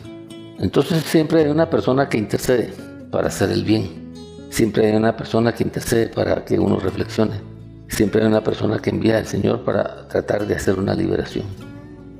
Entonces 0.59 1.03
siempre 1.05 1.41
hay 1.41 1.51
una 1.51 1.69
persona 1.69 2.09
que 2.09 2.19
intercede 2.19 2.73
para 3.11 3.29
hacer 3.29 3.51
el 3.51 3.65
bien, 3.65 4.13
siempre 4.51 4.87
hay 4.87 4.97
una 4.97 5.17
persona 5.17 5.55
que 5.55 5.65
intercede 5.65 6.09
para 6.09 6.45
que 6.45 6.59
uno 6.59 6.79
reflexione, 6.79 7.41
siempre 7.89 8.23
hay 8.23 8.29
una 8.29 8.43
persona 8.43 8.79
que 8.79 8.91
envía 8.91 9.19
al 9.19 9.27
Señor 9.27 9.65
para 9.65 10.09
tratar 10.09 10.47
de 10.47 10.55
hacer 10.55 10.79
una 10.79 10.95
liberación. 10.95 11.45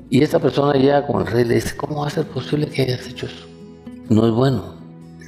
Y 0.09 0.23
esta 0.23 0.39
persona 0.39 0.79
ya 0.79 1.05
con 1.05 1.21
el 1.21 1.27
rey 1.27 1.43
le 1.43 1.55
dice, 1.55 1.75
¿cómo 1.75 2.01
va 2.01 2.07
a 2.07 2.11
ser 2.11 2.25
posible 2.25 2.67
que 2.67 2.83
hayas 2.83 3.07
hecho 3.07 3.25
eso? 3.25 3.45
No 4.09 4.25
es 4.25 4.33
bueno 4.33 4.75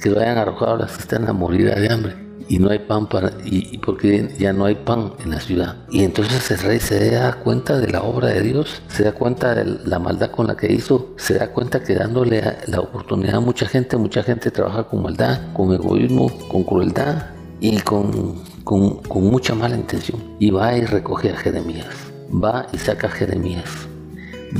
que 0.02 0.08
vayan 0.08 0.38
arrojado 0.38 0.74
a 0.74 0.78
la 0.78 0.88
cisterna 0.88 1.30
a 1.30 1.34
morir 1.34 1.74
de 1.74 1.92
hambre 1.92 2.29
y 2.48 2.58
no 2.58 2.70
hay 2.70 2.80
pan 2.80 3.08
para, 3.08 3.32
y, 3.44 3.78
porque 3.78 4.34
ya 4.38 4.52
no 4.52 4.64
hay 4.64 4.74
pan 4.74 5.12
en 5.22 5.30
la 5.30 5.40
ciudad. 5.40 5.76
Y 5.90 6.04
entonces 6.04 6.50
el 6.50 6.58
rey 6.58 6.80
se 6.80 7.10
da 7.10 7.34
cuenta 7.34 7.78
de 7.78 7.88
la 7.88 8.02
obra 8.02 8.28
de 8.28 8.42
Dios, 8.42 8.82
se 8.88 9.04
da 9.04 9.12
cuenta 9.12 9.54
de 9.54 9.78
la 9.84 9.98
maldad 9.98 10.30
con 10.30 10.46
la 10.46 10.56
que 10.56 10.72
hizo, 10.72 11.14
se 11.16 11.34
da 11.34 11.48
cuenta 11.52 11.82
que 11.82 11.94
dándole 11.94 12.42
la 12.66 12.80
oportunidad 12.80 13.36
a 13.36 13.40
mucha 13.40 13.66
gente, 13.66 13.96
mucha 13.96 14.22
gente 14.22 14.50
trabaja 14.50 14.84
con 14.84 15.02
maldad, 15.02 15.52
con 15.52 15.72
egoísmo, 15.72 16.30
con 16.48 16.64
crueldad 16.64 17.26
y 17.60 17.78
con, 17.80 18.42
con, 18.64 18.96
con 18.96 19.24
mucha 19.24 19.54
mala 19.54 19.76
intención. 19.76 20.20
Y 20.38 20.50
va 20.50 20.76
y 20.76 20.84
recoge 20.84 21.30
a 21.30 21.36
Jeremías, 21.36 21.88
va 22.32 22.66
y 22.72 22.78
saca 22.78 23.06
a 23.08 23.10
Jeremías, 23.10 23.70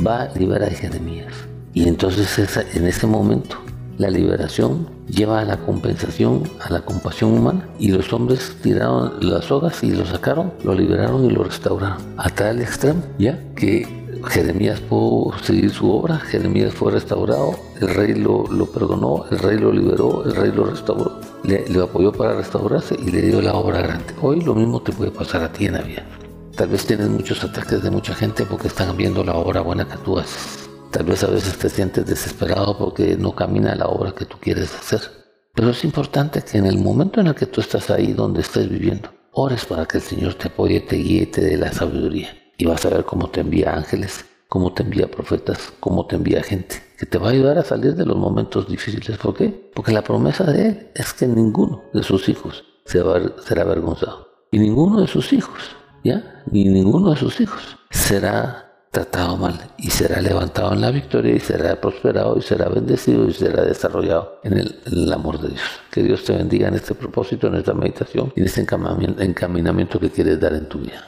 va 0.05 0.29
y 0.35 0.39
libera 0.39 0.67
a 0.67 0.71
Jeremías. 0.71 1.33
Y 1.73 1.87
entonces 1.87 2.57
en 2.75 2.85
ese 2.85 3.07
momento 3.07 3.57
la 4.01 4.09
liberación 4.09 4.89
lleva 5.07 5.41
a 5.41 5.45
la 5.45 5.57
compensación, 5.57 6.43
a 6.59 6.71
la 6.71 6.81
compasión 6.81 7.33
humana. 7.33 7.67
Y 7.77 7.89
los 7.89 8.11
hombres 8.13 8.57
tiraron 8.63 9.13
las 9.21 9.45
sogas 9.45 9.83
y 9.83 9.91
lo 9.91 10.05
sacaron, 10.07 10.53
lo 10.63 10.73
liberaron 10.73 11.25
y 11.25 11.29
lo 11.29 11.43
restauraron. 11.43 11.99
A 12.17 12.29
tal 12.29 12.61
extremo, 12.61 13.03
ya 13.19 13.37
que 13.55 13.87
Jeremías 14.27 14.79
pudo 14.79 15.37
seguir 15.43 15.69
su 15.69 15.91
obra, 15.91 16.17
Jeremías 16.17 16.73
fue 16.73 16.91
restaurado, 16.91 17.55
el 17.79 17.89
rey 17.89 18.15
lo, 18.15 18.45
perdonó, 18.73 19.25
el 19.29 19.37
rey 19.37 19.59
lo 19.59 19.71
liberó, 19.71 20.23
el 20.25 20.35
rey 20.35 20.51
lo 20.51 20.65
restauró, 20.65 21.19
le, 21.43 21.63
apoyó 21.79 22.11
para 22.11 22.33
restaurarse 22.33 22.95
y 22.95 23.11
le 23.11 23.21
dio 23.21 23.41
la 23.41 23.53
obra 23.53 23.81
grande. 23.81 24.13
Hoy 24.21 24.41
lo 24.41 24.55
mismo 24.55 24.81
te 24.81 24.91
puede 24.91 25.11
pasar 25.11 25.43
a 25.43 25.51
ti 25.51 25.67
en 25.67 25.73
la 25.73 25.81
vida. 25.81 26.05
Tal 26.55 26.69
vez 26.69 26.85
tienes 26.87 27.07
muchos 27.09 27.43
ataques 27.43 27.83
de 27.83 27.91
mucha 27.91 28.15
gente 28.15 28.45
porque 28.45 28.67
están 28.67 28.97
viendo 28.97 29.23
la 29.23 29.35
obra 29.35 29.61
buena 29.61 29.87
que 29.87 29.97
tú 29.97 30.17
haces. 30.17 30.60
Tal 30.91 31.05
vez 31.05 31.23
a 31.23 31.27
veces 31.27 31.57
te 31.57 31.69
sientes 31.69 32.05
desesperado 32.05 32.77
porque 32.77 33.15
no 33.15 33.33
camina 33.33 33.73
la 33.75 33.87
obra 33.87 34.11
que 34.11 34.25
tú 34.25 34.37
quieres 34.41 34.75
hacer. 34.75 35.01
Pero 35.53 35.69
es 35.69 35.83
importante 35.85 36.41
que 36.41 36.57
en 36.57 36.65
el 36.65 36.77
momento 36.77 37.21
en 37.21 37.27
el 37.27 37.35
que 37.35 37.45
tú 37.45 37.61
estás 37.61 37.89
ahí 37.89 38.11
donde 38.11 38.41
estés 38.41 38.69
viviendo, 38.69 39.09
ores 39.31 39.65
para 39.65 39.85
que 39.85 39.97
el 39.97 40.03
Señor 40.03 40.33
te 40.33 40.49
apoye, 40.49 40.81
te 40.81 40.97
guíe, 40.97 41.25
te 41.27 41.41
dé 41.41 41.57
la 41.57 41.71
sabiduría. 41.71 42.29
Y 42.57 42.65
vas 42.65 42.85
a 42.85 42.89
ver 42.89 43.05
cómo 43.05 43.29
te 43.29 43.39
envía 43.39 43.73
ángeles, 43.73 44.25
cómo 44.49 44.73
te 44.73 44.83
envía 44.83 45.09
profetas, 45.09 45.71
cómo 45.79 46.07
te 46.07 46.17
envía 46.17 46.43
gente, 46.43 46.83
que 46.99 47.05
te 47.05 47.17
va 47.17 47.29
a 47.29 47.31
ayudar 47.31 47.57
a 47.57 47.63
salir 47.63 47.95
de 47.95 48.05
los 48.05 48.17
momentos 48.17 48.67
difíciles. 48.67 49.17
¿Por 49.17 49.33
qué? 49.33 49.71
Porque 49.73 49.93
la 49.93 50.03
promesa 50.03 50.43
de 50.43 50.67
Él 50.67 50.91
es 50.93 51.13
que 51.13 51.25
ninguno 51.25 51.83
de 51.93 52.03
sus 52.03 52.27
hijos 52.27 52.65
será 52.85 53.61
avergonzado. 53.61 54.27
Y 54.51 54.59
ninguno 54.59 54.99
de 54.99 55.07
sus 55.07 55.31
hijos, 55.31 55.73
¿ya? 56.03 56.43
Ni 56.51 56.65
ninguno 56.65 57.11
de 57.11 57.15
sus 57.15 57.39
hijos 57.39 57.77
será 57.89 58.70
tratado 58.91 59.37
mal 59.37 59.57
y 59.77 59.89
será 59.89 60.21
levantado 60.21 60.73
en 60.73 60.81
la 60.81 60.91
victoria 60.91 61.33
y 61.33 61.39
será 61.39 61.79
prosperado 61.79 62.37
y 62.37 62.41
será 62.41 62.67
bendecido 62.67 63.25
y 63.25 63.33
será 63.33 63.63
desarrollado 63.63 64.41
en 64.43 64.57
el, 64.57 65.13
amor 65.13 65.39
de 65.39 65.49
Dios. 65.49 65.61
Que 65.89 66.03
Dios 66.03 66.25
te 66.25 66.33
bendiga 66.33 66.67
en 66.67 66.75
este 66.75 66.93
propósito, 66.93 67.47
en 67.47 67.55
esta 67.55 67.73
meditación 67.73 68.33
y 68.35 68.41
en 68.41 68.45
este 68.47 68.61
encaminamiento 68.61 69.99
que 69.99 70.09
quieres 70.09 70.39
dar 70.39 70.53
en 70.53 70.67
tu 70.67 70.79
vida. 70.79 71.05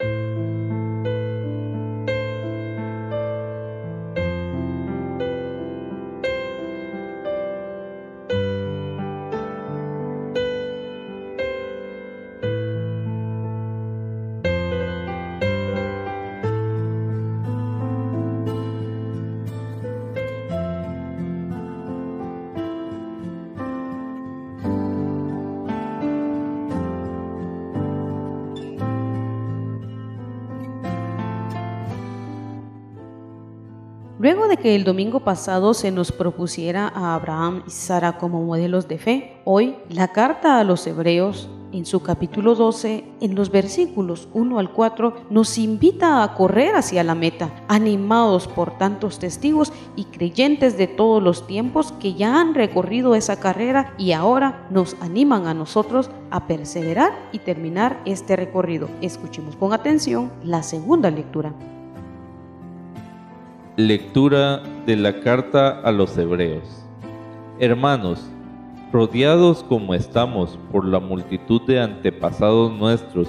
Que 34.64 34.76
el 34.76 34.86
domingo 34.86 35.20
pasado 35.20 35.74
se 35.74 35.92
nos 35.92 36.14
propusiera 36.14 36.88
a 36.88 37.16
Abraham 37.16 37.64
y 37.68 37.70
Sara 37.70 38.18
como 38.18 38.42
modelos 38.46 38.88
de 38.88 38.98
fe, 38.98 39.42
hoy 39.44 39.76
la 39.90 40.08
carta 40.08 40.58
a 40.58 40.64
los 40.64 40.88
hebreos 40.88 41.50
en 41.74 41.86
su 41.86 42.02
capítulo 42.02 42.56
12, 42.56 43.04
en 43.20 43.36
los 43.36 43.52
versículos 43.52 44.30
1 44.34 44.60
al 44.60 44.72
4, 44.72 45.26
nos 45.30 45.58
invita 45.58 46.24
a 46.24 46.34
correr 46.34 46.76
hacia 46.76 47.04
la 47.04 47.14
meta, 47.14 47.66
animados 47.68 48.48
por 48.48 48.78
tantos 48.78 49.20
testigos 49.20 49.74
y 49.98 50.06
creyentes 50.06 50.78
de 50.78 50.88
todos 50.88 51.22
los 51.22 51.46
tiempos 51.46 51.92
que 52.00 52.14
ya 52.14 52.40
han 52.40 52.56
recorrido 52.56 53.16
esa 53.16 53.42
carrera 53.42 53.94
y 53.98 54.14
ahora 54.14 54.66
nos 54.70 54.96
animan 55.02 55.46
a 55.46 55.54
nosotros 55.54 56.10
a 56.32 56.48
perseverar 56.48 57.12
y 57.34 57.40
terminar 57.40 58.02
este 58.06 58.38
recorrido. 58.38 58.88
Escuchemos 59.02 59.58
con 59.58 59.74
atención 59.74 60.32
la 60.42 60.64
segunda 60.64 61.12
lectura. 61.12 61.54
Lectura 63.78 64.62
de 64.86 64.96
la 64.96 65.22
carta 65.22 65.82
a 65.82 65.92
los 65.92 66.16
Hebreos 66.16 66.86
Hermanos, 67.60 68.24
rodeados 68.92 69.64
como 69.64 69.96
estamos 69.96 70.60
por 70.72 70.86
la 70.86 71.00
multitud 71.00 71.60
de 71.64 71.80
antepasados 71.80 72.72
nuestros 72.72 73.28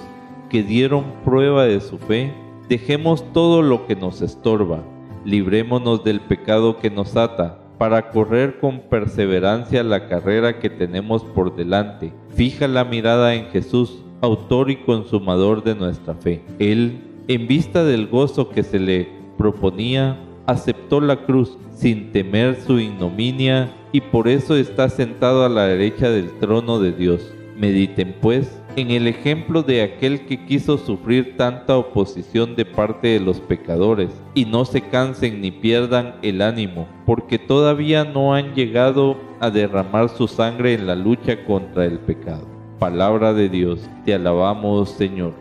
que 0.50 0.62
dieron 0.62 1.06
prueba 1.24 1.64
de 1.64 1.80
su 1.80 1.96
fe, 1.96 2.34
dejemos 2.68 3.24
todo 3.32 3.62
lo 3.62 3.86
que 3.86 3.96
nos 3.96 4.20
estorba, 4.20 4.82
librémonos 5.24 6.04
del 6.04 6.20
pecado 6.20 6.76
que 6.76 6.90
nos 6.90 7.16
ata, 7.16 7.60
para 7.78 8.10
correr 8.10 8.60
con 8.60 8.80
perseverancia 8.80 9.82
la 9.82 10.08
carrera 10.08 10.58
que 10.58 10.68
tenemos 10.68 11.24
por 11.24 11.56
delante. 11.56 12.12
Fija 12.34 12.68
la 12.68 12.84
mirada 12.84 13.34
en 13.34 13.46
Jesús, 13.46 14.04
autor 14.20 14.70
y 14.70 14.76
consumador 14.76 15.64
de 15.64 15.74
nuestra 15.74 16.12
fe. 16.12 16.44
Él, 16.58 17.00
en 17.28 17.46
vista 17.46 17.82
del 17.82 18.08
gozo 18.08 18.50
que 18.50 18.62
se 18.62 18.78
le 18.78 19.08
proponía, 19.38 20.18
aceptó 20.46 21.00
la 21.00 21.24
cruz 21.24 21.56
sin 21.70 22.12
temer 22.12 22.60
su 22.60 22.78
ignominia 22.78 23.70
y 23.92 24.00
por 24.00 24.28
eso 24.28 24.56
está 24.56 24.88
sentado 24.88 25.44
a 25.44 25.48
la 25.48 25.66
derecha 25.66 26.10
del 26.10 26.30
trono 26.38 26.78
de 26.78 26.92
Dios. 26.92 27.32
Mediten 27.56 28.16
pues 28.20 28.60
en 28.76 28.90
el 28.90 29.06
ejemplo 29.06 29.62
de 29.62 29.82
aquel 29.82 30.26
que 30.26 30.44
quiso 30.44 30.76
sufrir 30.78 31.36
tanta 31.36 31.76
oposición 31.76 32.56
de 32.56 32.64
parte 32.64 33.08
de 33.08 33.20
los 33.20 33.40
pecadores, 33.40 34.10
y 34.34 34.44
no 34.46 34.64
se 34.64 34.80
cansen 34.80 35.40
ni 35.40 35.52
pierdan 35.52 36.16
el 36.22 36.42
ánimo, 36.42 36.88
porque 37.06 37.38
todavía 37.38 38.04
no 38.04 38.34
han 38.34 38.54
llegado 38.54 39.16
a 39.38 39.50
derramar 39.50 40.08
su 40.08 40.26
sangre 40.26 40.74
en 40.74 40.86
la 40.88 40.96
lucha 40.96 41.44
contra 41.44 41.84
el 41.84 42.00
pecado. 42.00 42.46
Palabra 42.80 43.32
de 43.32 43.48
Dios, 43.48 43.88
te 44.04 44.14
alabamos 44.14 44.90
Señor. 44.90 45.34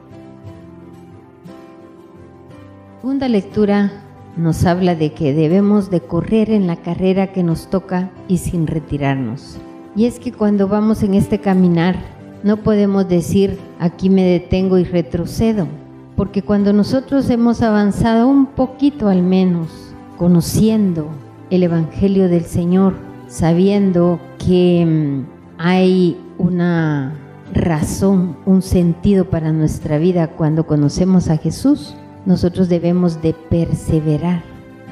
Segunda 3.01 3.27
lectura 3.27 4.03
nos 4.37 4.65
habla 4.65 4.95
de 4.95 5.13
que 5.13 5.33
debemos 5.33 5.89
de 5.89 6.01
correr 6.01 6.49
en 6.49 6.67
la 6.67 6.77
carrera 6.77 7.31
que 7.31 7.43
nos 7.43 7.69
toca 7.69 8.09
y 8.27 8.37
sin 8.37 8.67
retirarnos. 8.67 9.57
Y 9.95 10.05
es 10.05 10.19
que 10.19 10.31
cuando 10.31 10.67
vamos 10.67 11.03
en 11.03 11.13
este 11.13 11.39
caminar, 11.39 11.95
no 12.43 12.57
podemos 12.57 13.07
decir 13.07 13.57
aquí 13.79 14.09
me 14.09 14.23
detengo 14.23 14.77
y 14.77 14.83
retrocedo, 14.83 15.67
porque 16.15 16.41
cuando 16.41 16.73
nosotros 16.73 17.29
hemos 17.29 17.61
avanzado 17.61 18.27
un 18.27 18.47
poquito 18.47 19.07
al 19.07 19.21
menos, 19.21 19.93
conociendo 20.17 21.07
el 21.49 21.63
Evangelio 21.63 22.27
del 22.27 22.45
Señor, 22.45 22.95
sabiendo 23.27 24.19
que 24.39 24.85
mm, 24.85 25.59
hay 25.59 26.17
una 26.37 27.13
razón, 27.53 28.37
un 28.45 28.61
sentido 28.61 29.25
para 29.25 29.51
nuestra 29.51 29.97
vida 29.97 30.27
cuando 30.27 30.65
conocemos 30.65 31.29
a 31.29 31.37
Jesús, 31.37 31.95
nosotros 32.25 32.69
debemos 32.69 33.21
de 33.21 33.33
perseverar 33.33 34.43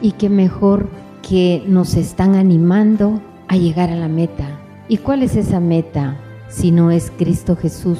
y 0.02 0.14
que 0.14 0.30
mejor 0.30 0.90
que 1.28 1.64
nos 1.68 1.96
están 1.96 2.36
animando 2.36 3.22
a 3.48 3.58
llegar 3.58 3.90
a 3.90 3.96
la 3.96 4.08
meta. 4.08 4.60
¿Y 4.88 4.98
cuál 4.98 5.24
es 5.24 5.36
esa 5.36 5.60
meta? 5.60 6.18
Si 6.50 6.72
no 6.72 6.92
es 6.92 7.12
Cristo 7.18 7.56
Jesús, 7.56 8.00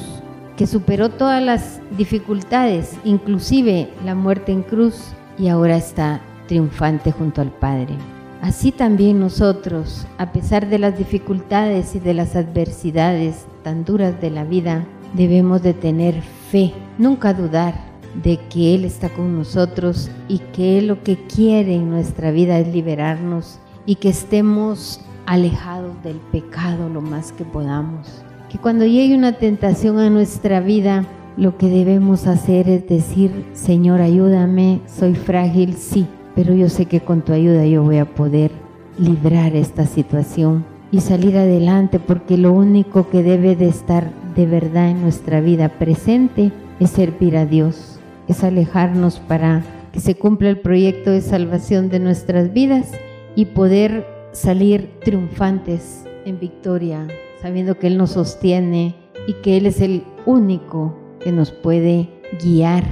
que 0.56 0.66
superó 0.66 1.08
todas 1.08 1.42
las 1.42 1.80
dificultades, 1.96 2.96
inclusive 3.04 3.88
la 4.04 4.14
muerte 4.14 4.52
en 4.52 4.62
cruz, 4.62 5.12
y 5.38 5.48
ahora 5.48 5.76
está 5.76 6.20
triunfante 6.48 7.12
junto 7.12 7.40
al 7.40 7.50
Padre. 7.50 7.94
Así 8.42 8.72
también 8.72 9.20
nosotros, 9.20 10.06
a 10.18 10.32
pesar 10.32 10.68
de 10.68 10.78
las 10.78 10.98
dificultades 10.98 11.94
y 11.94 12.00
de 12.00 12.12
las 12.12 12.36
adversidades 12.36 13.46
tan 13.62 13.84
duras 13.84 14.20
de 14.20 14.30
la 14.30 14.44
vida, 14.44 14.84
debemos 15.14 15.62
de 15.62 15.74
tener 15.74 16.20
fe, 16.50 16.74
nunca 16.98 17.32
dudar 17.32 17.91
de 18.22 18.38
que 18.50 18.74
Él 18.74 18.84
está 18.84 19.08
con 19.08 19.36
nosotros 19.36 20.10
y 20.28 20.38
que 20.38 20.78
Él 20.78 20.88
lo 20.88 21.02
que 21.02 21.16
quiere 21.16 21.74
en 21.74 21.90
nuestra 21.90 22.30
vida 22.30 22.58
es 22.58 22.68
liberarnos 22.68 23.58
y 23.86 23.96
que 23.96 24.10
estemos 24.10 25.00
alejados 25.26 26.02
del 26.02 26.16
pecado 26.30 26.88
lo 26.88 27.00
más 27.00 27.32
que 27.32 27.44
podamos. 27.44 28.22
Que 28.50 28.58
cuando 28.58 28.84
llegue 28.84 29.16
una 29.16 29.32
tentación 29.32 29.98
a 29.98 30.10
nuestra 30.10 30.60
vida, 30.60 31.06
lo 31.36 31.56
que 31.56 31.68
debemos 31.68 32.26
hacer 32.26 32.68
es 32.68 32.86
decir, 32.86 33.46
Señor, 33.54 34.00
ayúdame, 34.00 34.80
soy 34.86 35.14
frágil, 35.14 35.74
sí, 35.74 36.06
pero 36.34 36.54
yo 36.54 36.68
sé 36.68 36.86
que 36.86 37.00
con 37.00 37.22
tu 37.22 37.32
ayuda 37.32 37.64
yo 37.64 37.82
voy 37.82 37.98
a 37.98 38.14
poder 38.14 38.50
librar 38.98 39.56
esta 39.56 39.86
situación 39.86 40.64
y 40.90 41.00
salir 41.00 41.38
adelante, 41.38 41.98
porque 41.98 42.36
lo 42.36 42.52
único 42.52 43.08
que 43.08 43.22
debe 43.22 43.56
de 43.56 43.68
estar 43.68 44.12
de 44.36 44.46
verdad 44.46 44.90
en 44.90 45.00
nuestra 45.00 45.40
vida 45.40 45.70
presente 45.70 46.52
es 46.78 46.90
servir 46.90 47.38
a 47.38 47.46
Dios 47.46 47.91
alejarnos 48.40 49.20
para 49.20 49.62
que 49.92 50.00
se 50.00 50.14
cumpla 50.14 50.48
el 50.48 50.60
proyecto 50.60 51.10
de 51.10 51.20
salvación 51.20 51.88
de 51.90 52.00
nuestras 52.00 52.52
vidas 52.52 52.90
y 53.36 53.46
poder 53.46 54.06
salir 54.32 54.90
triunfantes 55.04 56.04
en 56.24 56.40
victoria, 56.40 57.06
sabiendo 57.40 57.78
que 57.78 57.86
Él 57.88 57.98
nos 57.98 58.12
sostiene 58.12 58.94
y 59.26 59.34
que 59.34 59.56
Él 59.56 59.66
es 59.66 59.80
el 59.80 60.02
único 60.26 60.98
que 61.20 61.32
nos 61.32 61.52
puede 61.52 62.08
guiar, 62.42 62.84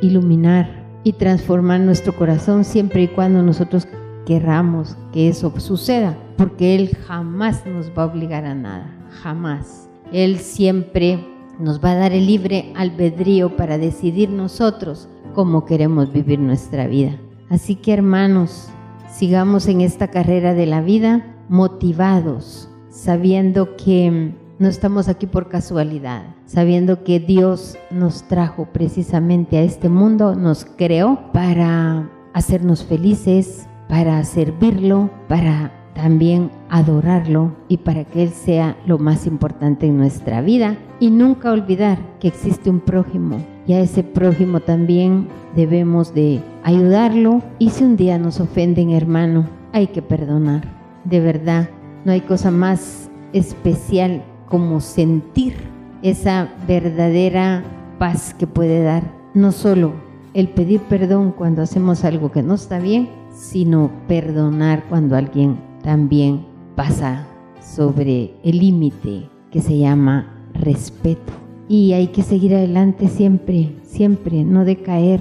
iluminar 0.00 0.84
y 1.04 1.12
transformar 1.12 1.80
nuestro 1.80 2.14
corazón 2.16 2.64
siempre 2.64 3.02
y 3.02 3.08
cuando 3.08 3.42
nosotros 3.42 3.86
querramos 4.26 4.96
que 5.12 5.28
eso 5.28 5.52
suceda, 5.60 6.16
porque 6.36 6.74
Él 6.74 6.96
jamás 7.06 7.64
nos 7.66 7.90
va 7.90 8.04
a 8.04 8.06
obligar 8.06 8.44
a 8.44 8.54
nada, 8.54 8.90
jamás. 9.22 9.88
Él 10.12 10.38
siempre 10.38 11.35
nos 11.58 11.82
va 11.82 11.92
a 11.92 11.96
dar 11.96 12.12
el 12.12 12.26
libre 12.26 12.72
albedrío 12.76 13.56
para 13.56 13.78
decidir 13.78 14.30
nosotros 14.30 15.08
cómo 15.34 15.64
queremos 15.64 16.12
vivir 16.12 16.38
nuestra 16.38 16.86
vida. 16.86 17.18
Así 17.48 17.76
que 17.76 17.92
hermanos, 17.92 18.68
sigamos 19.12 19.68
en 19.68 19.80
esta 19.80 20.08
carrera 20.08 20.54
de 20.54 20.66
la 20.66 20.80
vida 20.80 21.36
motivados, 21.48 22.68
sabiendo 22.88 23.76
que 23.76 24.34
no 24.58 24.68
estamos 24.68 25.08
aquí 25.08 25.26
por 25.26 25.48
casualidad, 25.48 26.34
sabiendo 26.46 27.04
que 27.04 27.20
Dios 27.20 27.76
nos 27.90 28.22
trajo 28.24 28.66
precisamente 28.72 29.58
a 29.58 29.62
este 29.62 29.88
mundo, 29.88 30.34
nos 30.34 30.64
creó 30.64 31.30
para 31.32 32.10
hacernos 32.32 32.84
felices, 32.84 33.68
para 33.88 34.24
servirlo, 34.24 35.10
para 35.28 35.75
también 35.96 36.50
adorarlo 36.68 37.52
y 37.68 37.78
para 37.78 38.04
que 38.04 38.22
Él 38.22 38.28
sea 38.28 38.76
lo 38.86 38.98
más 38.98 39.26
importante 39.26 39.86
en 39.86 39.96
nuestra 39.96 40.42
vida. 40.42 40.76
Y 41.00 41.10
nunca 41.10 41.50
olvidar 41.50 41.98
que 42.20 42.28
existe 42.28 42.70
un 42.70 42.80
prójimo 42.80 43.38
y 43.66 43.72
a 43.72 43.80
ese 43.80 44.04
prójimo 44.04 44.60
también 44.60 45.26
debemos 45.56 46.14
de 46.14 46.40
ayudarlo. 46.62 47.42
Y 47.58 47.70
si 47.70 47.82
un 47.82 47.96
día 47.96 48.18
nos 48.18 48.38
ofenden 48.38 48.90
hermano 48.90 49.48
hay 49.72 49.88
que 49.88 50.02
perdonar. 50.02 50.62
De 51.04 51.20
verdad 51.20 51.68
no 52.04 52.12
hay 52.12 52.20
cosa 52.20 52.50
más 52.50 53.10
especial 53.32 54.22
como 54.48 54.80
sentir 54.80 55.54
esa 56.02 56.48
verdadera 56.68 57.64
paz 57.98 58.34
que 58.34 58.46
puede 58.46 58.82
dar 58.82 59.02
no 59.34 59.50
solo 59.50 59.92
el 60.34 60.48
pedir 60.48 60.80
perdón 60.82 61.32
cuando 61.32 61.62
hacemos 61.62 62.04
algo 62.04 62.30
que 62.30 62.42
no 62.42 62.54
está 62.54 62.78
bien 62.78 63.08
sino 63.34 63.90
perdonar 64.06 64.84
cuando 64.88 65.16
alguien 65.16 65.56
también 65.86 66.44
pasa 66.74 67.28
sobre 67.60 68.32
el 68.42 68.58
límite 68.58 69.28
que 69.52 69.60
se 69.60 69.78
llama 69.78 70.26
respeto. 70.52 71.32
Y 71.68 71.92
hay 71.92 72.08
que 72.08 72.24
seguir 72.24 72.56
adelante 72.56 73.06
siempre, 73.06 73.70
siempre, 73.84 74.42
no 74.42 74.64
decaer, 74.64 75.20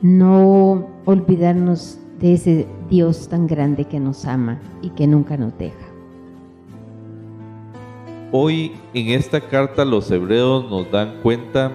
no 0.00 0.88
olvidarnos 1.04 1.98
de 2.18 2.32
ese 2.32 2.66
Dios 2.88 3.28
tan 3.28 3.46
grande 3.46 3.84
que 3.84 4.00
nos 4.00 4.24
ama 4.24 4.58
y 4.80 4.88
que 4.88 5.06
nunca 5.06 5.36
nos 5.36 5.56
deja. 5.58 5.86
Hoy 8.32 8.72
en 8.94 9.08
esta 9.10 9.42
carta 9.42 9.84
los 9.84 10.10
hebreos 10.10 10.70
nos 10.70 10.90
dan 10.90 11.20
cuenta 11.22 11.72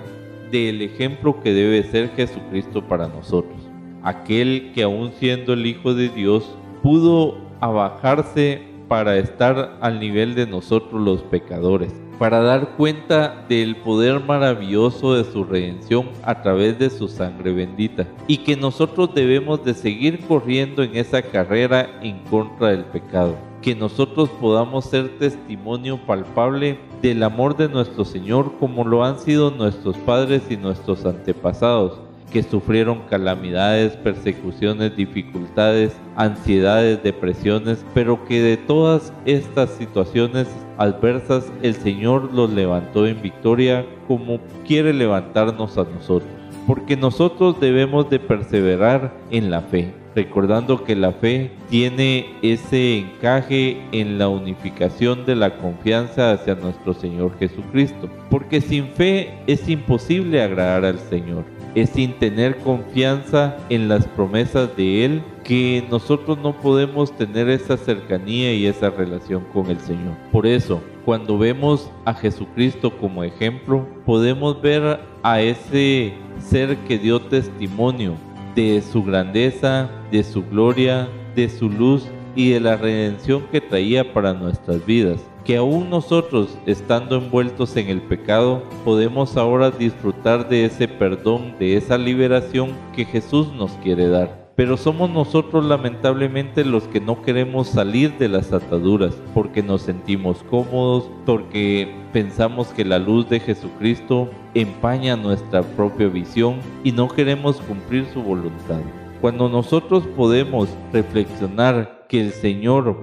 del 0.52 0.82
ejemplo 0.82 1.40
que 1.44 1.54
debe 1.54 1.84
ser 1.84 2.10
Jesucristo 2.16 2.82
para 2.88 3.08
nosotros. 3.08 3.62
Aquel 4.02 4.72
que 4.74 4.82
aún 4.82 5.12
siendo 5.20 5.54
el 5.54 5.68
Hijo 5.68 5.94
de 5.94 6.10
Dios 6.10 6.58
pudo 6.82 7.51
a 7.62 7.68
bajarse 7.68 8.62
para 8.88 9.18
estar 9.18 9.78
al 9.80 10.02
nivel 10.02 10.36
de 10.36 10.46
nosotros 10.46 11.02
los 11.02 11.22
pecadores, 11.22 11.94
para 12.20 12.42
dar 12.42 12.76
cuenta 12.76 13.46
del 13.48 13.78
poder 13.78 14.20
maravilloso 14.20 15.14
de 15.14 15.24
su 15.24 15.46
redención 15.46 16.10
a 16.24 16.42
través 16.42 16.78
de 16.78 16.90
su 16.90 17.08
sangre 17.08 17.54
bendita, 17.54 18.06
y 18.28 18.38
que 18.38 18.58
nosotros 18.58 19.16
debemos 19.16 19.64
de 19.64 19.74
seguir 19.74 20.20
corriendo 20.28 20.84
en 20.84 20.98
esa 20.98 21.22
carrera 21.22 21.90
en 22.02 22.20
contra 22.26 22.68
del 22.68 22.84
pecado, 22.84 23.38
que 23.62 23.76
nosotros 23.76 24.30
podamos 24.42 24.86
ser 24.86 25.18
testimonio 25.20 25.98
palpable 26.06 26.78
del 27.02 27.24
amor 27.24 27.56
de 27.56 27.70
nuestro 27.70 28.04
Señor 28.04 28.52
como 28.60 28.84
lo 28.84 29.06
han 29.06 29.20
sido 29.20 29.52
nuestros 29.52 29.96
padres 29.98 30.44
y 30.50 30.58
nuestros 30.58 31.06
antepasados, 31.06 32.02
que 32.32 32.44
sufrieron 32.44 33.02
calamidades, 33.10 33.96
persecuciones, 33.98 34.96
dificultades, 34.96 35.94
ansiedades, 36.16 37.04
depresiones, 37.04 37.86
pero 37.94 38.26
que 38.26 38.42
de 38.42 38.58
todas 38.58 39.14
estas 39.26 39.70
situaciones 39.72 40.48
adversas 40.78 41.52
el 41.62 41.76
Señor 41.76 42.34
los 42.34 42.52
levantó 42.52 43.06
en 43.06 43.22
victoria 43.22 43.86
como 44.08 44.40
quiere 44.66 44.94
levantarnos 44.94 45.78
a 45.78 45.84
nosotros. 45.84 46.32
Porque 46.66 46.96
nosotros 46.96 47.60
debemos 47.60 48.10
de 48.10 48.20
perseverar 48.20 49.14
en 49.30 49.52
la 49.52 49.62
fe, 49.62 49.94
recordando 50.16 50.84
que 50.84 50.96
la 50.96 51.12
fe 51.12 51.52
tiene 51.70 52.28
ese 52.42 53.00
encaje 53.00 53.82
en 53.92 54.18
la 54.18 54.28
unificación 54.28 55.26
de 55.26 55.36
la 55.36 55.58
confianza 55.58 56.32
hacia 56.32 56.56
nuestro 56.56 56.94
Señor 56.94 57.38
Jesucristo. 57.38 58.10
Porque 58.30 58.62
sin 58.62 58.88
fe 58.88 59.34
es 59.48 59.68
imposible 59.70 60.42
agradar 60.42 60.86
al 60.86 61.00
Señor 61.00 61.46
es 61.76 61.92
sin 61.92 62.14
tener 62.14 62.58
confianza 62.58 63.58
en 63.70 63.88
las 63.88 64.06
promesas 64.06 64.76
de 64.76 65.06
Él 65.06 65.24
que 65.44 65.84
nosotros 65.90 66.38
no 66.38 66.54
podemos 66.54 67.16
tener 67.16 67.50
esa 67.50 67.78
cercanía 67.78 68.54
y 68.54 68.66
esa 68.66 68.90
relación 68.90 69.44
con 69.54 69.68
el 69.68 69.80
Señor. 69.80 70.16
Por 70.32 70.46
eso, 70.46 70.82
cuando 71.06 71.38
vemos 71.38 71.90
a 72.06 72.14
Jesucristo 72.14 72.92
como 72.98 73.24
ejemplo, 73.24 73.88
podemos 74.06 74.62
ver 74.62 75.00
a 75.24 75.42
ese 75.42 76.14
ser 76.40 76.78
que 76.88 76.98
dio 76.98 77.22
testimonio 77.22 78.16
de 78.56 78.82
su 78.82 79.04
grandeza, 79.04 79.90
de 80.12 80.24
su 80.24 80.44
gloria, 80.44 81.08
de 81.36 81.50
su 81.50 81.70
luz 81.70 82.06
y 82.36 82.52
de 82.52 82.60
la 82.60 82.78
redención 82.78 83.44
que 83.52 83.62
traía 83.62 84.14
para 84.14 84.34
nuestras 84.34 84.86
vidas. 84.86 85.20
que 85.44 85.58
aún 85.58 85.90
nosotros, 85.90 86.56
estando 86.68 87.16
envueltos 87.16 87.76
en 87.76 87.90
el 87.90 88.00
pecado, 88.00 88.62
podemos 88.86 89.38
ahora 89.38 89.72
disfrutar 89.72 90.48
de 90.48 90.66
ese 90.66 90.88
perdón, 90.88 91.56
de 91.58 91.78
esa 91.78 91.98
liberación 91.98 92.74
que 92.96 93.06
Jesús 93.06 93.52
nos 93.54 93.72
quiere 93.78 94.08
dar 94.08 94.41
pero 94.56 94.78
somos 94.78 95.10
nosotros 95.10 95.66
lamentablemente 95.66 96.66
los 96.66 96.84
que 96.84 97.00
no 97.00 97.22
queremos 97.22 97.68
salir 97.68 98.18
de 98.18 98.28
las 98.28 98.52
ataduras 98.52 99.16
porque 99.34 99.64
nos 99.64 99.82
sentimos 99.84 100.44
cómodos, 100.50 101.10
porque 101.26 101.94
pensamos 102.14 102.68
que 102.70 102.86
la 102.86 103.00
luz 103.00 103.30
de 103.30 103.40
Jesucristo 103.40 104.30
empaña 104.54 105.16
nuestra 105.16 105.64
propia 105.64 106.08
visión 106.08 106.58
y 106.84 106.92
no 106.92 107.08
queremos 107.08 107.62
cumplir 107.62 108.06
su 108.14 108.22
voluntad. 108.22 108.82
Cuando 109.22 109.48
nosotros 109.50 110.04
podemos 110.18 110.70
reflexionar 110.92 112.06
que 112.10 112.22
el 112.22 112.32
Señor 112.32 112.98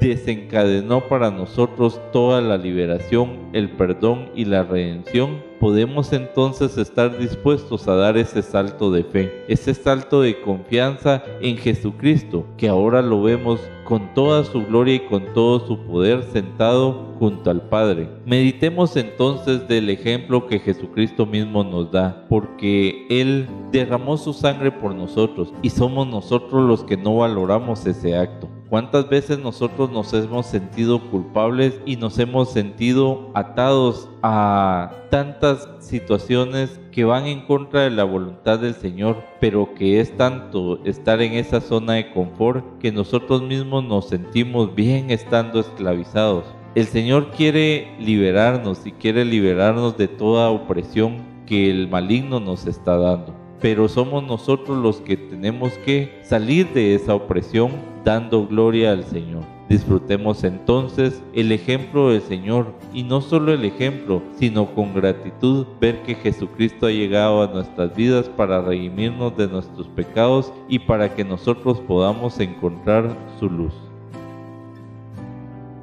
desencadenó 0.00 1.00
para 1.00 1.30
nosotros 1.30 2.00
toda 2.12 2.40
la 2.40 2.58
liberación, 2.58 3.38
el 3.52 3.70
perdón 3.70 4.30
y 4.34 4.44
la 4.44 4.62
redención, 4.62 5.42
podemos 5.64 6.12
entonces 6.12 6.76
estar 6.76 7.16
dispuestos 7.16 7.88
a 7.88 7.94
dar 7.94 8.18
ese 8.18 8.42
salto 8.42 8.90
de 8.90 9.02
fe, 9.02 9.46
ese 9.48 9.72
salto 9.72 10.20
de 10.20 10.38
confianza 10.42 11.24
en 11.40 11.56
Jesucristo, 11.56 12.44
que 12.58 12.68
ahora 12.68 13.00
lo 13.00 13.22
vemos 13.22 13.60
con 13.84 14.12
toda 14.12 14.44
su 14.44 14.62
gloria 14.66 14.96
y 14.96 15.00
con 15.00 15.24
todo 15.32 15.66
su 15.66 15.78
poder 15.86 16.22
sentado 16.24 17.14
junto 17.18 17.48
al 17.48 17.62
Padre. 17.70 18.10
Meditemos 18.26 18.94
entonces 18.96 19.66
del 19.66 19.88
ejemplo 19.88 20.46
que 20.46 20.58
Jesucristo 20.58 21.24
mismo 21.24 21.64
nos 21.64 21.90
da, 21.90 22.26
porque 22.28 23.06
Él 23.08 23.48
derramó 23.72 24.18
su 24.18 24.34
sangre 24.34 24.70
por 24.70 24.94
nosotros 24.94 25.50
y 25.62 25.70
somos 25.70 26.06
nosotros 26.06 26.62
los 26.68 26.84
que 26.84 26.98
no 26.98 27.16
valoramos 27.16 27.86
ese 27.86 28.14
acto. 28.18 28.50
¿Cuántas 28.74 29.08
veces 29.08 29.38
nosotros 29.38 29.92
nos 29.92 30.12
hemos 30.14 30.46
sentido 30.46 31.00
culpables 31.08 31.80
y 31.86 31.94
nos 31.94 32.18
hemos 32.18 32.50
sentido 32.50 33.30
atados 33.32 34.08
a 34.20 34.90
tantas 35.12 35.68
situaciones 35.78 36.80
que 36.90 37.04
van 37.04 37.26
en 37.26 37.42
contra 37.42 37.82
de 37.82 37.90
la 37.90 38.02
voluntad 38.02 38.58
del 38.58 38.74
Señor, 38.74 39.22
pero 39.40 39.74
que 39.74 40.00
es 40.00 40.16
tanto 40.16 40.84
estar 40.84 41.22
en 41.22 41.34
esa 41.34 41.60
zona 41.60 41.92
de 41.92 42.10
confort 42.10 42.64
que 42.80 42.90
nosotros 42.90 43.42
mismos 43.42 43.84
nos 43.84 44.08
sentimos 44.08 44.74
bien 44.74 45.12
estando 45.12 45.60
esclavizados? 45.60 46.44
El 46.74 46.86
Señor 46.86 47.30
quiere 47.30 47.96
liberarnos 48.00 48.84
y 48.86 48.90
quiere 48.90 49.24
liberarnos 49.24 49.96
de 49.96 50.08
toda 50.08 50.50
opresión 50.50 51.18
que 51.46 51.70
el 51.70 51.86
maligno 51.86 52.40
nos 52.40 52.66
está 52.66 52.96
dando 52.96 53.43
pero 53.64 53.88
somos 53.88 54.22
nosotros 54.22 54.76
los 54.76 55.00
que 55.00 55.16
tenemos 55.16 55.72
que 55.86 56.20
salir 56.22 56.68
de 56.74 56.94
esa 56.94 57.14
opresión 57.14 57.70
dando 58.04 58.46
gloria 58.46 58.92
al 58.92 59.04
Señor. 59.04 59.42
Disfrutemos 59.70 60.44
entonces 60.44 61.22
el 61.32 61.50
ejemplo 61.50 62.10
del 62.10 62.20
Señor 62.20 62.74
y 62.92 63.04
no 63.04 63.22
solo 63.22 63.54
el 63.54 63.64
ejemplo, 63.64 64.20
sino 64.38 64.66
con 64.74 64.92
gratitud 64.92 65.66
ver 65.80 66.02
que 66.02 66.14
Jesucristo 66.14 66.88
ha 66.88 66.90
llegado 66.90 67.42
a 67.42 67.46
nuestras 67.46 67.96
vidas 67.96 68.28
para 68.28 68.60
redimirnos 68.60 69.34
de 69.34 69.48
nuestros 69.48 69.88
pecados 69.88 70.52
y 70.68 70.80
para 70.80 71.14
que 71.14 71.24
nosotros 71.24 71.80
podamos 71.80 72.38
encontrar 72.40 73.16
su 73.40 73.48
luz. 73.48 73.72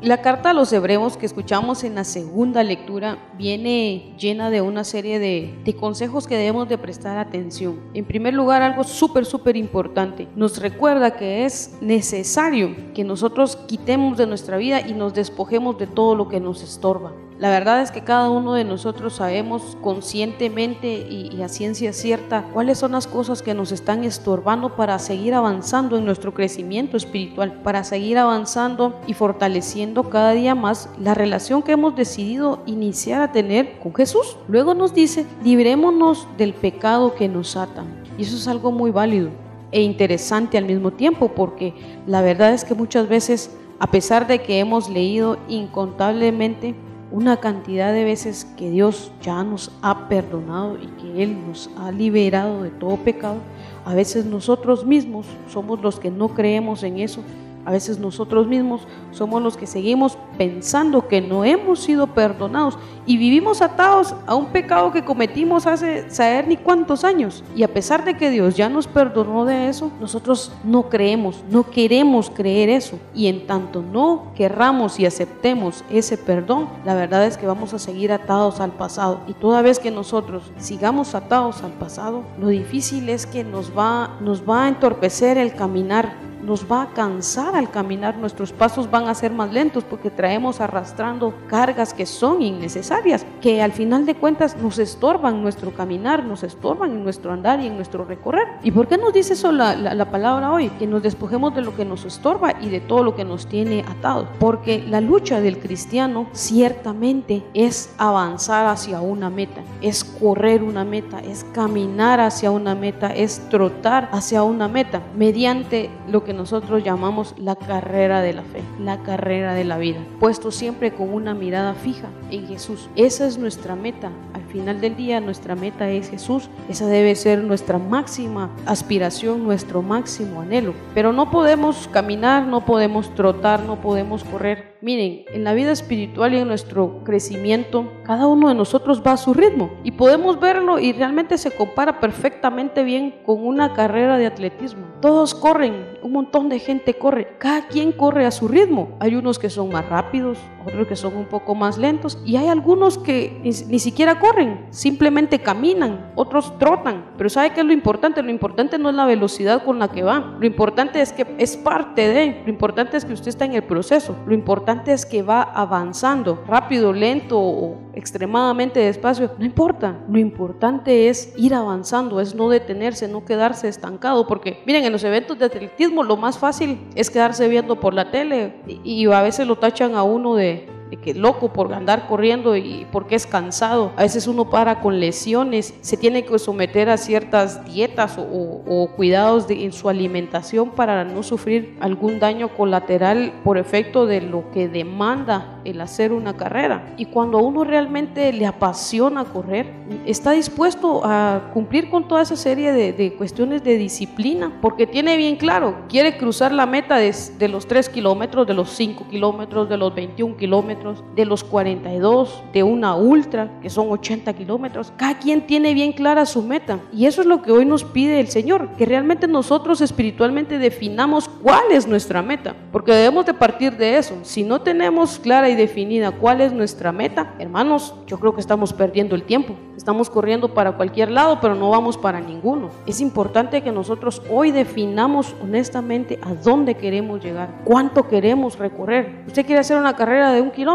La 0.02 0.24
carta 0.24 0.50
a 0.50 0.54
los 0.54 0.74
hebreos 0.74 1.16
que 1.16 1.28
escuchamos 1.28 1.84
en 1.84 1.94
la 1.94 2.04
segunda 2.04 2.64
lectura 2.64 3.20
viene 3.38 4.16
llena 4.18 4.50
de 4.50 4.60
una 4.60 4.84
serie 4.84 5.20
de, 5.20 5.76
consejos 5.80 6.26
que 6.26 6.38
debemos 6.38 6.68
de 6.68 6.80
prestar 6.80 7.20
atención. 7.20 7.80
En 7.94 8.06
primer 8.06 8.34
lugar, 8.34 8.64
algo 8.64 8.84
súper, 8.84 9.28
súper 9.28 9.56
importante. 9.58 10.28
Nos 10.36 10.58
recuerda 10.58 11.16
que 11.16 11.46
es 11.46 11.78
necesario 11.82 12.76
que 12.96 13.04
nosotros 13.04 13.56
quitemos 13.68 14.18
de 14.18 14.26
nuestra 14.26 14.58
vida 14.58 14.82
y 14.82 14.96
nos 14.96 15.14
despojemos 15.14 15.78
de 15.78 15.86
todo 15.86 16.16
lo 16.16 16.28
que 16.28 16.40
nos 16.40 16.64
estorba. 16.64 17.14
La 17.42 17.50
verdad 17.50 17.82
es 17.82 17.90
que 17.90 18.04
cada 18.04 18.30
uno 18.30 18.54
de 18.54 18.64
nosotros 18.64 19.16
sabemos 19.16 19.76
conscientemente 19.82 21.08
y, 21.10 21.42
a 21.42 21.48
ciencia 21.48 21.92
cierta 21.92 22.44
cuáles 22.54 22.78
son 22.78 22.92
las 22.92 23.08
cosas 23.08 23.42
que 23.42 23.56
nos 23.56 23.72
están 23.72 24.04
estorbando 24.04 24.76
para 24.76 25.00
seguir 25.00 25.34
avanzando 25.34 25.98
en 25.98 26.06
nuestro 26.06 26.36
crecimiento 26.36 26.98
espiritual, 26.98 27.52
para 27.64 27.84
seguir 27.84 28.20
avanzando 28.20 28.94
y 29.08 29.16
fortaleciendo 29.16 30.08
cada 30.12 30.34
día 30.34 30.54
más 30.54 30.88
la 31.00 31.16
relación 31.16 31.64
que 31.64 31.72
hemos 31.72 31.96
decidido 31.96 32.60
iniciar 32.68 33.24
a 33.24 33.32
tener 33.32 33.80
con 33.80 33.96
Jesús. 33.96 34.38
Luego 34.48 34.76
nos 34.76 34.94
dice, 34.94 35.26
librémonos 35.44 36.28
del 36.38 36.54
pecado 36.54 37.16
que 37.16 37.28
nos 37.28 37.58
ata. 37.58 37.84
Y 38.20 38.22
eso 38.22 38.36
es 38.36 38.48
algo 38.48 38.72
muy 38.72 38.92
válido 38.92 39.32
e 39.72 39.82
interesante 39.82 40.60
al 40.60 40.66
mismo 40.66 40.92
tiempo, 40.92 41.30
porque 41.30 41.74
la 42.06 42.22
verdad 42.22 42.54
es 42.54 42.64
que 42.64 42.76
muchas 42.76 43.10
veces, 43.10 43.50
a 43.80 43.88
pesar 43.88 44.28
de 44.28 44.44
que 44.44 44.60
hemos 44.60 44.90
leído 44.90 45.40
incontablemente, 45.48 46.76
una 47.12 47.38
cantidad 47.38 47.92
de 47.94 48.06
veces 48.06 48.48
que 48.58 48.70
Dios 48.70 49.12
ya 49.22 49.44
nos 49.44 49.72
ha 49.82 50.08
perdonado 50.08 50.78
y 50.82 50.88
que 51.02 51.24
Él 51.24 51.46
nos 51.46 51.70
ha 51.78 51.92
liberado 51.92 52.64
de 52.64 52.70
todo 52.70 52.98
pecado, 52.98 53.38
a 53.86 53.94
veces 53.94 54.26
nosotros 54.26 54.86
mismos 54.86 55.26
somos 55.50 55.82
los 55.82 56.00
que 56.00 56.10
no 56.10 56.30
creemos 56.30 56.84
en 56.84 57.00
eso. 57.00 57.22
A 57.64 57.72
veces 57.72 58.00
nosotros 58.00 58.48
mismos 58.48 58.88
somos 59.12 59.42
los 59.42 59.56
que 59.56 59.68
seguimos 59.68 60.18
pensando 60.38 61.08
que 61.08 61.22
no 61.22 61.44
hemos 61.44 61.80
sido 61.80 62.08
perdonados 62.08 62.78
y 63.06 63.18
vivimos 63.18 63.62
atados 63.62 64.16
a 64.28 64.36
un 64.36 64.48
pecado 64.48 64.92
que 64.92 65.04
cometimos 65.04 65.66
hace 65.66 66.10
saber 66.10 66.48
ni 66.48 66.58
cuántos 66.58 67.04
años. 67.04 67.44
Y 67.56 67.64
a 67.64 67.74
pesar 67.74 68.06
de 68.06 68.16
que 68.16 68.30
Dios 68.30 68.56
ya 68.56 68.70
nos 68.70 68.88
perdonó 68.88 69.46
de 69.46 69.70
eso, 69.70 69.92
nosotros 70.00 70.52
no 70.64 70.90
creemos, 70.90 71.44
no 71.50 71.70
queremos 71.70 72.30
creer 72.30 72.70
eso. 72.70 73.00
Y 73.14 73.28
en 73.28 73.48
tanto 73.48 73.82
no 73.82 74.32
querramos 74.36 75.00
y 75.00 75.06
aceptemos 75.06 75.84
ese 75.90 76.18
perdón, 76.18 76.70
la 76.86 76.96
verdad 76.96 77.26
es 77.26 77.38
que 77.38 77.48
vamos 77.48 77.74
a 77.74 77.80
seguir 77.80 78.12
atados 78.12 78.60
al 78.60 78.72
pasado. 78.72 79.22
Y 79.28 79.34
toda 79.34 79.62
vez 79.62 79.80
que 79.80 79.92
nosotros 79.92 80.52
sigamos 80.58 81.16
atados 81.16 81.64
al 81.64 81.72
pasado, 81.72 82.24
lo 82.40 82.48
difícil 82.48 83.10
es 83.10 83.26
que 83.26 83.44
nos 83.44 83.76
va, 83.78 84.18
nos 84.22 84.48
va 84.48 84.66
a 84.66 84.70
entorpecer 84.70 85.38
el 85.38 85.54
caminar 85.54 86.32
nos 86.42 86.70
va 86.70 86.84
a 86.84 86.94
cansar 86.94 87.56
al 87.56 87.70
caminar, 87.70 88.18
nuestros 88.18 88.52
pasos 88.52 88.90
van 88.90 89.08
a 89.08 89.14
ser 89.14 89.32
más 89.32 89.52
lentos 89.52 89.84
porque 89.84 90.10
traemos 90.10 90.31
arrastrando 90.62 91.34
cargas 91.48 91.94
que 91.94 92.06
son 92.06 92.42
innecesarias, 92.42 93.26
que 93.42 93.62
al 93.62 93.72
final 93.72 94.06
de 94.06 94.16
cuentas 94.16 94.56
nos 94.58 94.80
estorban 94.80 95.42
nuestro 95.42 95.72
caminar, 95.72 96.24
nos 96.24 96.44
estorban 96.44 96.92
en 96.92 97.04
nuestro 97.04 97.34
andar 97.34 97.60
y 97.60 97.68
en 97.68 97.76
nuestro 97.76 98.06
recorrer. 98.06 98.48
¿Y 98.64 98.72
por 98.72 98.88
qué 98.88 98.98
nos 98.98 99.14
dice 99.14 99.34
eso 99.34 99.52
la, 99.52 99.76
la, 99.76 100.12
palabra 100.12 100.52
hoy? 100.52 100.70
Que 100.70 100.88
nos 100.88 101.04
despojemos 101.04 101.54
de 101.54 101.62
lo 101.62 101.76
que 101.76 101.86
nos 101.86 102.06
estorba 102.06 102.54
y 102.62 102.70
de 102.70 102.80
todo 102.80 103.04
lo 103.04 103.16
que 103.16 103.26
nos 103.26 103.48
tiene 103.48 103.84
atados. 103.88 104.28
Porque 104.40 104.84
la 104.88 105.02
lucha 105.02 105.42
del 105.42 105.60
cristiano 105.60 106.28
ciertamente 106.32 107.44
es 107.54 107.94
avanzar 107.98 108.68
hacia 108.68 109.02
una 109.02 109.30
meta, 109.30 109.62
es 109.82 110.04
correr 110.04 110.64
una 110.64 110.86
meta, 110.86 111.20
es 111.20 111.44
caminar 111.54 112.20
hacia 112.20 112.52
una 112.52 112.76
meta, 112.76 113.08
es 113.08 113.50
trotar 113.50 114.10
hacia 114.12 114.44
una 114.44 114.68
meta 114.68 115.02
mediante 115.16 115.90
lo 116.08 116.24
que 116.24 116.34
nosotros 116.34 116.84
llamamos 116.84 117.36
la 117.38 117.56
carrera 117.56 118.22
de 118.22 118.34
la 118.34 118.44
fe, 118.44 118.62
la 118.80 119.02
carrera 119.04 119.54
de 119.54 119.64
la 119.64 119.78
vida, 119.78 120.00
puesto 120.22 120.52
siempre 120.52 120.94
con 120.94 121.12
una 121.12 121.34
mirada 121.34 121.74
fija 121.74 122.08
en 122.30 122.48
Jesús. 122.48 122.88
Esa 122.96 123.26
es 123.26 123.40
nuestra 123.40 123.76
meta. 123.76 124.12
Al 124.36 124.44
final 124.44 124.80
del 124.80 124.96
día 124.96 125.20
nuestra 125.20 125.56
meta 125.56 125.90
es 125.90 126.12
Jesús. 126.12 126.48
Esa 126.70 126.86
debe 126.86 127.16
ser 127.16 127.40
nuestra 127.44 127.80
máxima 127.80 128.52
aspiración, 128.68 129.44
nuestro 129.44 129.82
máximo 129.82 130.42
anhelo. 130.42 130.76
Pero 130.94 131.12
no 131.12 131.32
podemos 131.32 131.90
caminar, 131.92 132.46
no 132.46 132.64
podemos 132.68 133.16
trotar, 133.16 133.64
no 133.64 133.82
podemos 133.82 134.24
correr 134.24 134.71
Miren, 134.84 135.26
en 135.32 135.44
la 135.44 135.54
vida 135.54 135.72
espiritual 135.72 136.34
y 136.34 136.38
en 136.38 136.48
nuestro 136.48 137.04
crecimiento, 137.04 137.92
cada 138.04 138.26
uno 138.26 138.48
de 138.48 138.56
nosotros 138.56 139.04
va 139.06 139.12
a 139.12 139.18
su 139.18 139.32
ritmo 139.32 139.70
y 139.84 139.92
podemos 139.92 140.40
verlo 140.40 140.80
y 140.80 140.92
realmente 140.92 141.38
se 141.38 141.52
compara 141.52 142.00
perfectamente 142.00 142.84
bien 142.84 143.14
con 143.24 143.46
una 143.46 143.74
carrera 143.74 144.18
de 144.18 144.26
atletismo. 144.26 144.88
Todos 145.00 145.36
corren, 145.36 145.86
un 146.02 146.12
montón 146.12 146.50
de 146.50 146.58
gente 146.58 146.96
corre, 146.96 147.36
cada 147.38 147.68
quien 147.68 147.92
corre 147.92 148.26
a 148.26 148.32
su 148.32 148.48
ritmo. 148.48 148.98
Hay 149.00 149.16
unos 149.16 149.38
que 149.38 149.52
son 149.52 149.70
más 149.70 149.88
rápidos, 149.88 150.40
otros 150.66 150.88
que 150.88 150.96
son 150.96 151.16
un 151.16 151.26
poco 151.26 151.54
más 151.54 151.78
lentos 151.78 152.20
y 152.26 152.38
hay 152.38 152.48
algunos 152.48 152.98
que 152.98 153.40
ni, 153.44 153.80
siquiera 153.80 154.20
corren, 154.20 154.66
simplemente 154.72 155.40
caminan, 155.40 156.12
otros 156.16 156.58
trotan. 156.58 157.06
Pero 157.18 157.30
¿sabe 157.30 157.52
qué 157.52 157.62
es 157.62 157.66
lo 157.68 157.74
importante? 157.74 158.24
Lo 158.24 158.32
importante 158.32 158.80
no 158.80 158.90
es 158.90 158.96
la 158.96 159.06
velocidad 159.06 159.64
con 159.64 159.78
la 159.78 159.90
que 159.90 160.02
va, 160.02 160.38
lo 160.40 160.46
importante 160.48 161.02
es 161.02 161.14
que 161.14 161.36
es 161.38 161.56
parte 161.56 162.08
de, 162.08 162.42
lo 162.46 162.50
importante 162.50 162.98
es 162.98 163.06
que 163.06 163.14
usted 163.14 163.30
está 163.30 163.46
en 163.46 163.54
el 163.54 163.64
proceso, 163.64 164.16
lo 164.26 164.34
importante 164.34 164.71
es 164.86 165.06
que 165.06 165.22
va 165.22 165.42
avanzando, 165.42 166.44
rápido, 166.48 166.94
lento 166.94 167.40
o 167.40 167.78
extremadamente 167.94 168.80
despacio, 168.80 169.32
no 169.38 169.46
importa. 169.46 170.00
Lo 170.10 170.18
importante 170.18 171.10
es 171.10 171.34
ir 171.38 171.54
avanzando, 171.54 172.20
es 172.22 172.34
no 172.36 172.50
detenerse, 172.50 173.08
no 173.08 173.26
quedarse 173.26 173.68
estancado, 173.68 174.28
porque 174.28 174.62
miren, 174.66 174.86
en 174.86 174.92
los 174.92 175.04
eventos 175.04 175.38
de 175.38 175.46
atletismo 175.46 176.04
lo 176.04 176.18
más 176.18 176.38
fácil 176.38 176.88
es 176.96 177.10
quedarse 177.10 177.48
viendo 177.48 177.80
por 177.80 177.94
la 177.94 178.12
tele 178.12 178.56
y, 178.84 179.06
a 179.12 179.22
veces 179.22 179.46
lo 179.46 179.58
tachan 179.58 179.96
a 179.96 180.04
uno 180.04 180.36
de, 180.36 180.68
que 180.98 181.14
loco 181.14 181.54
por 181.54 181.74
andar 181.74 182.08
corriendo 182.08 182.56
y 182.56 182.86
porque 182.92 183.16
es 183.16 183.26
cansado. 183.26 183.92
A 183.96 184.04
veces 184.04 184.28
uno 184.28 184.50
para 184.50 184.82
con 184.82 185.00
lesiones, 185.00 185.74
se 185.82 185.98
tiene 185.98 186.26
que 186.26 186.40
someter 186.40 186.90
a 186.90 186.98
ciertas 186.98 187.66
dietas 187.66 188.18
o, 188.18 188.90
cuidados 188.96 189.46
en 189.50 189.72
su 189.72 189.90
alimentación 189.90 190.72
para 190.72 191.04
no 191.04 191.24
sufrir 191.24 191.78
algún 191.80 192.20
daño 192.20 192.50
colateral 192.50 193.34
por 193.44 193.58
efecto 193.58 194.06
de 194.06 194.22
lo 194.22 194.52
que 194.52 194.68
demanda 194.68 195.62
el 195.66 195.82
hacer 195.82 196.12
una 196.12 196.36
carrera. 196.36 196.94
Y 196.98 197.06
cuando 197.06 197.38
a 197.38 197.42
uno 197.42 197.64
realmente 197.64 198.34
le 198.34 198.46
apasiona 198.46 199.26
correr, 199.26 199.68
está 200.06 200.32
dispuesto 200.32 201.02
a 201.04 201.52
cumplir 201.54 201.90
con 201.90 202.08
toda 202.08 202.22
esa 202.22 202.36
serie 202.36 202.72
de, 202.72 203.14
cuestiones 203.14 203.64
de 203.64 203.78
disciplina, 203.78 204.52
porque 204.62 204.88
tiene 204.88 205.18
bien 205.18 205.36
claro, 205.36 205.76
quiere 205.90 206.18
cruzar 206.18 206.52
la 206.52 206.66
meta 206.66 206.98
de, 206.98 207.14
de 207.38 207.48
los 207.48 207.68
3 207.68 207.90
kilómetros, 207.90 208.48
de 208.48 208.54
los 208.54 208.70
5 208.70 209.08
kilómetros, 209.10 209.70
de 209.70 209.78
los 209.78 209.94
21 209.94 210.38
kilómetros, 210.38 210.81
de 211.16 211.26
los 211.26 211.44
42, 211.44 212.44
de 212.54 212.64
una 212.64 212.96
ultra, 212.96 213.60
que 213.62 213.70
son 213.70 213.92
80 213.92 214.34
kilómetros. 214.34 214.92
Cada 214.98 215.20
quien 215.20 215.46
tiene 215.48 215.74
bien 215.74 215.94
clara 215.94 216.26
su 216.26 216.42
meta. 216.42 216.80
Y 216.94 217.06
eso 217.06 217.22
es 217.22 217.28
lo 217.28 217.42
que 217.42 217.52
hoy 217.52 217.66
nos 217.66 217.84
pide 217.84 218.20
el 218.20 218.28
Señor, 218.28 218.70
que 218.78 218.86
realmente 218.86 219.28
nosotros 219.28 219.82
espiritualmente 219.82 220.60
definamos 220.60 221.30
cuál 221.30 221.72
es 221.72 221.88
nuestra 221.88 222.22
meta, 222.22 222.56
porque 222.72 222.94
debemos 222.94 223.26
de 223.26 223.34
partir 223.34 223.78
de 223.78 223.98
eso. 223.98 224.16
Si 224.24 224.44
no 224.44 224.62
tenemos 224.62 225.20
clara 225.20 225.50
y 225.50 225.56
definida 225.56 226.12
cuál 226.12 226.42
es 226.42 226.54
nuestra 226.54 226.92
meta, 226.92 227.36
hermanos, 227.40 227.94
yo 228.08 228.20
creo 228.20 228.34
que 228.34 228.42
estamos 228.42 228.74
perdiendo 228.74 229.16
el 229.16 229.24
tiempo. 229.24 229.56
Estamos 229.76 230.10
corriendo 230.10 230.54
para 230.54 230.74
cualquier 230.74 231.10
lado, 231.10 231.40
pero 231.42 231.56
no 231.56 231.70
vamos 231.72 231.98
para 231.98 232.20
ninguno. 232.20 232.70
Es 232.86 233.02
importante 233.02 233.64
que 233.64 233.72
nosotros 233.72 234.22
hoy 234.30 234.52
definamos 234.52 235.36
honestamente 235.42 236.20
a 236.22 236.36
dónde 236.36 236.76
queremos 236.76 237.24
llegar, 237.24 237.50
cuánto 237.64 238.08
queremos 238.08 238.60
recorrer. 238.60 239.24
Usted 239.28 239.46
quiere 239.46 239.62
hacer 239.62 239.78
una 239.78 239.96
carrera 239.96 240.32
de 240.32 240.42
un 240.42 240.52
kilómetro, 240.52 240.71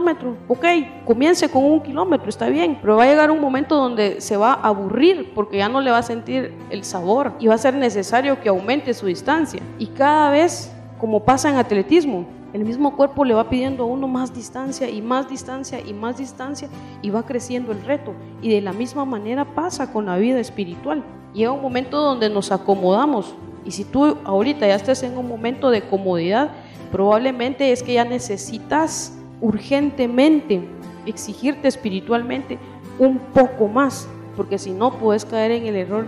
ok, 0.49 0.65
comience 1.05 1.49
con 1.49 1.65
un 1.65 1.81
kilómetro, 1.81 2.29
está 2.29 2.49
bien, 2.49 2.79
pero 2.81 2.97
va 2.97 3.05
a 3.05 3.07
llegar 3.07 3.31
un 3.31 3.41
momento 3.41 3.77
donde 3.77 4.21
se 4.21 4.37
va 4.37 4.53
a 4.55 4.69
aburrir 4.69 5.33
porque 5.35 5.59
ya 5.59 5.69
no 5.69 5.81
le 5.81 5.91
va 5.91 5.99
a 5.99 6.03
sentir 6.03 6.55
el 6.71 6.85
sabor 6.85 7.33
y 7.39 7.47
va 7.47 7.55
a 7.55 7.59
ser 7.59 7.75
necesario 7.75 8.41
que 8.41 8.49
aumente 8.49 8.95
su 8.95 9.07
distancia. 9.07 9.61
Y 9.79 9.87
cada 9.87 10.31
vez, 10.31 10.73
como 10.99 11.25
pasa 11.25 11.49
en 11.49 11.57
atletismo, 11.57 12.27
el 12.53 12.65
mismo 12.65 12.97
cuerpo 12.97 13.25
le 13.25 13.35
va 13.35 13.51
pidiendo 13.51 13.83
a 13.83 13.87
uno 13.87 14.09
más 14.09 14.33
distancia 14.33 14.89
y 14.89 15.03
más 15.03 15.29
distancia 15.29 15.81
y 15.81 15.93
más 15.93 16.17
distancia 16.17 16.69
y 17.03 17.11
va 17.11 17.25
creciendo 17.25 17.73
el 17.73 17.83
reto. 17.83 18.15
Y 18.41 18.49
de 18.49 18.63
la 18.63 18.73
misma 18.73 19.05
manera 19.05 19.45
pasa 19.45 19.93
con 19.93 20.07
la 20.07 20.17
vida 20.17 20.41
espiritual. 20.41 21.05
Llega 21.35 21.53
un 21.53 21.61
momento 21.61 22.01
donde 22.01 22.31
nos 22.31 22.53
acomodamos. 22.53 23.35
Y 23.65 23.73
si 23.73 23.85
tú 23.85 24.17
ahorita 24.25 24.67
ya 24.67 24.77
estás 24.77 25.03
en 25.03 25.19
un 25.19 25.29
momento 25.29 25.71
de 25.71 25.83
comodidad, 25.83 26.51
probablemente 26.91 27.73
es 27.73 27.83
que 27.83 27.95
ya 27.95 28.05
necesitas 28.05 29.16
urgentemente 29.41 30.63
exigirte 31.07 31.69
espiritualmente 31.69 32.59
un 32.99 33.19
poco 33.19 33.69
más, 33.69 34.09
porque 34.37 34.59
si 34.59 34.73
no 34.73 34.99
puedes 34.99 35.25
caer 35.25 35.51
en 35.53 35.67
el 35.67 35.77
error 35.77 36.07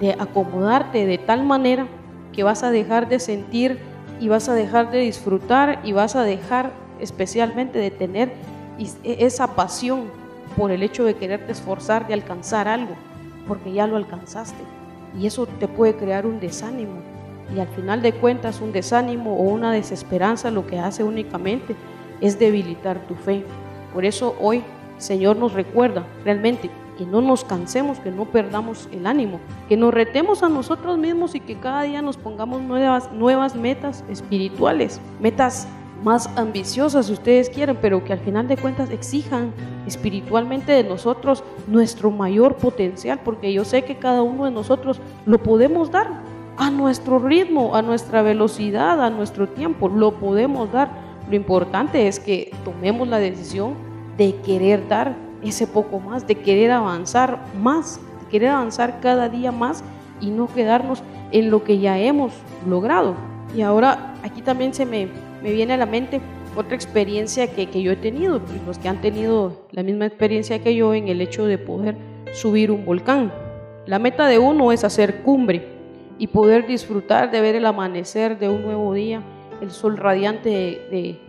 de 0.00 0.12
acomodarte 0.12 1.06
de 1.06 1.18
tal 1.18 1.44
manera 1.44 1.86
que 2.32 2.42
vas 2.42 2.62
a 2.62 2.70
dejar 2.70 3.08
de 3.08 3.18
sentir 3.18 3.78
y 4.20 4.28
vas 4.28 4.48
a 4.48 4.54
dejar 4.54 4.90
de 4.90 4.98
disfrutar 4.98 5.80
y 5.84 5.92
vas 5.92 6.16
a 6.16 6.22
dejar 6.22 6.72
especialmente 7.00 7.78
de 7.78 7.90
tener 7.90 8.32
e, 8.78 9.24
esa 9.24 9.54
pasión 9.54 10.04
por 10.56 10.70
el 10.70 10.82
hecho 10.82 11.04
de 11.04 11.14
quererte 11.14 11.52
esforzar 11.52 12.06
de 12.06 12.14
alcanzar 12.14 12.68
algo, 12.68 12.94
porque 13.46 13.72
ya 13.72 13.86
lo 13.86 13.96
alcanzaste. 13.96 14.62
Y 15.18 15.26
eso 15.26 15.46
te 15.46 15.68
puede 15.68 15.96
crear 15.96 16.26
un 16.26 16.40
desánimo. 16.40 17.00
Y 17.54 17.60
al 17.60 17.68
final 17.68 18.02
de 18.02 18.12
cuentas 18.12 18.60
un 18.60 18.72
desánimo 18.72 19.36
o 19.36 19.42
una 19.42 19.72
desesperanza 19.72 20.50
lo 20.50 20.66
que 20.66 20.78
hace 20.78 21.04
únicamente 21.04 21.76
es 22.20 22.38
debilitar 22.38 23.06
tu 23.06 23.14
fe. 23.14 23.44
Por 23.92 24.04
eso 24.04 24.34
hoy 24.40 24.62
Señor 24.98 25.36
nos 25.36 25.52
recuerda 25.52 26.06
realmente 26.24 26.70
que 26.96 27.04
no 27.04 27.20
nos 27.20 27.44
cansemos, 27.44 27.98
que 27.98 28.10
no 28.10 28.24
perdamos 28.24 28.88
el 28.90 29.06
ánimo, 29.06 29.38
que 29.68 29.76
nos 29.76 29.92
retemos 29.92 30.42
a 30.42 30.48
nosotros 30.48 30.96
mismos 30.96 31.34
y 31.34 31.40
que 31.40 31.58
cada 31.58 31.82
día 31.82 32.00
nos 32.00 32.16
pongamos 32.16 32.62
nuevas, 32.62 33.12
nuevas 33.12 33.54
metas 33.54 34.02
espirituales, 34.08 35.00
metas 35.20 35.68
más 36.02 36.30
ambiciosas 36.36 37.06
si 37.06 37.12
ustedes 37.12 37.50
quieren, 37.50 37.76
pero 37.80 38.02
que 38.04 38.12
al 38.12 38.20
final 38.20 38.48
de 38.48 38.56
cuentas 38.56 38.90
exijan 38.90 39.52
espiritualmente 39.86 40.72
de 40.72 40.84
nosotros 40.84 41.44
nuestro 41.66 42.10
mayor 42.10 42.56
potencial, 42.56 43.20
porque 43.24 43.52
yo 43.52 43.64
sé 43.64 43.84
que 43.84 43.98
cada 43.98 44.22
uno 44.22 44.44
de 44.46 44.50
nosotros 44.50 45.00
lo 45.26 45.38
podemos 45.42 45.90
dar 45.90 46.22
a 46.56 46.70
nuestro 46.70 47.18
ritmo, 47.18 47.76
a 47.76 47.82
nuestra 47.82 48.22
velocidad, 48.22 49.02
a 49.04 49.10
nuestro 49.10 49.48
tiempo, 49.48 49.88
lo 49.88 50.12
podemos 50.12 50.72
dar. 50.72 51.05
Lo 51.28 51.36
importante 51.36 52.06
es 52.06 52.20
que 52.20 52.52
tomemos 52.64 53.08
la 53.08 53.18
decisión 53.18 53.74
de 54.16 54.36
querer 54.36 54.86
dar 54.88 55.16
ese 55.42 55.66
poco 55.66 56.00
más, 56.00 56.26
de 56.26 56.36
querer 56.36 56.70
avanzar 56.70 57.44
más, 57.60 58.00
de 58.22 58.28
querer 58.30 58.50
avanzar 58.50 59.00
cada 59.00 59.28
día 59.28 59.52
más 59.52 59.82
y 60.20 60.30
no 60.30 60.46
quedarnos 60.46 61.02
en 61.32 61.50
lo 61.50 61.64
que 61.64 61.78
ya 61.78 61.98
hemos 61.98 62.32
logrado. 62.66 63.14
Y 63.56 63.62
ahora 63.62 64.14
aquí 64.22 64.42
también 64.42 64.72
se 64.72 64.86
me, 64.86 65.08
me 65.42 65.52
viene 65.52 65.74
a 65.74 65.76
la 65.76 65.86
mente 65.86 66.20
otra 66.56 66.74
experiencia 66.74 67.52
que, 67.52 67.68
que 67.68 67.82
yo 67.82 67.92
he 67.92 67.96
tenido, 67.96 68.40
los 68.66 68.78
que 68.78 68.88
han 68.88 69.00
tenido 69.00 69.66
la 69.72 69.82
misma 69.82 70.06
experiencia 70.06 70.62
que 70.62 70.74
yo 70.74 70.94
en 70.94 71.08
el 71.08 71.20
hecho 71.20 71.44
de 71.44 71.58
poder 71.58 71.96
subir 72.32 72.70
un 72.70 72.84
volcán. 72.84 73.32
La 73.84 73.98
meta 73.98 74.26
de 74.26 74.38
uno 74.38 74.72
es 74.72 74.82
hacer 74.82 75.22
cumbre 75.22 75.66
y 76.18 76.28
poder 76.28 76.66
disfrutar 76.66 77.30
de 77.30 77.40
ver 77.40 77.56
el 77.56 77.66
amanecer 77.66 78.38
de 78.38 78.48
un 78.48 78.62
nuevo 78.62 78.94
día, 78.94 79.22
el 79.60 79.70
sol 79.70 79.96
radiante 79.96 80.50
de, 80.50 81.20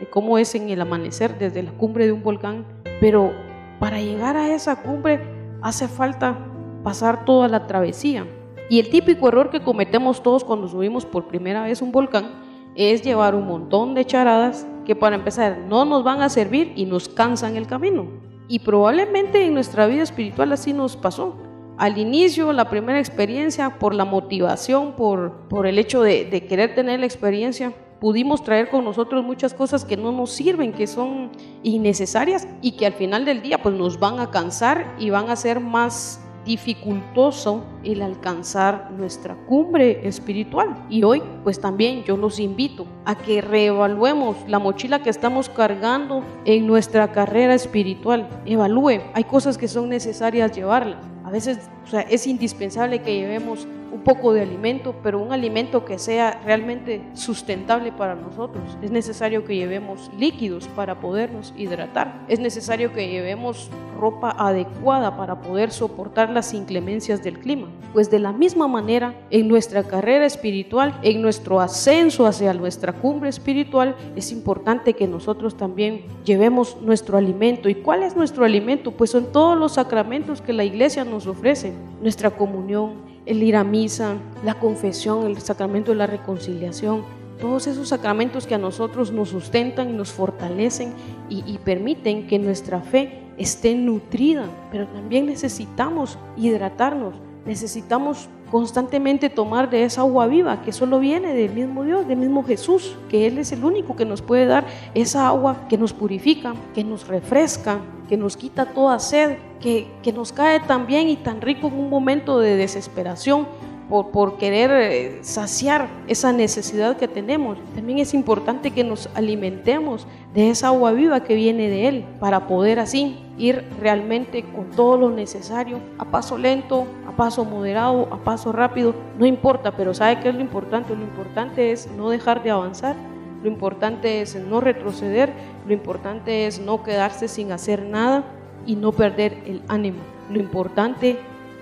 de 0.00 0.10
cómo 0.10 0.38
es 0.38 0.54
en 0.54 0.68
el 0.68 0.80
amanecer 0.80 1.38
desde 1.38 1.62
la 1.62 1.72
cumbre 1.72 2.06
de 2.06 2.12
un 2.12 2.22
volcán, 2.22 2.64
pero 3.00 3.32
para 3.78 4.00
llegar 4.00 4.36
a 4.36 4.54
esa 4.54 4.82
cumbre 4.82 5.20
hace 5.62 5.88
falta 5.88 6.38
pasar 6.82 7.24
toda 7.24 7.48
la 7.48 7.66
travesía. 7.66 8.26
Y 8.70 8.80
el 8.80 8.90
típico 8.90 9.28
error 9.28 9.50
que 9.50 9.62
cometemos 9.62 10.22
todos 10.22 10.44
cuando 10.44 10.68
subimos 10.68 11.06
por 11.06 11.26
primera 11.26 11.62
vez 11.62 11.80
un 11.80 11.92
volcán 11.92 12.26
es 12.74 13.02
llevar 13.02 13.34
un 13.34 13.46
montón 13.46 13.94
de 13.94 14.04
charadas 14.04 14.66
que 14.84 14.94
para 14.94 15.16
empezar 15.16 15.58
no 15.68 15.84
nos 15.84 16.04
van 16.04 16.22
a 16.22 16.28
servir 16.28 16.72
y 16.76 16.84
nos 16.84 17.08
cansan 17.08 17.56
el 17.56 17.66
camino. 17.66 18.06
Y 18.46 18.60
probablemente 18.60 19.44
en 19.44 19.54
nuestra 19.54 19.86
vida 19.86 20.02
espiritual 20.02 20.52
así 20.52 20.72
nos 20.72 20.96
pasó. 20.96 21.36
Al 21.78 21.96
inicio, 21.96 22.52
la 22.52 22.68
primera 22.68 22.98
experiencia, 22.98 23.78
por 23.78 23.94
la 23.94 24.04
motivación, 24.04 24.94
por, 24.96 25.66
el 25.66 25.78
hecho 25.78 26.02
de, 26.02 26.24
de 26.24 26.44
querer 26.44 26.74
tener 26.74 26.98
la 26.98 27.06
experiencia, 27.06 27.72
pudimos 28.00 28.42
traer 28.42 28.68
con 28.68 28.84
nosotros 28.84 29.24
muchas 29.24 29.54
cosas 29.54 29.84
que 29.84 29.96
no 29.96 30.10
nos 30.10 30.32
sirven, 30.32 30.72
que 30.72 30.88
son 30.88 31.30
innecesarias 31.62 32.48
y 32.62 32.72
que 32.72 32.86
al 32.86 32.94
final 32.94 33.24
del 33.24 33.42
día 33.42 33.62
pues 33.62 33.76
nos 33.76 34.00
van 34.00 34.18
a 34.18 34.30
cansar 34.30 34.92
y 34.98 35.10
van 35.10 35.30
a 35.30 35.36
ser 35.36 35.60
más 35.60 36.20
dificultoso 36.44 37.64
el 37.84 38.00
alcanzar 38.00 38.90
nuestra 38.90 39.36
cumbre 39.46 40.00
espiritual. 40.08 40.84
Y 40.88 41.02
hoy, 41.04 41.22
pues 41.44 41.60
también 41.60 42.02
yo 42.04 42.16
los 42.16 42.40
invito 42.40 42.86
a 43.04 43.14
que 43.16 43.40
reevaluemos 43.40 44.36
la 44.48 44.58
mochila 44.58 45.02
que 45.02 45.10
estamos 45.10 45.48
cargando 45.48 46.24
en 46.44 46.66
nuestra 46.66 47.12
carrera 47.12 47.54
espiritual. 47.54 48.28
Evalúe, 48.46 49.02
hay 49.14 49.24
cosas 49.24 49.58
que 49.58 49.68
son 49.68 49.90
necesarias 49.90 50.50
llevarlas. 50.52 50.98
A 51.28 51.30
veces 51.30 51.58
o 51.84 51.90
sea, 51.90 52.00
es 52.00 52.26
indispensable 52.26 53.02
que 53.02 53.14
llevemos 53.14 53.68
un 53.92 54.00
poco 54.00 54.32
de 54.32 54.42
alimento, 54.42 54.94
pero 55.02 55.18
un 55.18 55.32
alimento 55.32 55.84
que 55.84 55.98
sea 55.98 56.40
realmente 56.44 57.02
sustentable 57.14 57.92
para 57.92 58.14
nosotros. 58.14 58.64
Es 58.82 58.90
necesario 58.90 59.44
que 59.44 59.56
llevemos 59.56 60.10
líquidos 60.18 60.68
para 60.68 61.00
podernos 61.00 61.54
hidratar. 61.56 62.24
Es 62.28 62.40
necesario 62.40 62.92
que 62.92 63.08
llevemos 63.08 63.70
ropa 63.98 64.34
adecuada 64.38 65.16
para 65.16 65.40
poder 65.40 65.72
soportar 65.72 66.30
las 66.30 66.54
inclemencias 66.54 67.22
del 67.22 67.38
clima. 67.38 67.68
Pues 67.92 68.10
de 68.10 68.18
la 68.18 68.32
misma 68.32 68.68
manera, 68.68 69.14
en 69.30 69.48
nuestra 69.48 69.82
carrera 69.82 70.24
espiritual, 70.24 70.98
en 71.02 71.20
nuestro 71.20 71.60
ascenso 71.60 72.26
hacia 72.26 72.54
nuestra 72.54 72.92
cumbre 72.92 73.28
espiritual, 73.28 73.96
es 74.14 74.30
importante 74.30 74.94
que 74.94 75.08
nosotros 75.08 75.56
también 75.56 76.04
llevemos 76.24 76.76
nuestro 76.80 77.18
alimento. 77.18 77.68
¿Y 77.68 77.76
cuál 77.76 78.02
es 78.02 78.14
nuestro 78.16 78.44
alimento? 78.44 78.92
Pues 78.92 79.10
son 79.10 79.32
todos 79.32 79.58
los 79.58 79.72
sacramentos 79.72 80.40
que 80.40 80.52
la 80.52 80.64
iglesia 80.64 81.04
nos 81.04 81.26
ofrece. 81.26 81.72
Nuestra 82.00 82.30
comunión, 82.30 83.17
el 83.28 83.42
ir 83.42 83.56
a 83.56 83.62
misa, 83.62 84.16
la 84.42 84.54
confesión, 84.54 85.26
el 85.26 85.38
sacramento 85.38 85.90
de 85.90 85.98
la 85.98 86.06
reconciliación, 86.06 87.04
todos 87.38 87.66
esos 87.66 87.90
sacramentos 87.90 88.46
que 88.46 88.54
a 88.54 88.58
nosotros 88.58 89.12
nos 89.12 89.28
sustentan 89.28 89.90
y 89.90 89.92
nos 89.92 90.10
fortalecen 90.10 90.94
y, 91.28 91.44
y, 91.46 91.58
permiten 91.58 92.26
que 92.26 92.38
nuestra 92.38 92.80
fe 92.80 93.20
esté 93.36 93.74
nutrida, 93.74 94.46
pero 94.72 94.88
también 94.88 95.26
necesitamos 95.26 96.18
hidratarnos, 96.38 97.14
necesitamos 97.44 98.28
constantemente 98.50 99.30
tomar 99.30 99.70
de 99.70 99.84
esa 99.84 100.02
agua 100.02 100.26
viva 100.26 100.62
que 100.62 100.72
solo 100.72 100.98
viene 100.98 101.34
del 101.34 101.52
mismo 101.52 101.84
Dios, 101.84 102.06
del 102.06 102.18
mismo 102.18 102.44
Jesús, 102.44 102.96
que 103.08 103.26
Él 103.26 103.38
es 103.38 103.52
el 103.52 103.64
único 103.64 103.96
que 103.96 104.04
nos 104.04 104.22
puede 104.22 104.46
dar 104.46 104.66
esa 104.94 105.28
agua 105.28 105.68
que 105.68 105.78
nos 105.78 105.92
purifica, 105.92 106.54
que 106.74 106.84
nos 106.84 107.06
refresca, 107.08 107.80
que 108.08 108.16
nos 108.16 108.36
quita 108.36 108.66
toda 108.66 108.98
sed, 108.98 109.36
que, 109.60 109.88
que 110.02 110.12
nos 110.12 110.32
cae 110.32 110.60
tan 110.60 110.86
bien 110.86 111.08
y 111.08 111.16
tan 111.16 111.40
rico 111.40 111.68
en 111.68 111.74
un 111.74 111.90
momento 111.90 112.38
de 112.38 112.56
desesperación, 112.56 113.46
por, 113.88 114.10
por 114.10 114.36
querer 114.36 114.70
eh, 114.70 115.18
saciar 115.22 115.88
esa 116.06 116.32
necesidad 116.32 116.96
que 116.96 117.08
tenemos. 117.08 117.58
También 117.74 117.98
es 117.98 118.14
importante 118.14 118.70
que 118.70 118.84
nos 118.84 119.08
alimentemos 119.14 120.06
de 120.34 120.50
esa 120.50 120.68
agua 120.68 120.92
viva 120.92 121.24
que 121.24 121.34
viene 121.34 121.68
de 121.68 121.88
Él 121.88 122.04
para 122.20 122.46
poder 122.46 122.78
así 122.80 123.18
ir 123.38 123.64
realmente 123.80 124.42
con 124.42 124.70
todo 124.70 124.96
lo 124.96 125.10
necesario, 125.10 125.78
a 125.98 126.04
paso 126.04 126.36
lento, 126.36 126.86
a 127.06 127.12
paso 127.12 127.44
moderado, 127.44 128.08
a 128.10 128.18
paso 128.18 128.52
rápido, 128.52 128.94
no 129.18 129.26
importa, 129.26 129.72
pero 129.72 129.94
¿sabe 129.94 130.20
qué 130.20 130.28
es 130.28 130.34
lo 130.34 130.40
importante? 130.40 130.94
Lo 130.94 131.02
importante 131.02 131.72
es 131.72 131.88
no 131.96 132.10
dejar 132.10 132.42
de 132.42 132.50
avanzar, 132.50 132.96
lo 133.42 133.48
importante 133.48 134.20
es 134.20 134.34
no 134.34 134.60
retroceder, 134.60 135.32
lo 135.66 135.72
importante 135.72 136.46
es 136.46 136.60
no 136.60 136.82
quedarse 136.82 137.28
sin 137.28 137.52
hacer 137.52 137.84
nada 137.84 138.24
y 138.66 138.74
no 138.74 138.92
perder 138.92 139.38
el 139.46 139.62
ánimo. 139.68 139.98
Lo 140.30 140.40
importante 140.40 141.18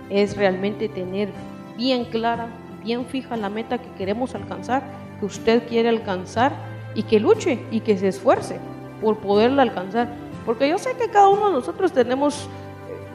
es 0.09 0.37
realmente 0.37 0.89
tener 0.89 1.29
bien 1.77 2.05
clara, 2.07 2.49
bien 2.83 3.07
fija 3.07 3.37
la 3.37 3.49
meta 3.49 3.79
que 3.79 3.91
queremos 3.99 4.35
alcanzar, 4.35 4.83
que 5.19 5.27
usted 5.27 5.67
quiere 5.69 5.89
alcanzar 5.89 6.53
y 6.95 7.03
que 7.03 7.21
luche 7.21 7.59
y 7.71 7.81
que 7.81 7.99
se 7.99 8.09
esfuerce 8.09 8.59
por 9.01 9.19
poderla 9.19 9.63
alcanzar. 9.63 10.09
Porque 10.45 10.69
yo 10.69 10.79
sé 10.79 10.97
que 10.97 11.11
cada 11.11 11.29
uno 11.29 11.49
de 11.49 11.53
nosotros 11.53 11.93
tenemos 11.93 12.45
eh, 12.45 12.49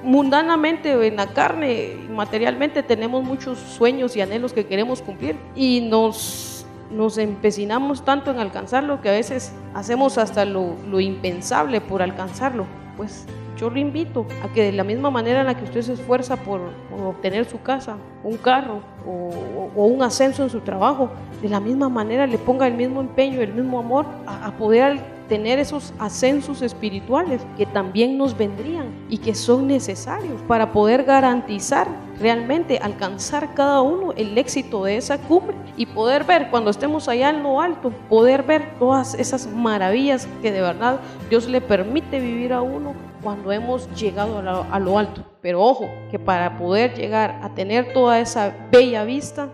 mundanamente 0.04 1.08
en 1.08 1.16
la 1.16 1.28
carne, 1.28 1.96
materialmente 2.10 2.84
tenemos 2.84 3.24
muchos 3.24 3.58
sueños 3.58 4.16
y 4.16 4.22
anhelos 4.22 4.54
que 4.54 4.66
queremos 4.66 5.02
cumplir 5.02 5.38
y 5.56 5.82
nos, 5.82 6.66
nos 6.92 7.18
empecinamos 7.18 8.04
tanto 8.04 8.32
en 8.32 8.40
alcanzarlo 8.40 9.02
que 9.02 9.10
a 9.10 9.14
veces 9.14 9.54
hacemos 9.74 10.18
hasta 10.18 10.46
lo, 10.46 10.76
lo 10.90 11.00
impensable 11.00 11.82
por 11.82 12.02
alcanzarlo. 12.02 12.66
Pues 12.98 13.26
yo 13.62 13.70
lo 13.70 13.78
invito 13.78 14.26
a 14.44 14.52
que 14.52 14.64
de 14.64 14.72
la 14.72 14.84
misma 14.84 15.12
manera 15.12 15.42
en 15.42 15.46
la 15.46 15.56
que 15.56 15.64
usted 15.64 15.84
se 15.84 15.94
esfuerza 15.94 16.36
por, 16.36 16.62
obtener 17.06 17.46
su 17.46 17.62
casa, 17.62 17.96
un 18.24 18.36
carro 18.38 18.82
o, 19.06 19.86
un 19.86 20.02
ascenso 20.02 20.42
en 20.42 20.50
su 20.50 20.62
trabajo, 20.62 21.12
de 21.44 21.48
la 21.48 21.60
misma 21.60 21.88
manera 21.88 22.26
le 22.26 22.40
ponga 22.40 22.66
el 22.66 22.74
mismo 22.74 23.02
empeño, 23.02 23.40
el 23.40 23.54
mismo 23.54 23.78
amor 23.78 24.08
a, 24.26 24.48
a 24.48 24.58
poder 24.58 25.00
tener 25.30 25.60
esos 25.60 25.94
ascensos 26.00 26.64
espirituales 26.64 27.42
que 27.56 27.68
también 27.68 28.18
nos 28.18 28.36
vendrían 28.36 28.88
y 29.10 29.20
que 29.20 29.36
son 29.36 29.68
necesarios 29.68 30.42
para 30.48 30.72
poder 30.72 31.04
garantizar 31.04 31.88
realmente 32.20 32.80
alcanzar 32.80 33.54
cada 33.54 33.82
uno 33.82 34.12
el 34.18 34.38
éxito 34.38 34.84
de 34.84 34.98
esa 34.98 35.20
cumbre 35.20 35.56
y 35.78 35.86
poder 35.86 36.24
ver 36.24 36.50
cuando 36.50 36.72
estemos 36.72 37.08
allá 37.08 37.30
en 37.30 37.44
lo 37.44 37.62
alto, 37.62 37.92
poder 38.10 38.44
ver 38.44 38.74
todas 38.80 39.14
esas 39.14 39.48
maravillas 39.48 40.28
que 40.42 40.52
de 40.52 40.62
verdad 40.62 41.00
Dios 41.30 41.48
le 41.48 41.62
permite 41.62 42.20
vivir 42.20 42.54
a 42.54 42.62
uno 42.62 43.11
cuando 43.22 43.52
hemos 43.52 43.90
llegado 44.00 44.40
a 44.40 44.80
lo, 44.80 44.98
alto. 44.98 45.24
Pero 45.42 45.64
ojo, 45.64 45.90
que 46.12 46.20
para 46.20 46.58
poder 46.58 46.94
llegar 46.94 47.40
a 47.42 47.56
tener 47.56 47.94
toda 47.94 48.20
esa 48.20 48.56
bella 48.72 49.04
vista, 49.04 49.50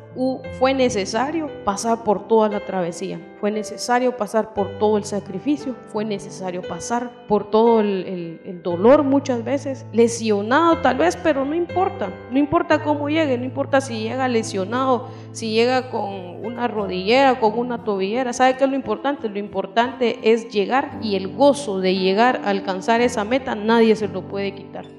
fue 0.59 0.73
necesario 0.73 1.47
pasar 1.63 2.03
por 2.03 2.27
toda 2.27 2.49
la 2.49 2.65
travesía, 2.65 3.21
fue 3.39 3.51
necesario 3.51 4.17
pasar 4.17 4.53
por 4.53 4.79
todo 4.79 4.97
el 4.97 5.05
sacrificio, 5.05 5.75
fue 5.87 6.03
necesario 6.03 6.61
pasar 6.61 7.25
por 7.27 7.49
todo 7.51 7.79
el, 7.79 8.61
dolor 8.63 9.03
muchas 9.03 9.45
veces, 9.45 9.85
lesionado 9.93 10.79
tal 10.79 10.97
vez, 10.97 11.15
pero 11.15 11.45
no 11.45 11.55
importa, 11.55 12.11
no 12.31 12.39
importa 12.39 12.83
cómo 12.83 13.07
llegue, 13.07 13.37
no 13.37 13.45
importa 13.45 13.79
si 13.79 13.99
llega 13.99 14.27
lesionado, 14.27 15.07
si 15.31 15.51
llega 15.51 15.89
con 15.89 16.43
una 16.43 16.67
rodillera, 16.67 17.39
con 17.39 17.57
una 17.57 17.83
tobillera, 17.83 18.33
¿sabe 18.33 18.57
qué 18.57 18.65
es 18.65 18.69
lo 18.69 18.75
importante? 18.75 19.29
Lo 19.29 19.39
importante 19.39 20.19
es 20.23 20.49
llegar 20.49 20.99
y 21.01 21.15
el 21.15 21.33
gozo 21.33 21.79
de 21.79 21.95
llegar 21.95 22.41
a 22.43 22.49
alcanzar 22.49 22.99
esa 22.99 23.23
meta 23.23 23.55
nadie 23.55 23.95
se 23.95 24.07
lo 24.07 24.27
puede 24.27 24.53
quitar. 24.53 24.96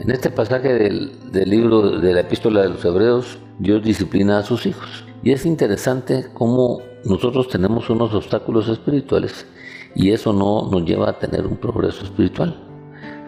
En 0.00 0.10
este 0.10 0.30
pasaje 0.30 0.72
del, 0.72 1.12
libro 1.50 2.00
de 2.00 2.14
la 2.14 2.20
epístola 2.20 2.62
de 2.62 2.70
los 2.70 2.82
hebreos, 2.82 3.38
Dios 3.58 3.82
disciplina 3.82 4.38
a 4.38 4.42
sus 4.42 4.64
hijos. 4.64 5.04
Y 5.22 5.32
es 5.32 5.44
interesante 5.44 6.24
cómo 6.32 6.80
nosotros 7.04 7.48
tenemos 7.48 7.90
unos 7.90 8.14
obstáculos 8.14 8.70
espirituales 8.70 9.46
y 9.94 10.12
eso 10.12 10.32
no 10.32 10.70
nos 10.70 10.86
lleva 10.86 11.10
a 11.10 11.18
tener 11.18 11.46
un 11.46 11.58
progreso 11.58 12.04
espiritual. 12.04 12.56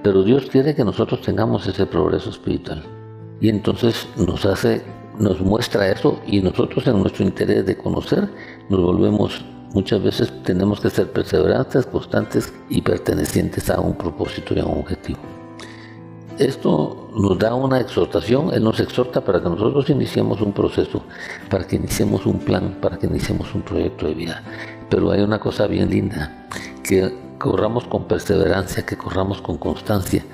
Pero 0.03 0.23
Dios 0.23 0.47
quiere 0.47 0.75
que 0.75 0.83
nosotros 0.83 1.21
tengamos 1.21 1.67
ese 1.67 1.85
progreso 1.85 2.31
espiritual. 2.31 2.83
Y 3.39 3.51
entonces 3.51 4.09
nos 4.17 4.47
hace, 4.47 4.83
nos 5.19 5.43
muestra 5.43 5.91
eso 5.91 6.23
y 6.27 6.41
nosotros 6.41 6.87
en 6.87 7.01
nuestro 7.01 7.23
interés 7.23 7.67
de 7.67 7.77
conocer 7.77 8.31
nos 8.71 8.81
volvemos 8.81 9.45
Muchas 9.75 10.03
veces 10.03 10.31
tenemos 10.43 10.81
que 10.81 10.91
ser 10.91 11.11
perseverantes, 11.13 11.87
constantes 11.87 12.53
y 12.69 12.83
pertenecientes 12.83 13.71
a 13.71 13.81
un 13.81 13.97
propósito 13.97 14.53
y 14.55 14.59
a 14.59 14.67
un 14.67 14.81
objetivo. 14.81 15.42
Esto 16.43 17.09
nos 17.15 17.39
da 17.39 17.55
una 17.55 17.79
exhortación, 17.79 18.53
Él 18.53 18.65
nos 18.65 18.81
exhorta 18.81 19.21
para 19.21 19.41
que 19.41 19.49
nosotros 19.49 19.89
iniciemos 19.91 20.41
un 20.41 20.53
proceso, 20.53 21.05
para 21.49 21.65
que 21.65 21.77
iniciemos 21.77 22.27
un 22.27 22.41
plan, 22.41 22.79
para 22.81 22.99
que 22.99 23.07
iniciemos 23.07 23.55
un 23.55 23.63
proyecto 23.63 24.09
de 24.09 24.15
vida. 24.15 24.43
Pero 24.91 25.13
hay 25.13 25.21
una 25.21 25.39
cosa 25.39 25.69
bien 25.69 25.89
linda, 25.89 26.49
que 26.83 27.15
corramos 27.39 27.85
con 27.85 28.09
perseverancia, 28.09 28.85
que 28.85 28.97
corramos 28.97 29.41
con 29.41 29.57
constancia 29.57 30.25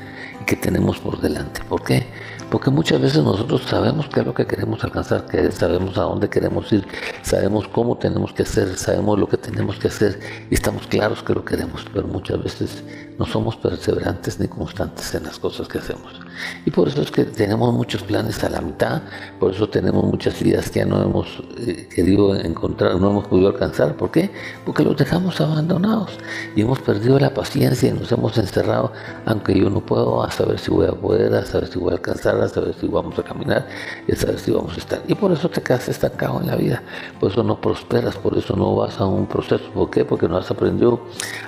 y 0.41 0.45
que 0.47 0.57
tenemos 0.57 0.99
por 0.99 1.21
delante. 1.21 1.61
¿Por 1.69 1.83
qué? 1.83 2.07
Porque 2.51 2.71
muchas 2.71 3.01
veces 3.01 3.23
nosotros 3.23 3.63
sabemos 3.63 4.09
qué 4.09 4.21
es 4.21 4.27
lo 4.27 4.33
que 4.33 4.47
queremos 4.47 4.83
alcanzar, 4.83 5.27
sabemos 5.53 5.99
a 5.99 6.03
dónde 6.03 6.31
queremos 6.31 6.73
ir, 6.73 6.87
sabemos 7.23 7.69
cómo 7.69 7.99
tenemos 7.99 8.33
que 8.33 8.43
hacer, 8.43 8.77
sabemos 8.77 9.19
lo 9.19 9.29
que 9.29 9.37
tenemos 9.37 9.79
que 9.79 9.89
hacer 9.89 10.19
y 10.51 10.55
estamos 10.55 10.87
claros 10.87 11.23
que 11.23 11.35
lo 11.35 11.45
queremos, 11.45 11.85
pero 11.93 12.07
muchas 12.07 12.43
veces 12.43 12.83
no 13.19 13.27
somos 13.27 13.57
perseverantes 13.57 14.41
ni 14.41 14.49
constantes 14.49 15.15
en 15.15 15.25
las 15.25 15.39
cosas 15.39 15.69
que 15.69 15.79
hacemos. 15.79 16.28
Y 16.65 16.71
por 16.71 16.89
eso 16.89 17.03
es 17.03 17.11
que 17.11 17.25
tenemos 17.25 17.73
muchos 17.73 18.03
planes 18.03 18.43
a 18.45 18.51
la 18.51 18.61
mitad, 18.61 19.03
por 19.39 19.55
eso 19.55 19.69
tenemos 19.69 20.05
muchas 20.05 20.41
ideas 20.43 20.71
que 20.71 20.81
ya 20.81 20.87
no 20.87 21.03
hemos 21.03 21.43
eh, 21.59 21.89
querido 21.95 22.35
encontrar, 22.35 22.97
no 22.97 23.11
hemos 23.11 23.27
podido 23.27 23.49
alcanzar. 23.49 23.97
¿Por 23.97 24.11
qué? 24.11 24.31
Porque 24.65 24.83
los 24.83 24.97
dejamos 24.97 25.41
abandonados 25.41 26.13
y 26.55 26.63
hemos 26.63 26.81
perdido 26.81 27.19
la 27.19 27.35
paciencia 27.35 27.89
y 27.89 27.93
nos 27.93 28.11
hemos 28.13 28.37
encerrado, 28.39 28.93
aunque 29.27 29.59
yo 29.59 29.71
no 29.71 29.81
puedo, 29.81 30.23
a 30.23 30.31
saber 30.31 30.59
si 30.59 30.71
voy 30.71 30.87
a 30.87 30.93
poder, 30.93 31.35
a 31.35 31.45
saber 31.45 31.69
si 31.69 31.79
voy 31.79 31.93
a 31.93 31.97
alcanzar 31.97 32.29
a 32.37 32.49
saber 32.49 32.75
si 32.81 32.87
vamos 32.87 33.19
a 33.19 33.23
caminar 33.23 33.67
y 34.07 34.13
a 34.13 34.17
saber 34.17 34.39
si 34.39 34.51
vamos 34.51 34.75
a 34.75 34.79
estar. 34.79 35.03
Y 35.07 35.15
por 35.15 35.33
eso 35.33 35.49
te 35.49 35.63
quedas 35.63 35.89
estancado 35.89 36.41
en 36.41 36.47
la 36.47 36.57
vida, 36.57 36.83
por 37.21 37.31
eso 37.31 37.43
no 37.43 37.61
prosperas, 37.61 38.17
por 38.17 38.37
eso 38.37 38.57
no 38.57 38.77
vas 38.77 38.99
a 39.01 39.07
un 39.07 39.27
proceso. 39.27 39.65
¿Por 39.73 39.91
qué? 39.91 40.05
Porque 40.05 40.29
no 40.29 40.37
has 40.37 40.51
aprendido 40.51 41.01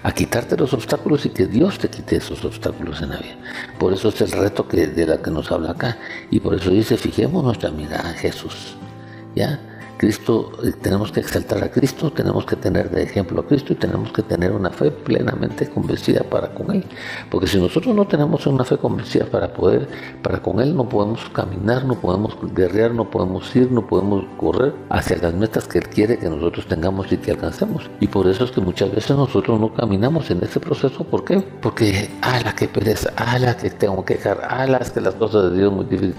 a 0.02 0.12
quitarte 0.12 0.56
los 0.56 0.72
obstáculos 0.72 1.26
y 1.26 1.30
que 1.30 1.46
Dios 1.46 1.78
te 1.78 1.88
quite 1.88 2.16
esos 2.16 2.44
obstáculos 2.44 3.02
en 3.02 3.10
la 3.10 3.16
vida. 3.18 3.36
Por 3.78 3.92
eso 3.92 4.08
es 4.08 4.20
el 4.20 4.32
reto 4.32 4.66
que, 4.66 4.79
de 4.86 5.06
la 5.06 5.22
que 5.22 5.30
nos 5.30 5.50
habla 5.52 5.72
acá. 5.72 5.98
Y 6.30 6.40
por 6.40 6.54
eso 6.54 6.70
dice, 6.70 6.96
fijemos 6.96 7.44
nuestra 7.44 7.70
mirada 7.70 8.10
en 8.10 8.16
Jesús. 8.16 8.76
¿Ya? 9.34 9.60
Cristo, 10.00 10.50
tenemos 10.80 11.12
que 11.12 11.20
exaltar 11.20 11.62
a 11.62 11.70
Cristo, 11.70 12.10
tenemos 12.10 12.46
que 12.46 12.56
tener 12.56 12.88
de 12.88 13.02
ejemplo 13.02 13.42
a 13.42 13.46
Cristo 13.46 13.74
y 13.74 13.76
tenemos 13.76 14.10
que 14.12 14.22
tener 14.22 14.50
una 14.52 14.70
fe 14.70 14.90
plenamente 14.90 15.68
convencida 15.68 16.22
para 16.22 16.54
con 16.54 16.74
Él. 16.74 16.86
Porque 17.30 17.46
si 17.46 17.60
nosotros 17.60 17.94
no 17.94 18.06
tenemos 18.06 18.46
una 18.46 18.64
fe 18.64 18.78
convencida 18.78 19.26
para 19.26 19.52
poder, 19.52 19.86
para 20.22 20.40
con 20.40 20.58
Él, 20.58 20.74
no 20.74 20.88
podemos 20.88 21.28
caminar, 21.34 21.84
no 21.84 22.00
podemos 22.00 22.34
guerrear, 22.54 22.92
no 22.92 23.10
podemos 23.10 23.54
ir, 23.54 23.70
no 23.70 23.86
podemos 23.86 24.24
correr 24.38 24.72
hacia 24.88 25.18
las 25.18 25.34
metas 25.34 25.68
que 25.68 25.80
Él 25.80 25.88
quiere 25.90 26.18
que 26.18 26.30
nosotros 26.30 26.66
tengamos 26.66 27.12
y 27.12 27.18
que 27.18 27.32
alcancemos. 27.32 27.90
Y 28.00 28.06
por 28.06 28.26
eso 28.26 28.44
es 28.44 28.52
que 28.52 28.62
muchas 28.62 28.90
veces 28.90 29.14
nosotros 29.14 29.60
no 29.60 29.74
caminamos 29.74 30.30
en 30.30 30.42
ese 30.42 30.60
proceso. 30.60 31.04
¿Por 31.04 31.26
qué? 31.26 31.44
Porque, 31.60 32.08
ala, 32.22 32.54
que 32.54 32.68
pereza, 32.68 33.12
ala, 33.16 33.54
que 33.54 33.68
tengo 33.68 34.02
que 34.02 34.14
dejar, 34.14 34.46
ala, 34.48 34.78
es 34.78 34.92
que 34.92 35.02
las 35.02 35.14
cosas 35.16 35.52
de 35.52 35.58
Dios 35.58 35.70
muy 35.70 35.84
difíciles. 35.84 36.16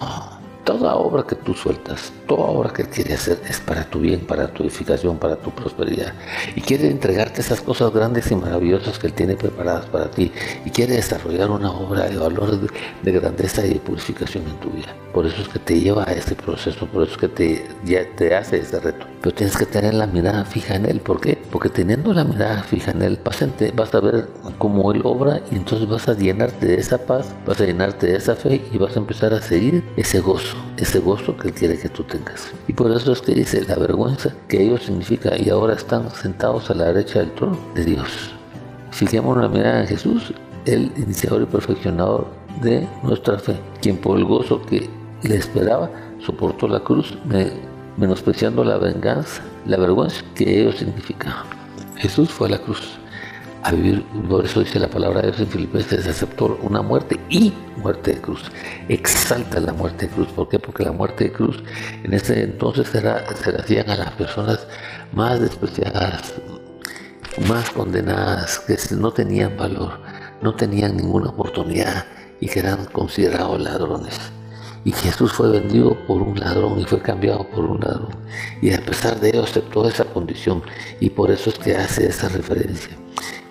No 0.00 0.35
Toda 0.66 0.96
obra 0.96 1.22
que 1.22 1.36
tú 1.36 1.54
sueltas, 1.54 2.12
toda 2.26 2.42
obra 2.46 2.72
que 2.72 2.82
Él 2.82 2.88
quiere 2.88 3.14
hacer 3.14 3.40
es 3.48 3.60
para 3.60 3.84
tu 3.84 4.00
bien, 4.00 4.26
para 4.26 4.48
tu 4.48 4.64
edificación, 4.64 5.16
para 5.16 5.36
tu 5.36 5.52
prosperidad. 5.52 6.12
Y 6.56 6.60
quiere 6.60 6.90
entregarte 6.90 7.40
esas 7.40 7.60
cosas 7.60 7.92
grandes 7.94 8.28
y 8.32 8.34
maravillosas 8.34 8.98
que 8.98 9.06
Él 9.06 9.12
tiene 9.12 9.36
preparadas 9.36 9.86
para 9.86 10.10
ti. 10.10 10.32
Y 10.64 10.70
quiere 10.70 10.94
desarrollar 10.94 11.52
una 11.52 11.70
obra 11.70 12.08
de 12.08 12.16
valor, 12.16 12.58
de, 12.58 13.12
grandeza 13.12 13.64
y 13.64 13.74
de 13.74 13.78
purificación 13.78 14.42
en 14.42 14.56
tu 14.56 14.70
vida. 14.70 14.92
Por 15.14 15.24
eso 15.26 15.40
es 15.40 15.48
que 15.48 15.60
te 15.60 15.78
lleva 15.78 16.02
a 16.02 16.12
ese 16.12 16.34
proceso, 16.34 16.84
por 16.86 17.04
eso 17.04 17.12
es 17.12 17.18
que 17.18 17.28
te, 17.28 17.64
te 18.16 18.34
hace 18.34 18.58
ese 18.58 18.80
reto. 18.80 19.06
Pero 19.22 19.36
tienes 19.36 19.56
que 19.56 19.66
tener 19.66 19.94
la 19.94 20.08
mirada 20.08 20.44
fija 20.44 20.74
en 20.74 20.86
Él. 20.86 20.98
¿Por 20.98 21.20
qué? 21.20 21.38
Porque 21.52 21.68
teniendo 21.68 22.12
la 22.12 22.24
mirada 22.24 22.64
fija 22.64 22.90
en 22.90 23.02
Él, 23.02 23.20
vas 23.24 23.40
a, 23.40 23.48
vas 23.72 23.94
a 23.94 24.00
ver 24.00 24.28
cómo 24.58 24.92
Él 24.92 25.02
obra 25.04 25.42
y 25.52 25.54
entonces 25.54 25.88
vas 25.88 26.08
a 26.08 26.14
llenarte 26.14 26.66
de 26.66 26.74
esa 26.74 26.98
paz, 26.98 27.32
vas 27.46 27.60
a 27.60 27.64
llenarte 27.64 28.08
de 28.08 28.16
esa 28.16 28.34
fe 28.34 28.60
y 28.72 28.78
vas 28.78 28.96
a 28.96 28.98
empezar 28.98 29.32
a 29.32 29.40
seguir 29.40 29.84
ese 29.96 30.18
gozo 30.18 30.55
ese 30.76 30.98
gozo 30.98 31.36
que 31.36 31.48
Él 31.48 31.54
quiere 31.54 31.78
que 31.78 31.88
tú 31.88 32.02
tengas. 32.04 32.52
Y 32.68 32.72
por 32.72 32.90
eso 32.90 33.12
es 33.12 33.20
que 33.20 33.34
dice 33.34 33.64
la 33.66 33.76
vergüenza 33.76 34.34
que 34.48 34.62
ello 34.62 34.78
significa 34.78 35.36
y 35.36 35.50
ahora 35.50 35.74
están 35.74 36.10
sentados 36.10 36.70
a 36.70 36.74
la 36.74 36.86
derecha 36.86 37.20
del 37.20 37.32
trono 37.32 37.58
de 37.74 37.84
Dios. 37.84 38.32
Fijemos 38.90 39.36
la 39.36 39.48
mirada 39.48 39.80
en 39.82 39.88
Jesús, 39.88 40.32
el 40.64 40.92
iniciador 40.96 41.42
y 41.42 41.46
perfeccionador 41.46 42.26
de 42.62 42.88
nuestra 43.02 43.38
fe, 43.38 43.56
quien 43.80 43.96
por 43.98 44.18
el 44.18 44.24
gozo 44.24 44.62
que 44.62 44.88
le 45.22 45.36
esperaba 45.36 45.90
soportó 46.24 46.66
la 46.68 46.80
cruz, 46.80 47.16
menospreciando 47.96 48.64
la 48.64 48.78
venganza, 48.78 49.42
la 49.66 49.76
vergüenza 49.76 50.22
que 50.34 50.60
ello 50.60 50.72
significa. 50.72 51.44
Jesús 51.96 52.30
fue 52.30 52.48
a 52.48 52.52
la 52.52 52.58
cruz 52.58 52.98
a 53.62 53.72
vivir, 53.72 54.04
por 54.28 54.44
eso 54.44 54.60
dice 54.60 54.78
la 54.78 54.88
palabra 54.88 55.20
de 55.20 55.28
Dios 55.28 55.40
en 55.40 55.48
Filipenses, 55.48 56.06
aceptó 56.06 56.58
una 56.62 56.82
muerte 56.82 57.18
y 57.28 57.52
muerte 57.78 58.14
de 58.14 58.20
cruz. 58.20 58.50
Exalta 58.88 59.60
la 59.60 59.72
muerte 59.72 60.06
de 60.06 60.12
cruz. 60.12 60.28
¿Por 60.28 60.48
qué? 60.48 60.58
Porque 60.58 60.84
la 60.84 60.92
muerte 60.92 61.24
de 61.24 61.32
cruz 61.32 61.62
en 62.02 62.12
ese 62.12 62.42
entonces 62.42 62.94
era, 62.94 63.24
se 63.34 63.52
la 63.52 63.58
hacían 63.58 63.90
a 63.90 63.96
las 63.96 64.12
personas 64.12 64.66
más 65.12 65.40
despreciadas, 65.40 66.34
más 67.48 67.70
condenadas, 67.70 68.60
que 68.60 68.76
no 68.94 69.10
tenían 69.12 69.56
valor, 69.56 70.00
no 70.42 70.54
tenían 70.54 70.96
ninguna 70.96 71.30
oportunidad 71.30 72.06
y 72.40 72.48
que 72.48 72.60
eran 72.60 72.84
considerados 72.86 73.60
ladrones. 73.60 74.35
Y 74.86 74.92
Jesús 74.92 75.32
fue 75.32 75.50
vendido 75.50 75.96
por 76.06 76.22
un 76.22 76.38
ladrón 76.38 76.78
y 76.78 76.84
fue 76.84 77.02
cambiado 77.02 77.44
por 77.48 77.64
un 77.64 77.80
ladrón. 77.80 78.14
Y 78.62 78.72
a 78.72 78.80
pesar 78.80 79.18
de 79.18 79.30
ello 79.30 79.42
aceptó 79.42 79.88
esa 79.88 80.04
condición 80.04 80.62
y 81.00 81.10
por 81.10 81.32
eso 81.32 81.50
es 81.50 81.58
que 81.58 81.74
hace 81.74 82.06
esa 82.06 82.28
referencia. 82.28 82.96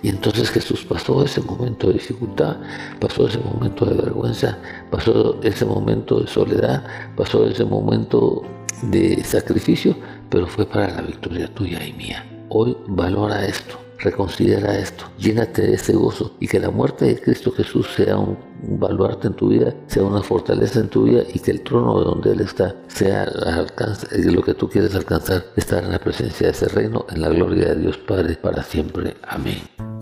Y 0.02 0.08
entonces 0.08 0.50
Jesús 0.50 0.86
pasó 0.86 1.22
ese 1.22 1.42
momento 1.42 1.88
de 1.88 1.94
dificultad, 1.94 2.56
pasó 2.98 3.28
ese 3.28 3.38
momento 3.38 3.84
de 3.84 3.96
vergüenza, 3.96 4.56
pasó 4.90 5.38
ese 5.42 5.66
momento 5.66 6.20
de 6.20 6.26
soledad, 6.26 6.82
pasó 7.14 7.46
ese 7.46 7.66
momento 7.66 8.40
de 8.84 9.22
sacrificio, 9.22 9.94
pero 10.30 10.46
fue 10.46 10.64
para 10.64 10.88
la 10.90 11.02
victoria 11.02 11.52
tuya 11.52 11.84
y 11.84 11.92
mía. 11.92 12.24
Hoy 12.48 12.74
valora 12.88 13.44
esto, 13.44 13.78
reconsidera 13.98 14.78
esto, 14.78 15.06
llénate 15.18 15.62
de 15.62 15.74
ese 15.74 15.94
gozo 15.94 16.36
y 16.40 16.48
que 16.48 16.60
la 16.60 16.70
muerte 16.70 17.06
de 17.06 17.20
Cristo 17.20 17.52
Jesús 17.52 17.88
sea 17.94 18.18
un, 18.18 18.36
baluarte 18.78 19.28
en 19.28 19.34
tu 19.34 19.48
vida, 19.48 19.74
sea 19.86 20.02
una 20.02 20.22
fortaleza 20.22 20.80
en 20.80 20.88
tu 20.88 21.04
vida 21.04 21.22
y 21.32 21.38
que 21.38 21.50
el 21.50 21.62
trono 21.62 21.98
de 21.98 22.04
donde 22.04 22.32
Él 22.32 22.40
está 22.40 22.74
sea 22.88 23.24
alcance, 23.24 24.06
lo 24.30 24.42
que 24.42 24.54
tú 24.54 24.68
quieres 24.68 24.94
alcanzar, 24.94 25.44
estar 25.56 25.84
en 25.84 25.92
la 25.92 25.98
presencia 25.98 26.46
de 26.46 26.52
ese 26.52 26.68
reino, 26.68 27.06
en 27.10 27.20
la 27.20 27.28
gloria 27.28 27.68
de 27.68 27.80
Dios 27.82 27.98
Padre 27.98 28.36
para 28.36 28.62
siempre. 28.62 29.16
Amén. 29.22 29.95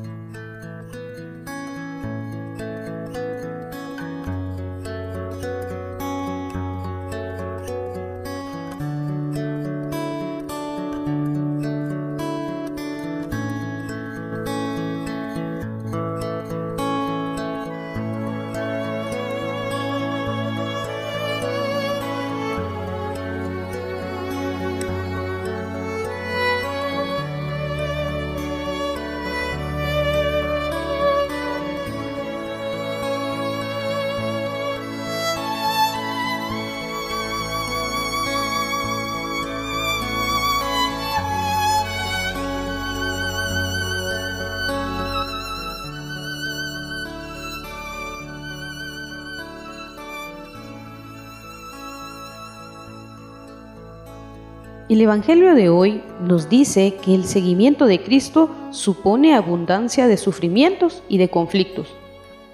El 54.95 55.01
Evangelio 55.01 55.57
de 55.57 55.71
hoy 55.71 56.01
nos 56.21 56.49
dice 56.49 56.95
que 57.03 57.17
el 57.17 57.25
seguimiento 57.25 57.87
de 57.87 58.01
Cristo 58.01 58.49
supone 58.71 59.35
abundancia 59.35 60.07
de 60.07 60.17
sufrimientos 60.17 61.03
y 61.09 61.19
de 61.19 61.29
conflictos. 61.29 61.89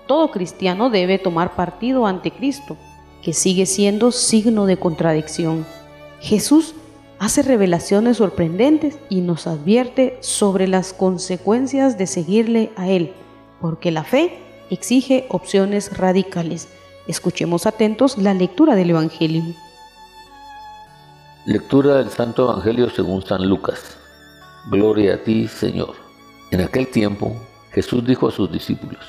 Todo 0.06 0.30
cristiano 0.30 0.88
debe 0.88 1.18
tomar 1.18 1.54
partido 1.54 2.06
ante 2.06 2.30
Cristo, 2.30 2.78
que 3.20 3.34
sigue 3.34 3.66
siendo 3.66 4.10
signo 4.10 4.64
de 4.64 4.78
contradicción. 4.78 5.66
Jesús 6.22 6.74
hace 7.18 7.42
revelaciones 7.42 8.16
sorprendentes 8.16 8.98
y 9.10 9.20
nos 9.20 9.46
advierte 9.46 10.16
sobre 10.20 10.66
las 10.66 10.94
consecuencias 10.94 11.98
de 11.98 12.06
seguirle 12.06 12.70
a 12.74 12.88
Él, 12.88 13.12
porque 13.60 13.90
la 13.90 14.02
fe 14.02 14.38
exige 14.70 15.26
opciones 15.28 15.94
radicales. 15.98 16.68
Escuchemos 17.06 17.66
atentos 17.66 18.16
la 18.16 18.32
lectura 18.32 18.76
del 18.76 18.88
Evangelio. 18.88 19.42
Lectura 21.46 21.96
del 21.96 22.10
Santo 22.10 22.44
Evangelio 22.44 22.90
según 22.90 23.22
San 23.22 23.48
Lucas. 23.48 23.96
Gloria 24.70 25.14
a 25.14 25.16
ti, 25.16 25.48
Señor. 25.48 25.94
En 26.50 26.60
aquel 26.60 26.88
tiempo, 26.88 27.34
Jesús 27.72 28.04
dijo 28.04 28.28
a 28.28 28.30
sus 28.30 28.52
discípulos, 28.52 29.00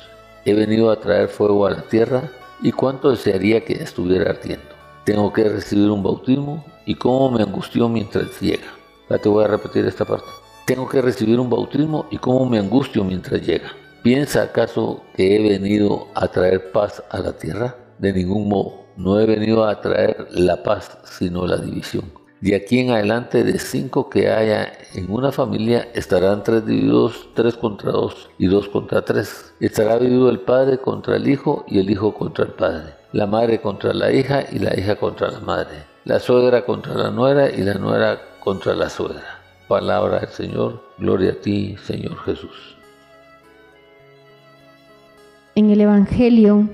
he 0.45 0.53
venido 0.53 0.89
a 0.91 0.99
traer 1.01 1.27
fuego 1.27 1.65
a 1.65 1.71
la 1.71 1.82
tierra 1.82 2.32
y 2.61 2.71
cuánto 2.71 3.11
desearía 3.11 3.65
que 3.65 3.73
estuviera 3.73 4.29
ardiendo. 4.29 4.65
Tengo 5.03 5.34
que 5.34 5.43
recibir 5.43 5.91
un 5.91 6.03
bautismo 6.03 6.63
y 6.86 6.95
cómo 6.95 7.32
me 7.32 7.43
angustió 7.43 7.89
mientras 7.89 8.39
llega. 8.39 8.67
Ya 9.09 9.17
te 9.17 9.27
voy 9.27 9.43
a 9.43 9.49
repetir 9.49 9.86
esta 9.86 10.05
parte. 10.05 10.29
Tengo 10.65 10.88
que 10.88 11.01
recibir 11.01 11.38
un 11.38 11.49
bautismo 11.49 12.05
y 12.11 12.17
cómo 12.17 12.45
me 12.45 12.59
angustio 12.59 13.03
mientras 13.03 13.45
llega. 13.45 13.73
¿Piensa 14.03 14.43
acaso 14.43 15.03
que 15.17 15.36
he 15.36 15.49
venido 15.49 16.07
a 16.15 16.29
traer 16.29 16.71
paz 16.71 17.03
a 17.09 17.19
la 17.19 17.34
tierra? 17.34 17.75
De 17.99 18.13
ningún 18.13 18.47
modo. 18.47 18.86
No 18.95 19.19
he 19.19 19.25
venido 19.25 19.65
a 19.65 19.82
traer 19.82 20.27
la 20.32 20.63
paz, 20.63 20.97
sino 21.03 21.45
la 21.45 21.57
división. 21.57 22.20
De 22.42 22.56
aquí 22.56 22.80
en 22.80 22.89
adelante, 22.89 23.44
de 23.44 23.60
cinco 23.60 24.10
que 24.10 24.28
haya 24.28 24.74
en 24.96 25.12
una 25.12 25.32
familia, 25.32 25.88
estarán 25.94 26.42
tres 26.42 26.66
divididos, 26.66 27.30
tres 27.36 27.56
contra 27.56 27.92
dos 27.92 28.32
y 28.39 28.48
dos 28.48 28.68
contra 28.68 29.06
tres. 29.06 29.54
Estará 29.60 30.00
dividido 30.00 30.28
el 30.32 30.39
padre 30.39 30.80
contra 30.80 31.18
el 31.18 31.30
hijo 31.30 31.64
y 31.68 31.78
el 31.78 31.92
hijo 31.92 32.16
contra 32.16 32.46
el 32.46 32.54
padre. 32.54 32.96
La 33.12 33.28
madre 33.28 33.62
contra 33.62 33.94
la 33.94 34.12
hija 34.12 34.44
y 34.52 34.58
la 34.58 34.76
hija 34.76 34.96
contra 34.96 35.30
la 35.30 35.39
madre. 35.39 35.84
La 36.04 36.20
suegra 36.20 36.66
contra 36.66 36.96
la 36.96 37.12
nuera 37.12 37.48
y 37.52 37.62
la 37.62 37.76
nuera 37.76 38.20
contra 38.39 38.74
la 38.74 38.89
suegra. 38.89 39.39
Palabra 39.68 40.22
del 40.22 40.30
Señor, 40.30 40.82
gloria 40.98 41.34
a 41.34 41.36
ti, 41.36 41.76
Señor 41.86 42.18
Jesús. 42.26 42.76
En 45.54 45.70
el 45.70 45.80
Evangelio 45.80 46.68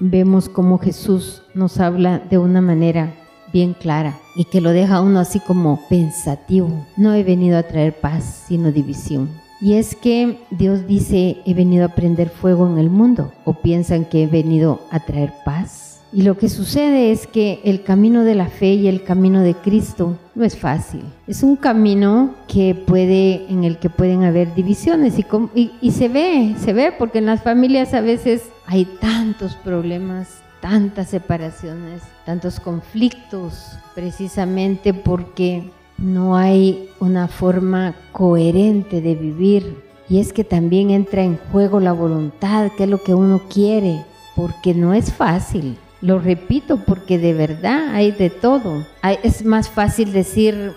vemos 0.00 0.48
cómo 0.48 0.78
Jesús 0.78 1.42
nos 1.54 1.78
habla 1.78 2.18
de 2.18 2.38
una 2.38 2.60
manera 2.60 3.14
bien 3.54 3.72
clara 3.72 4.18
y 4.34 4.44
que 4.44 4.60
lo 4.60 4.70
deja 4.72 5.00
uno 5.00 5.20
así 5.20 5.38
como 5.38 5.80
pensativo. 5.88 6.84
No 6.98 7.14
he 7.14 7.22
venido 7.22 7.56
a 7.56 7.62
traer 7.62 7.98
paz, 7.98 8.44
sino 8.48 8.72
división. 8.72 9.30
Y 9.60 9.74
es 9.74 9.94
que 9.94 10.40
Dios 10.50 10.86
dice, 10.86 11.38
he 11.46 11.54
venido 11.54 11.86
a 11.86 11.94
prender 11.94 12.28
fuego 12.28 12.66
en 12.66 12.78
el 12.78 12.90
mundo, 12.90 13.32
o 13.44 13.54
piensan 13.54 14.04
que 14.04 14.24
he 14.24 14.26
venido 14.26 14.80
a 14.90 15.00
traer 15.00 15.32
paz. 15.44 16.02
Y 16.12 16.22
lo 16.22 16.36
que 16.36 16.48
sucede 16.48 17.12
es 17.12 17.26
que 17.26 17.60
el 17.64 17.82
camino 17.82 18.24
de 18.24 18.34
la 18.34 18.48
fe 18.48 18.74
y 18.74 18.88
el 18.88 19.04
camino 19.04 19.40
de 19.40 19.54
Cristo 19.54 20.18
no 20.34 20.44
es 20.44 20.58
fácil. 20.58 21.02
Es 21.26 21.42
un 21.42 21.56
camino 21.56 22.34
que 22.46 22.74
puede, 22.74 23.46
en 23.48 23.64
el 23.64 23.78
que 23.78 23.88
pueden 23.88 24.24
haber 24.24 24.54
divisiones 24.54 25.14
y, 25.18 25.72
y, 25.80 25.90
se 25.92 26.08
ve, 26.08 26.54
se 26.58 26.72
ve 26.72 26.92
porque 26.96 27.18
en 27.18 27.26
las 27.26 27.42
familias 27.42 27.94
a 27.94 28.00
veces 28.00 28.42
hay 28.66 28.84
tantos 28.84 29.54
problemas, 29.56 30.42
tantas 30.60 31.08
separaciones, 31.08 32.02
tantos 32.24 32.60
conflictos, 32.60 33.78
precisamente 33.94 34.94
porque 34.94 35.70
no 35.98 36.36
hay 36.36 36.88
una 37.00 37.28
forma 37.28 37.94
coherente 38.12 39.00
de 39.00 39.14
vivir. 39.14 39.84
Y 40.08 40.20
es 40.20 40.32
que 40.32 40.44
también 40.44 40.90
entra 40.90 41.22
en 41.22 41.38
juego 41.52 41.80
la 41.80 41.92
voluntad, 41.92 42.70
que 42.76 42.84
es 42.84 42.90
lo 42.90 43.02
que 43.02 43.14
uno 43.14 43.42
quiere, 43.48 44.04
porque 44.36 44.74
no 44.74 44.92
es 44.92 45.12
fácil. 45.12 45.78
Lo 46.00 46.18
repito 46.18 46.84
porque 46.84 47.18
de 47.18 47.32
verdad 47.32 47.94
hay 47.94 48.10
de 48.10 48.28
todo. 48.28 48.84
Es 49.22 49.44
más 49.44 49.70
fácil 49.70 50.12
decir, 50.12 50.72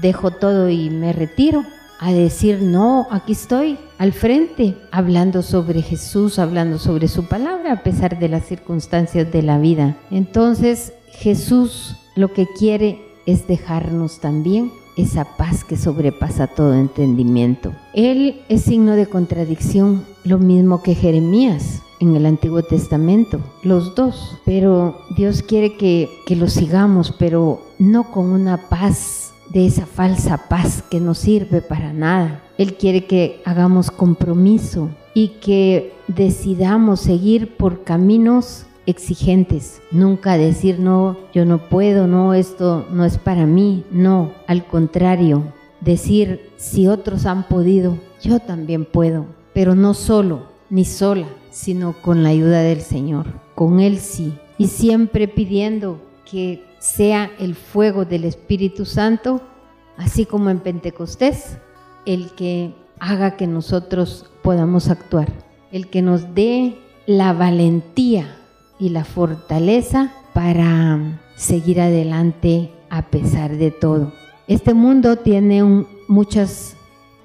dejo 0.00 0.30
todo 0.30 0.70
y 0.70 0.88
me 0.88 1.12
retiro, 1.12 1.64
a 2.00 2.12
decir, 2.12 2.62
no, 2.62 3.06
aquí 3.10 3.32
estoy 3.32 3.78
al 3.98 4.14
frente, 4.14 4.74
hablando 4.90 5.42
sobre 5.42 5.82
Jesús, 5.82 6.38
hablando 6.38 6.78
sobre 6.78 7.08
su 7.08 7.26
palabra, 7.26 7.72
a 7.72 7.82
pesar 7.82 8.18
de 8.18 8.30
las 8.30 8.46
circunstancias 8.46 9.30
de 9.30 9.42
la 9.42 9.58
vida. 9.58 9.98
Entonces 10.10 10.94
Jesús 11.12 11.96
lo 12.16 12.32
que 12.32 12.46
quiere 12.58 13.02
es 13.26 13.46
dejarnos 13.46 14.18
también 14.18 14.72
esa 14.96 15.24
paz 15.36 15.62
que 15.62 15.76
sobrepasa 15.76 16.46
todo 16.46 16.72
entendimiento. 16.72 17.74
Él 17.92 18.40
es 18.48 18.62
signo 18.62 18.96
de 18.96 19.06
contradicción, 19.06 20.04
lo 20.24 20.38
mismo 20.38 20.82
que 20.82 20.94
Jeremías 20.94 21.82
en 22.00 22.16
el 22.16 22.24
Antiguo 22.24 22.62
Testamento, 22.62 23.40
los 23.62 23.94
dos, 23.94 24.38
pero 24.46 25.02
Dios 25.16 25.42
quiere 25.42 25.76
que, 25.76 26.08
que 26.24 26.34
lo 26.34 26.48
sigamos, 26.48 27.14
pero 27.18 27.60
no 27.78 28.10
con 28.10 28.32
una 28.32 28.70
paz 28.70 29.29
de 29.50 29.66
esa 29.66 29.86
falsa 29.86 30.48
paz 30.48 30.82
que 30.90 31.00
no 31.00 31.14
sirve 31.14 31.60
para 31.60 31.92
nada. 31.92 32.42
Él 32.56 32.74
quiere 32.74 33.04
que 33.04 33.42
hagamos 33.44 33.90
compromiso 33.90 34.90
y 35.12 35.28
que 35.40 35.92
decidamos 36.08 37.00
seguir 37.00 37.56
por 37.56 37.84
caminos 37.84 38.66
exigentes. 38.86 39.82
Nunca 39.90 40.38
decir, 40.38 40.80
no, 40.80 41.16
yo 41.34 41.44
no 41.44 41.68
puedo, 41.68 42.06
no, 42.06 42.32
esto 42.34 42.86
no 42.90 43.04
es 43.04 43.18
para 43.18 43.46
mí. 43.46 43.84
No, 43.90 44.32
al 44.46 44.66
contrario, 44.66 45.42
decir, 45.80 46.50
si 46.56 46.88
otros 46.88 47.26
han 47.26 47.46
podido, 47.48 47.98
yo 48.22 48.38
también 48.40 48.84
puedo 48.84 49.26
pero 49.52 49.74
no 49.74 49.94
solo 49.94 50.42
ni 50.68 50.84
sola, 50.84 51.26
sino 51.50 51.94
con 52.00 52.22
la 52.22 52.30
ayuda 52.30 52.60
del 52.60 52.80
Señor, 52.80 53.26
con 53.54 53.80
Él 53.80 53.98
sí, 53.98 54.32
y 54.58 54.68
siempre 54.68 55.26
pidiendo 55.26 56.00
que 56.30 56.62
sea 56.80 57.30
el 57.38 57.54
fuego 57.54 58.04
del 58.04 58.24
Espíritu 58.24 58.84
Santo, 58.84 59.42
así 59.96 60.26
como 60.26 60.50
en 60.50 60.58
Pentecostés, 60.58 61.58
el 62.06 62.30
que 62.30 62.74
haga 62.98 63.36
que 63.36 63.46
nosotros 63.46 64.30
podamos 64.42 64.88
actuar, 64.88 65.28
el 65.70 65.88
que 65.88 66.02
nos 66.02 66.34
dé 66.34 66.78
la 67.06 67.32
valentía 67.32 68.36
y 68.78 68.88
la 68.88 69.04
fortaleza 69.04 70.12
para 70.32 71.20
seguir 71.36 71.80
adelante 71.80 72.72
a 72.88 73.10
pesar 73.10 73.56
de 73.56 73.70
todo. 73.70 74.12
Este 74.48 74.74
mundo 74.74 75.16
tiene 75.16 75.62
muchas 76.08 76.76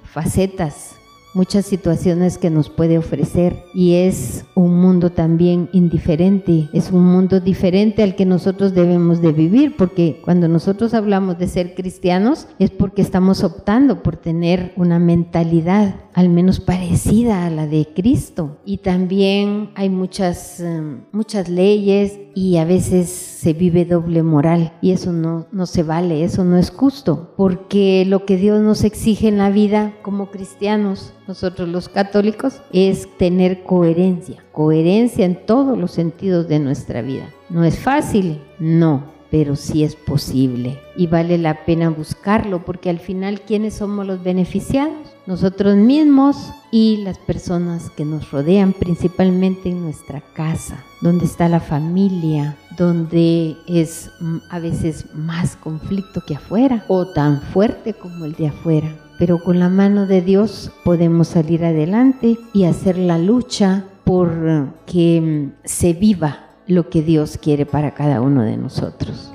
facetas 0.04 0.96
muchas 1.36 1.66
situaciones 1.66 2.38
que 2.38 2.50
nos 2.50 2.70
puede 2.70 2.98
ofrecer 2.98 3.66
y 3.74 3.96
es 3.96 4.46
un 4.56 4.80
mundo 4.80 5.12
también 5.12 5.70
indiferente, 5.74 6.70
es 6.74 6.92
un 6.92 7.06
mundo 7.06 7.40
diferente 7.40 8.02
al 8.02 8.16
que 8.16 8.26
nosotros 8.26 8.74
debemos 8.74 9.22
de 9.22 9.34
vivir, 9.34 9.76
porque 9.78 10.22
cuando 10.24 10.48
nosotros 10.48 10.94
hablamos 10.94 11.38
de 11.38 11.48
ser 11.48 11.76
cristianos 11.76 12.48
es 12.58 12.72
porque 12.72 13.02
estamos 13.02 13.44
optando 13.44 14.02
por 14.02 14.16
tener 14.16 14.72
una 14.78 14.98
mentalidad 14.98 15.96
al 16.16 16.30
menos 16.30 16.62
parecida 16.62 17.46
a 17.46 17.50
la 17.50 17.68
de 17.68 17.90
Cristo. 17.94 18.58
Y 18.64 18.78
también 18.78 19.72
hay 19.76 19.90
muchas, 19.90 20.62
eh, 20.62 20.82
muchas 21.12 21.50
leyes 21.50 22.18
y 22.34 22.56
a 22.56 22.64
veces 22.66 23.10
se 23.10 23.54
vive 23.54 23.86
doble 23.86 24.24
moral 24.24 24.74
y 24.82 24.92
eso 24.92 25.12
no, 25.12 25.46
no 25.52 25.66
se 25.66 25.84
vale, 25.84 26.24
eso 26.24 26.46
no 26.46 26.58
es 26.58 26.72
justo, 26.72 27.34
porque 27.36 28.06
lo 28.08 28.26
que 28.26 28.38
Dios 28.38 28.62
nos 28.62 28.84
exige 28.84 29.28
en 29.28 29.38
la 29.38 29.50
vida 29.50 29.94
como 30.02 30.32
cristianos, 30.32 31.14
nosotros 31.28 31.68
los 31.70 31.90
católicos, 31.90 32.62
es 32.72 33.08
tener 33.18 33.64
coherencia, 33.64 34.44
coherencia 34.52 35.26
en 35.26 35.46
todos 35.46 35.78
los 35.78 35.92
sentidos 35.92 36.48
de 36.48 36.60
nuestra 36.60 37.02
vida. 37.02 37.30
¿No 37.50 37.64
es 37.64 37.80
fácil? 37.80 38.40
No, 38.60 39.04
pero 39.32 39.56
sí 39.56 39.84
es 39.84 39.96
posible 39.96 40.80
y 40.96 41.08
vale 41.08 41.38
la 41.38 41.66
pena 41.66 41.90
buscarlo 41.90 42.64
porque 42.64 42.90
al 42.90 43.00
final 43.00 43.42
¿quiénes 43.42 43.74
somos 43.74 44.06
los 44.06 44.24
beneficiados? 44.24 44.94
Nosotros 45.26 45.76
mismos 45.76 46.38
y 46.72 46.98
las 46.98 47.18
personas 47.18 47.90
que 47.90 48.06
nos 48.06 48.32
rodean, 48.32 48.74
principalmente 48.74 49.70
en 49.70 49.82
nuestra 49.82 50.22
casa, 50.22 50.84
donde 51.02 51.26
está 51.26 51.50
la 51.50 51.60
familia, 51.60 52.56
donde 52.78 53.58
es 53.68 54.12
mm, 54.20 54.38
a 54.50 54.60
veces 54.60 55.14
más 55.14 55.56
conflicto 55.56 56.22
que 56.26 56.36
afuera 56.36 56.86
o 56.88 57.08
tan 57.08 57.42
fuerte 57.42 57.94
como 57.94 58.26
el 58.26 58.34
de 58.34 58.48
afuera. 58.48 58.96
Pero 59.18 59.42
con 59.42 59.60
la 59.60 59.70
mano 59.70 60.08
de 60.08 60.22
Dios 60.22 60.72
podemos 60.84 61.30
salir 61.30 61.64
adelante 61.64 62.38
y 62.54 62.66
hacer 62.66 62.98
la 62.98 63.18
lucha 63.18 63.86
por 64.04 64.74
que 64.86 65.22
mm, 65.22 65.52
se 65.64 65.94
viva 65.94 66.50
lo 66.68 66.90
que 66.90 67.02
Dios 67.02 67.38
quiere 67.38 67.66
para 67.66 67.94
cada 67.94 68.22
uno 68.22 68.44
de 68.44 68.58
nosotros. 68.58 69.32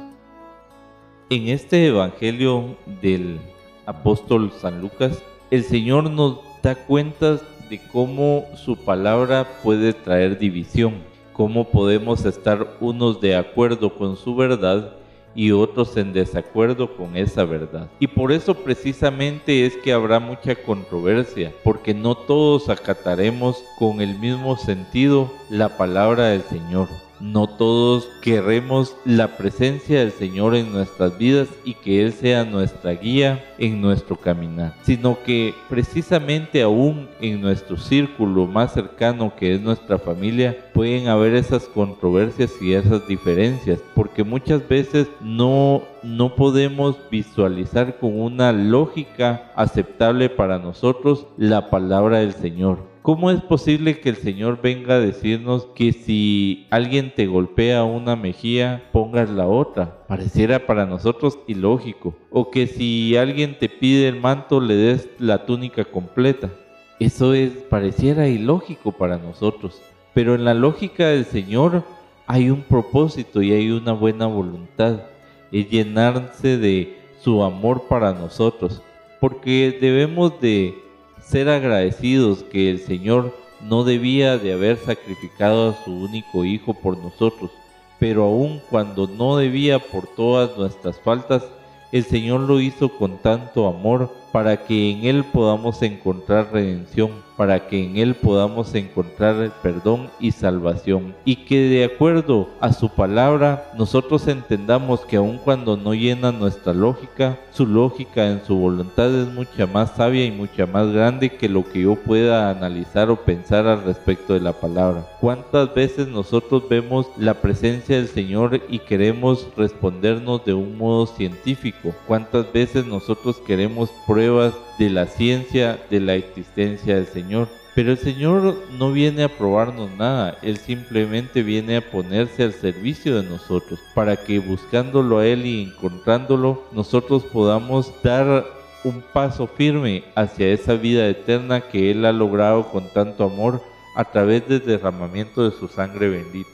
En 1.31 1.49
este 1.49 1.87
Evangelio 1.87 2.77
del 3.01 3.39
apóstol 3.87 4.53
San 4.61 4.81
Lucas, 4.81 5.23
el 5.51 5.65
Señor 5.65 6.11
nos 6.11 6.41
da 6.63 6.75
cuenta 6.75 7.39
de 7.71 7.81
cómo 7.93 8.45
su 8.57 8.77
palabra 8.77 9.47
puede 9.63 9.93
traer 9.93 10.39
división, 10.39 10.95
cómo 11.33 11.69
podemos 11.69 12.25
estar 12.25 12.77
unos 12.81 13.21
de 13.21 13.37
acuerdo 13.37 13.95
con 13.95 14.17
su 14.17 14.35
verdad 14.35 14.97
y 15.35 15.53
otros 15.53 15.97
en 15.97 16.13
desacuerdo 16.13 16.97
con 16.97 17.17
esa 17.17 17.45
verdad. 17.45 17.89
Y 17.99 18.07
por 18.07 18.33
eso 18.33 18.55
precisamente 18.55 19.67
es 19.67 19.77
que 19.77 19.93
habrá 19.93 20.19
mucha 20.19 20.55
controversia, 20.55 21.53
porque 21.65 21.95
no 21.95 22.15
todos 22.15 22.69
acataremos 22.69 23.63
con 23.79 24.01
el 24.01 24.19
mismo 24.19 24.57
sentido 24.57 25.31
la 25.49 25.77
palabra 25.77 26.27
del 26.27 26.43
Señor. 26.43 26.89
No 27.21 27.47
todos 27.47 28.09
queremos 28.23 28.97
la 29.05 29.37
presencia 29.37 30.01
del 30.01 30.11
Señor 30.11 30.55
en 30.55 30.73
nuestras 30.73 31.19
vidas 31.19 31.49
y 31.65 31.75
que 31.75 32.03
Él 32.03 32.13
sea 32.13 32.45
nuestra 32.45 32.93
guía 32.93 33.45
en 33.59 33.81
nuestro 33.81 34.17
caminar, 34.17 34.75
sino 34.83 35.19
que 35.23 35.55
precisamente 35.69 36.63
aún 36.63 37.09
en 37.21 37.41
nuestro 37.41 37.77
círculo 37.77 38.47
más 38.47 38.73
cercano 38.73 39.35
que 39.37 39.55
es 39.55 39.61
nuestra 39.61 39.99
familia 39.99 40.57
pueden 40.73 41.09
haber 41.09 41.35
esas 41.35 41.65
controversias 41.65 42.51
y 42.61 42.73
esas 42.73 43.07
diferencias, 43.07 43.81
porque 43.95 44.25
muchas 44.25 44.67
veces 44.67 45.09
no 45.21 45.83
no 46.03 46.35
podemos 46.35 46.97
visualizar 47.11 47.99
con 47.99 48.19
una 48.19 48.53
lógica 48.53 49.53
aceptable 49.55 50.31
para 50.31 50.59
nosotros 50.59 51.27
la 51.37 51.69
palabra 51.71 52.21
del 52.21 52.33
Señor. 52.33 52.90
¿Cómo 53.03 53.31
es 53.31 53.41
posible 53.41 53.99
que 53.99 54.11
el 54.11 54.17
Señor 54.17 54.61
venga 54.61 54.97
a 54.97 55.01
decirnos 55.01 55.67
que 55.75 55.93
si 55.93 56.67
alguien 56.69 57.15
te 57.15 57.27
golpea 57.27 57.83
una 57.83 58.15
mejilla, 58.15 58.83
pongas 58.93 59.31
la 59.31 59.47
otra? 59.47 60.07
Pareciera 60.07 60.67
para 60.67 60.85
nosotros 60.85 61.39
ilógico. 61.47 62.15
O 62.31 62.51
que 62.51 62.67
si 62.67 63.17
alguien 63.17 63.59
te 63.59 63.71
pide 63.71 64.07
el 64.07 64.21
manto, 64.21 64.61
le 64.61 64.75
des 64.75 65.09
la 65.19 65.47
túnica 65.47 65.87
completa. 65.87 66.51
Eso 66.99 67.33
es, 67.33 67.53
pareciera 67.53 68.29
ilógico 68.29 68.93
para 68.93 69.17
nosotros. 69.17 69.81
Pero 70.13 70.35
en 70.35 70.45
la 70.45 70.53
lógica 70.53 71.07
del 71.07 71.25
Señor 71.25 71.85
hay 72.27 72.51
un 72.51 72.61
propósito 72.61 73.41
y 73.41 73.53
hay 73.53 73.71
una 73.71 73.93
buena 73.93 74.27
voluntad. 74.27 75.05
Es 75.51 75.71
llenarse 75.71 76.59
de 76.59 76.99
su 77.19 77.43
amor 77.43 77.85
para 77.89 78.13
nosotros. 78.13 78.83
Porque 79.21 79.79
debemos 79.81 80.39
de 80.43 80.90
ser 81.31 81.49
agradecidos 81.49 82.43
que 82.43 82.71
el 82.71 82.81
Señor 82.81 83.33
no 83.61 83.85
debía 83.85 84.37
de 84.37 84.53
haber 84.53 84.79
sacrificado 84.79 85.71
a 85.71 85.85
su 85.85 85.93
único 85.93 86.45
Hijo 86.45 86.75
por 86.75 86.99
nosotros, 86.99 87.53
pero 88.01 88.25
aun 88.25 88.61
cuando 88.69 89.07
no 89.07 89.37
debía 89.37 89.79
por 89.79 90.09
todas 90.09 90.59
nuestras 90.59 90.99
faltas, 90.99 91.45
el 91.93 92.05
Señor 92.05 92.41
lo 92.41 92.61
hizo 92.61 92.89
con 92.89 93.19
tanto 93.19 93.69
amor 93.69 94.13
para 94.33 94.57
que 94.57 94.91
en 94.91 95.05
Él 95.05 95.25
podamos 95.25 95.83
encontrar 95.83 96.53
redención 96.53 97.11
para 97.41 97.69
que 97.69 97.83
en 97.83 97.97
Él 97.97 98.15
podamos 98.17 98.75
encontrar 98.75 99.51
perdón 99.63 100.11
y 100.21 100.31
salvación. 100.31 101.15
Y 101.25 101.37
que 101.37 101.59
de 101.71 101.85
acuerdo 101.87 102.51
a 102.61 102.71
su 102.75 102.91
palabra 102.91 103.65
nosotros 103.79 104.29
entendamos 104.29 105.01
que 105.07 105.17
aun 105.17 105.39
cuando 105.39 105.79
no 105.79 105.95
llena 105.95 106.33
nuestra 106.33 106.75
lógica, 106.75 107.39
su 107.51 107.67
lógica 107.67 108.27
en 108.27 108.45
su 108.45 108.57
voluntad 108.57 109.11
es 109.15 109.27
mucha 109.29 109.67
más 109.67 109.93
sabia 109.97 110.27
y 110.27 110.31
mucha 110.31 110.67
más 110.67 110.93
grande 110.93 111.31
que 111.31 111.49
lo 111.49 111.65
que 111.65 111.81
yo 111.81 111.95
pueda 111.95 112.51
analizar 112.51 113.09
o 113.09 113.17
pensar 113.17 113.67
al 113.67 113.85
respecto 113.85 114.35
de 114.35 114.41
la 114.41 114.53
palabra. 114.53 115.07
¿Cuántas 115.19 115.75
veces 115.75 116.09
nosotros 116.09 116.65
vemos 116.69 117.07
la 117.17 117.33
presencia 117.33 117.97
del 117.97 118.09
Señor 118.09 118.61
y 118.69 118.81
queremos 118.81 119.49
respondernos 119.57 120.45
de 120.45 120.53
un 120.53 120.77
modo 120.77 121.07
científico? 121.07 121.95
¿Cuántas 122.07 122.53
veces 122.53 122.85
nosotros 122.85 123.39
queremos 123.47 123.89
pruebas 124.07 124.20
de 124.21 124.91
la 124.91 125.07
ciencia 125.07 125.79
de 125.91 126.01
la 126.01 126.15
existencia 126.15 126.97
del 126.97 127.07
Señor. 127.07 127.49
Pero 127.75 127.93
el 127.93 127.99
Señor 127.99 128.57
no 128.79 128.93
viene 128.93 129.23
a 129.23 129.29
probarnos 129.29 129.91
nada, 129.93 130.37
Él 130.43 130.59
simplemente 130.59 131.43
viene 131.43 131.77
a 131.77 131.91
ponerse 131.91 132.43
al 132.43 132.53
servicio 132.53 133.23
de 133.23 133.29
nosotros, 133.29 133.79
para 133.95 134.17
que 134.17 134.41
buscándolo 134.41 135.19
a 135.19 135.27
Él 135.27 135.47
y 135.47 135.63
encontrándolo, 135.63 136.65
nosotros 136.73 137.23
podamos 137.25 137.93
dar 138.03 138.45
un 138.85 139.03
paso 139.13 139.47
firme 139.47 140.05
hacia 140.15 140.49
esa 140.49 140.75
vida 140.75 141.07
eterna 141.07 141.61
que 141.61 141.91
Él 141.91 142.05
ha 142.05 142.13
logrado 142.13 142.69
con 142.71 142.93
tanto 142.93 143.25
amor 143.25 143.63
a 143.95 144.05
través 144.05 144.47
del 144.49 144.65
derramamiento 144.65 145.49
de 145.49 145.57
su 145.57 145.69
sangre 145.69 146.09
bendita. 146.09 146.51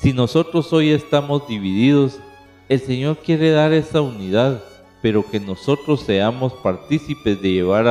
Si 0.00 0.12
nosotros 0.12 0.72
hoy 0.72 0.90
estamos 0.90 1.46
divididos, 1.48 2.18
el 2.68 2.80
Señor 2.80 3.18
quiere 3.18 3.50
dar 3.50 3.72
esa 3.72 4.00
unidad 4.00 4.62
pero 5.06 5.24
que 5.24 5.38
nosotros 5.38 6.00
seamos 6.00 6.52
partícipes 6.52 7.40
de 7.40 7.52
llevar 7.52 7.86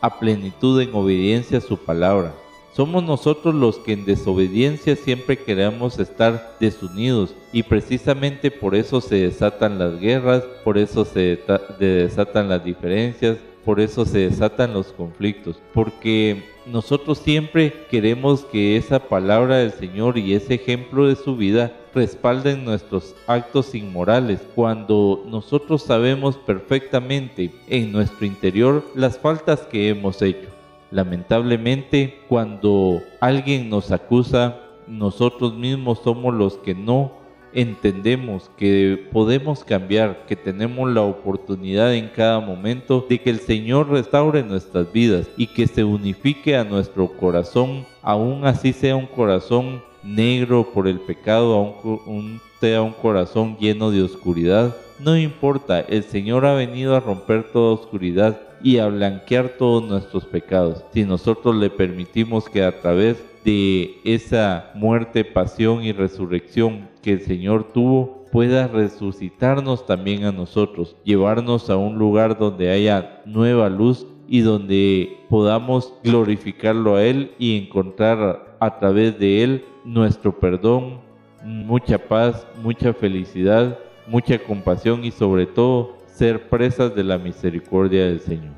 a, 0.00 0.18
plenitud 0.18 0.80
en 0.80 0.92
obediencia 0.92 1.58
a 1.58 1.60
su 1.60 1.76
palabra. 1.76 2.34
Somos 2.74 3.04
nosotros 3.04 3.54
los 3.54 3.76
que 3.78 3.92
en 3.92 4.04
desobediencia 4.04 4.96
siempre 4.96 5.36
queremos 5.36 6.00
estar 6.00 6.56
desunidos 6.58 7.32
y 7.52 7.62
precisamente 7.62 8.50
por 8.50 8.74
eso 8.74 9.00
se 9.00 9.20
desatan 9.22 9.78
las 9.78 10.00
guerras, 10.00 10.42
por 10.64 10.78
eso 10.78 11.04
se 11.04 11.38
desatan 11.78 12.48
las 12.48 12.64
diferencias, 12.64 13.36
por 13.64 13.78
eso 13.78 14.04
se 14.04 14.28
desatan 14.28 14.74
los 14.74 14.88
conflictos, 14.88 15.60
porque 15.72 16.42
nosotros 16.66 17.18
siempre 17.18 17.72
queremos 17.88 18.44
que 18.46 18.76
esa 18.76 18.98
palabra 18.98 19.58
del 19.58 19.70
Señor 19.70 20.18
y 20.18 20.34
ese 20.34 20.54
ejemplo 20.54 21.06
de 21.06 21.14
su 21.14 21.36
vida 21.36 21.72
respalden 21.98 22.64
nuestros 22.64 23.16
actos 23.26 23.74
inmorales 23.74 24.40
cuando 24.54 25.24
nosotros 25.28 25.82
sabemos 25.82 26.36
perfectamente 26.36 27.50
en 27.66 27.90
nuestro 27.90 28.24
interior 28.24 28.84
las 28.94 29.18
faltas 29.18 29.62
que 29.62 29.88
hemos 29.88 30.22
hecho. 30.22 30.48
Lamentablemente, 30.92 32.20
cuando 32.28 33.02
alguien 33.20 33.68
nos 33.68 33.90
acusa, 33.90 34.60
nosotros 34.86 35.54
mismos 35.54 35.98
somos 36.04 36.32
los 36.32 36.54
que 36.58 36.76
no 36.76 37.18
entendemos 37.52 38.48
que 38.56 39.08
podemos 39.12 39.64
cambiar, 39.64 40.24
que 40.26 40.36
tenemos 40.36 40.88
la 40.88 41.02
oportunidad 41.02 41.94
en 41.94 42.08
cada 42.10 42.38
momento 42.38 43.04
de 43.08 43.18
que 43.18 43.30
el 43.30 43.40
Señor 43.40 43.90
restaure 43.90 44.44
nuestras 44.44 44.92
vidas 44.92 45.28
y 45.36 45.48
que 45.48 45.66
se 45.66 45.82
unifique 45.82 46.56
a 46.56 46.62
nuestro 46.62 47.08
corazón, 47.08 47.84
aún 48.02 48.46
así 48.46 48.72
sea 48.72 48.94
un 48.94 49.06
corazón 49.06 49.82
negro 50.08 50.70
por 50.72 50.88
el 50.88 51.00
pecado, 51.00 51.54
aún 51.54 52.40
sea 52.60 52.82
un 52.82 52.92
corazón 52.92 53.56
lleno 53.58 53.90
de 53.90 54.02
oscuridad. 54.02 54.74
No 54.98 55.16
importa, 55.16 55.80
el 55.80 56.02
Señor 56.02 56.44
ha 56.44 56.54
venido 56.54 56.96
a 56.96 57.00
romper 57.00 57.52
toda 57.52 57.74
oscuridad 57.74 58.40
y 58.62 58.78
a 58.78 58.88
blanquear 58.88 59.50
todos 59.50 59.88
nuestros 59.88 60.24
pecados. 60.24 60.82
Si 60.92 61.04
nosotros 61.04 61.54
le 61.54 61.70
permitimos 61.70 62.48
que 62.48 62.64
a 62.64 62.80
través 62.80 63.22
de 63.44 64.00
esa 64.04 64.72
muerte, 64.74 65.24
pasión 65.24 65.84
y 65.84 65.92
resurrección 65.92 66.88
que 67.02 67.12
el 67.12 67.20
Señor 67.20 67.72
tuvo, 67.72 68.24
pueda 68.32 68.66
resucitarnos 68.66 69.86
también 69.86 70.24
a 70.24 70.32
nosotros, 70.32 70.96
llevarnos 71.04 71.70
a 71.70 71.76
un 71.76 71.96
lugar 71.96 72.38
donde 72.38 72.70
haya 72.70 73.22
nueva 73.24 73.68
luz 73.68 74.06
y 74.28 74.40
donde 74.40 75.16
podamos 75.30 75.94
glorificarlo 76.04 76.96
a 76.96 77.04
Él 77.04 77.32
y 77.38 77.56
encontrar 77.56 78.56
a 78.60 78.78
través 78.78 79.18
de 79.18 79.42
Él 79.44 79.64
nuestro 79.84 80.38
perdón, 80.38 81.00
mucha 81.42 81.98
paz, 81.98 82.46
mucha 82.62 82.92
felicidad, 82.92 83.78
mucha 84.06 84.38
compasión 84.38 85.04
y 85.04 85.10
sobre 85.10 85.46
todo 85.46 85.96
ser 86.06 86.48
presas 86.48 86.94
de 86.94 87.04
la 87.04 87.18
misericordia 87.18 88.06
del 88.06 88.20
Señor. 88.20 88.54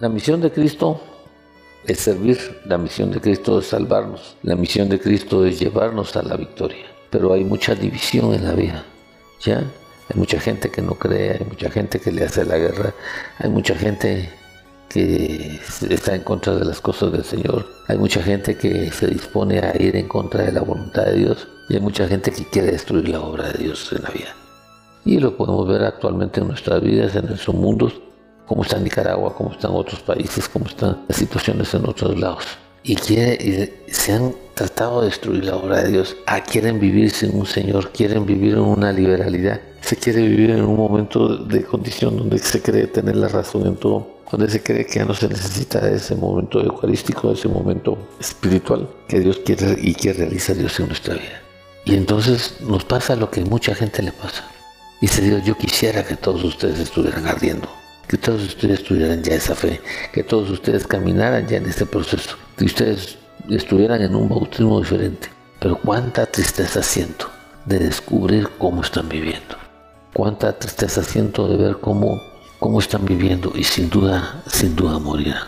La 0.00 0.08
misión 0.08 0.40
de 0.40 0.50
Cristo 0.50 1.00
es 1.86 1.98
servir, 1.98 2.38
la 2.66 2.78
misión 2.78 3.10
de 3.10 3.20
Cristo 3.20 3.58
es 3.58 3.66
salvarnos, 3.66 4.36
la 4.42 4.56
misión 4.56 4.88
de 4.88 4.98
Cristo 4.98 5.44
es 5.46 5.60
llevarnos 5.60 6.16
a 6.16 6.22
la 6.22 6.36
victoria. 6.36 6.84
Pero 7.10 7.32
hay 7.32 7.44
mucha 7.44 7.74
división 7.74 8.34
en 8.34 8.44
la 8.44 8.52
vida, 8.54 8.84
¿ya? 9.40 9.58
Hay 9.58 10.16
mucha 10.18 10.38
gente 10.40 10.70
que 10.70 10.82
no 10.82 10.94
cree, 10.94 11.32
hay 11.32 11.46
mucha 11.48 11.70
gente 11.70 12.00
que 12.00 12.12
le 12.12 12.24
hace 12.24 12.44
la 12.44 12.58
guerra, 12.58 12.92
hay 13.38 13.48
mucha 13.48 13.74
gente 13.74 14.28
que 14.94 15.58
está 15.90 16.14
en 16.14 16.22
contra 16.22 16.54
de 16.54 16.64
las 16.64 16.80
cosas 16.80 17.10
del 17.10 17.24
Señor, 17.24 17.66
hay 17.88 17.98
mucha 17.98 18.22
gente 18.22 18.56
que 18.56 18.92
se 18.92 19.08
dispone 19.08 19.58
a 19.58 19.74
ir 19.82 19.96
en 19.96 20.06
contra 20.06 20.44
de 20.44 20.52
la 20.52 20.60
voluntad 20.60 21.06
de 21.06 21.16
Dios 21.16 21.48
y 21.68 21.74
hay 21.74 21.80
mucha 21.80 22.06
gente 22.06 22.30
que 22.30 22.44
quiere 22.44 22.70
destruir 22.70 23.08
la 23.08 23.20
obra 23.20 23.50
de 23.50 23.58
Dios 23.64 23.92
en 23.92 24.04
la 24.04 24.10
vida. 24.10 24.36
Y 25.04 25.18
lo 25.18 25.36
podemos 25.36 25.66
ver 25.66 25.82
actualmente 25.82 26.40
en 26.40 26.46
nuestras 26.46 26.80
vidas, 26.80 27.16
en 27.16 27.26
nuestros 27.26 27.56
mundos, 27.56 28.00
cómo 28.46 28.62
está 28.62 28.78
Nicaragua, 28.78 29.34
cómo 29.36 29.50
están 29.50 29.72
otros 29.72 30.00
países, 30.00 30.48
cómo 30.48 30.66
están 30.66 31.04
las 31.08 31.18
situaciones 31.18 31.74
en 31.74 31.88
otros 31.88 32.16
lados. 32.16 32.44
Y, 32.84 32.94
quiere, 32.94 33.82
se 33.88 34.12
han 34.12 34.32
tratado 34.54 35.00
de 35.00 35.06
destruir 35.06 35.44
la 35.44 35.56
obra 35.56 35.82
de 35.82 35.90
Dios. 35.90 36.16
Ah, 36.26 36.40
quieren 36.40 36.78
vivir 36.78 37.10
sin 37.10 37.36
un 37.36 37.46
Señor, 37.46 37.90
quieren 37.90 38.26
vivir 38.26 38.52
en 38.52 38.60
una 38.60 38.92
liberalidad. 38.92 39.60
Se 39.80 39.96
quiere 39.96 40.22
vivir 40.22 40.50
en 40.50 40.62
un 40.62 40.76
momento 40.76 41.36
de 41.36 41.64
condición 41.64 42.16
donde 42.16 42.38
se 42.38 42.62
cree 42.62 42.86
tener 42.86 43.16
la 43.16 43.26
razón 43.26 43.66
en 43.66 43.74
todo, 43.74 44.13
donde 44.36 44.50
se 44.50 44.64
cree 44.64 44.84
que 44.84 44.98
ya 44.98 45.04
no 45.04 45.14
se 45.14 45.28
necesita 45.28 45.88
ese 45.88 46.16
momento 46.16 46.60
eucarístico, 46.60 47.30
ese 47.30 47.46
momento 47.46 47.96
espiritual 48.18 48.88
que 49.06 49.20
Dios 49.20 49.38
quiere 49.46 49.76
y 49.80 49.94
que 49.94 50.12
realiza 50.12 50.54
Dios 50.54 50.80
en 50.80 50.88
nuestra 50.88 51.14
vida. 51.14 51.40
Y 51.84 51.94
entonces 51.94 52.56
nos 52.60 52.84
pasa 52.84 53.14
lo 53.14 53.30
que 53.30 53.44
mucha 53.44 53.76
gente 53.76 54.02
le 54.02 54.10
pasa. 54.10 54.44
Dice 55.00 55.22
Dios, 55.22 55.44
yo 55.44 55.56
quisiera 55.56 56.02
que 56.02 56.16
todos 56.16 56.42
ustedes 56.42 56.80
estuvieran 56.80 57.28
ardiendo, 57.28 57.68
que 58.08 58.16
todos 58.16 58.42
ustedes 58.42 58.82
tuvieran 58.82 59.22
ya 59.22 59.36
esa 59.36 59.54
fe, 59.54 59.80
que 60.12 60.24
todos 60.24 60.50
ustedes 60.50 60.84
caminaran 60.84 61.46
ya 61.46 61.58
en 61.58 61.66
este 61.66 61.86
proceso, 61.86 62.36
que 62.56 62.64
ustedes 62.64 63.18
estuvieran 63.48 64.02
en 64.02 64.16
un 64.16 64.28
bautismo 64.28 64.80
diferente. 64.80 65.28
Pero 65.60 65.76
cuánta 65.76 66.26
tristeza 66.26 66.82
siento 66.82 67.30
de 67.66 67.78
descubrir 67.78 68.48
cómo 68.58 68.82
están 68.82 69.08
viviendo. 69.08 69.54
Cuánta 70.12 70.58
tristeza 70.58 71.04
siento 71.04 71.46
de 71.46 71.56
ver 71.56 71.76
cómo, 71.76 72.20
cómo 72.64 72.80
están 72.80 73.04
viviendo 73.04 73.52
y 73.54 73.62
sin 73.62 73.90
duda, 73.90 74.42
sin 74.46 74.74
duda 74.74 74.98
morirán. 74.98 75.46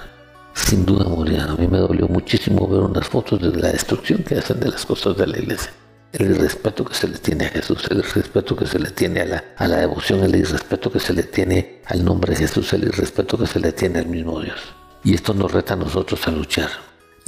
Sin 0.53 0.85
duda 0.85 1.09
morirán. 1.09 1.49
A 1.49 1.55
mí 1.55 1.67
me 1.67 1.79
dolió 1.79 2.07
muchísimo 2.09 2.69
ver 2.69 2.81
unas 2.81 3.09
fotos 3.09 3.41
de 3.41 3.59
la 3.59 3.73
destrucción 3.73 4.23
que 4.23 4.35
hacen 4.35 4.61
de 4.61 4.69
las 4.69 4.85
cosas 4.85 5.17
de 5.17 5.27
la 5.27 5.39
iglesia 5.39 5.73
el 6.13 6.37
respeto 6.37 6.85
que 6.85 6.95
se 6.95 7.09
le 7.09 7.17
tiene 7.19 7.47
a 7.47 7.49
Jesús, 7.49 7.87
el 7.91 8.03
respeto 8.03 8.55
que 8.55 8.67
se 8.67 8.79
le 8.79 8.91
tiene 8.91 9.21
a 9.21 9.25
la, 9.25 9.45
a 9.57 9.67
la 9.67 9.79
devoción, 9.79 10.25
el 10.25 10.47
respeto 10.47 10.93
que 10.93 11.01
se 11.01 11.15
le 11.15 11.23
tiene 11.23 11.81
al 11.87 12.05
nombre 12.05 12.33
de 12.33 12.41
Jesús, 12.41 12.73
el 12.75 12.93
respeto 12.93 13.39
que 13.39 13.47
se 13.47 13.61
le 13.61 13.73
tiene 13.73 14.01
al 14.01 14.07
mismo 14.07 14.41
Dios. 14.41 14.61
Y 15.03 15.15
esto 15.15 15.33
nos 15.33 15.53
reta 15.53 15.73
a 15.73 15.77
nosotros 15.77 16.27
a 16.29 16.31
luchar. 16.31 16.69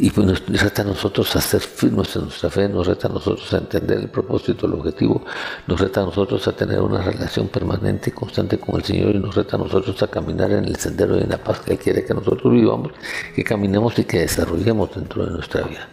Y 0.00 0.10
pues 0.10 0.28
nos 0.28 0.62
reta 0.62 0.82
a 0.82 0.84
nosotros 0.84 1.34
a 1.34 1.40
firmes 1.40 2.14
en 2.14 2.22
nuestra 2.22 2.48
fe, 2.48 2.68
nos 2.68 2.86
reta 2.86 3.08
a 3.08 3.10
nosotros 3.10 3.52
a 3.52 3.58
entender 3.58 3.98
el 3.98 4.08
propósito, 4.08 4.66
el 4.66 4.74
objetivo, 4.74 5.24
nos 5.66 5.80
reta 5.80 6.02
a 6.02 6.04
nosotros 6.04 6.46
a 6.46 6.52
tener 6.52 6.80
una 6.80 7.02
relación 7.02 7.48
permanente 7.48 8.10
y 8.10 8.12
constante 8.12 8.58
con 8.58 8.76
el 8.76 8.84
Señor 8.84 9.16
y 9.16 9.18
nos 9.18 9.34
reta 9.34 9.56
a 9.56 9.58
nosotros 9.58 10.00
a 10.00 10.06
caminar 10.06 10.52
en 10.52 10.66
el 10.66 10.76
sendero 10.76 11.16
de 11.16 11.26
la 11.26 11.36
paz 11.38 11.62
que 11.62 11.72
Él 11.72 11.78
quiere 11.80 12.04
que 12.04 12.14
nosotros 12.14 12.52
vivamos, 12.52 12.92
que 13.34 13.42
caminemos 13.42 13.98
y 13.98 14.04
que 14.04 14.20
desarrollemos 14.20 14.94
dentro 14.94 15.26
de 15.26 15.32
nuestra 15.32 15.62
vida. 15.62 15.88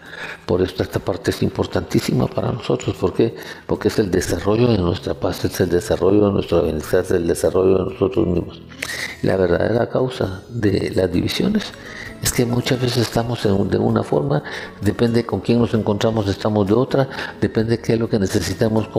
Por 0.45 0.61
esto 0.61 0.83
esta 0.83 0.99
parte 0.99 1.31
es 1.31 1.41
importantísima 1.41 2.27
para 2.27 2.51
nosotros. 2.51 2.95
¿Por 2.97 3.11
qué? 3.11 3.35
Porque 3.65 3.87
es 3.87 3.97
el 3.97 4.11
desarrollo 4.11 4.67
de 4.67 4.77
nuestra 4.77 5.15
paz, 5.15 5.43
es 5.45 5.59
el 5.61 5.69
desarrollo 5.69 6.27
de 6.27 6.33
nuestra 6.33 6.61
bienestar, 6.61 7.03
es 7.03 7.09
el 7.09 7.27
desarrollo 7.27 7.79
de 7.79 7.93
nosotros 7.93 8.27
mismos. 8.27 8.61
La 9.23 9.35
verdadera 9.35 9.89
causa 9.89 10.43
de 10.49 10.91
las 10.95 11.11
divisiones 11.11 11.73
es 12.25 12.33
que 12.33 12.43
muchas 12.43 12.81
veces 12.81 13.03
estamos 13.03 13.43
de 13.43 13.77
una 13.77 14.01
forma, 14.01 14.41
depende 14.81 15.27
con 15.27 15.41
quién 15.41 15.59
nos 15.59 15.75
encontramos, 15.75 16.27
estamos 16.27 16.65
de 16.65 16.73
otra, 16.73 17.07
depende 17.39 17.77
qué 17.79 17.93
es 17.93 17.99
lo 17.99 18.09
que 18.09 18.17
necesitamos, 18.17 18.89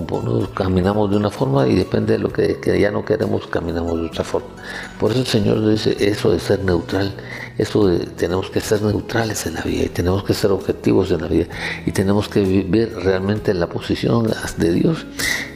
caminamos 0.55 1.11
de 1.11 1.17
una 1.17 1.31
forma 1.31 1.67
y 1.67 1.75
depende 1.75 2.13
de 2.13 2.19
lo 2.21 2.31
que, 2.31 2.61
ya 2.81 2.93
no 2.93 3.05
queremos, 3.05 3.49
caminamos 3.49 4.01
de 4.01 4.07
otra 4.07 4.23
forma. 4.23 4.47
Por 5.01 5.11
eso 5.11 5.21
el 5.21 5.27
Señor 5.27 5.69
dice 5.69 5.97
eso 5.99 6.31
de 6.31 6.39
ser 6.39 6.61
neutral 6.63 7.13
eso 7.59 7.87
de, 7.87 8.01
tenemos 8.01 8.51
que 8.51 8.61
ser 8.61 8.83
neutrales 8.83 9.47
en 9.47 9.55
la 9.55 9.63
vida 9.63 9.85
y 9.85 9.89
tenemos 9.89 10.23
que 10.25 10.35
ser 10.35 10.51
objetivos 10.51 11.11
en 11.11 11.23
la 11.23 11.29
vida 11.29 11.47
y 11.87 11.93
tenemos 11.93 12.29
que 12.29 12.65
ver 12.69 12.95
realmente 12.97 13.55
la 13.55 13.67
posición 13.67 14.31
de 14.59 14.73
Dios, 14.73 15.07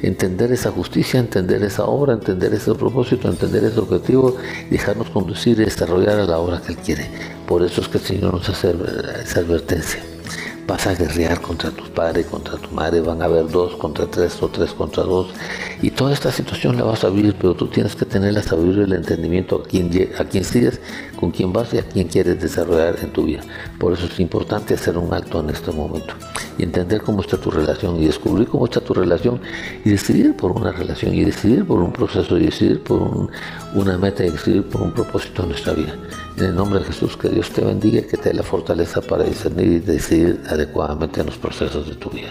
entender 0.03 0.51
esa 0.53 0.71
justicia, 0.71 1.21
entender 1.21 1.63
esa 1.63 1.85
obra, 1.85 2.15
entender 2.15 2.55
ese 2.55 2.75
propósito, 2.75 3.29
entender 3.29 3.65
ese 3.65 3.81
objetivo, 3.81 4.37
dejarnos 4.71 5.11
conducir 5.11 5.61
y 5.61 5.65
desarrollar 5.65 6.27
la 6.27 6.39
obra 6.39 6.61
que 6.61 6.73
Él 6.73 6.79
quiere. 6.79 7.40
Por 7.51 7.65
eso 7.65 7.81
es 7.81 7.89
que 7.89 7.99
el 7.99 8.05
Señor 8.05 8.35
nos 8.35 8.49
hace 8.49 8.73
esa 9.25 9.41
advertencia 9.41 10.01
vas 10.71 10.87
a 10.87 10.95
guerrear 10.95 11.41
contra 11.41 11.71
tus 11.73 11.89
padres, 11.89 12.27
contra 12.27 12.57
tu 12.57 12.71
madre, 12.71 13.01
van 13.01 13.21
a 13.23 13.25
haber 13.25 13.49
dos 13.49 13.75
contra 13.75 14.07
tres 14.07 14.41
o 14.41 14.49
tres 14.49 14.71
contra 14.73 15.03
dos. 15.03 15.27
Y 15.83 15.91
toda 15.91 16.13
esta 16.13 16.31
situación 16.31 16.77
la 16.77 16.85
vas 16.85 17.03
a 17.03 17.11
vivir, 17.11 17.35
pero 17.41 17.55
tú 17.55 17.67
tienes 17.67 17.97
que 17.97 18.05
tener 18.05 18.35
la 18.35 18.43
sabiduría 18.43 18.85
el 18.85 18.93
entendimiento 18.93 19.57
a 19.57 19.63
quién, 19.65 19.91
a 20.17 20.25
quién 20.25 20.45
sigues, 20.45 20.81
con 21.19 21.33
quién 21.33 21.53
vas 21.53 21.75
y 21.75 21.79
a 21.79 21.83
quién 21.83 22.07
quieres 22.07 22.41
desarrollar 22.41 22.97
en 23.03 23.13
tu 23.13 23.25
vida. 23.25 23.41
Por 23.81 23.95
eso 23.95 24.07
es 24.07 24.21
importante 24.21 24.75
hacer 24.75 24.97
un 24.97 25.13
alto 25.13 25.41
en 25.41 25.51
este 25.51 25.73
momento 25.73 26.15
y 26.57 26.63
entender 26.63 27.01
cómo 27.03 27.23
está 27.23 27.37
tu 27.37 27.51
relación 27.51 28.01
y 28.01 28.07
descubrir 28.07 28.47
cómo 28.47 28.67
está 28.67 28.81
tu 28.81 28.95
relación 28.95 29.41
y 29.85 29.91
decidir 29.91 30.37
por 30.37 30.53
una 30.53 30.71
relación 30.71 31.15
y 31.15 31.25
decidir 31.25 31.67
por 31.67 31.81
un 31.81 31.93
proceso 31.93 32.39
y 32.39 32.47
decidir 32.47 32.81
por 32.85 33.29
una 33.75 33.99
meta 33.99 34.25
y 34.25 34.31
decidir 34.31 34.63
por 34.69 34.83
un 34.83 34.93
propósito 34.93 35.43
en 35.43 35.49
nuestra 35.49 35.73
vida. 35.73 35.97
En 36.41 36.47
el 36.47 36.57
nombre 36.57 36.79
de 36.79 36.87
Jesús, 36.87 37.19
que 37.19 37.29
Dios 37.29 37.51
te 37.51 37.61
bendiga 37.61 38.01
y 38.01 38.05
que 38.05 38.17
te 38.17 38.31
dé 38.31 38.35
la 38.35 38.43
fortaleza 38.43 39.03
para 39.03 39.25
discernir 39.25 39.73
y 39.73 39.79
decidir 39.81 40.41
adecuadamente 40.49 41.21
en 41.21 41.27
los 41.27 41.37
procesos 41.37 41.87
de 41.87 41.97
tu 41.97 42.09
vida. 42.09 42.31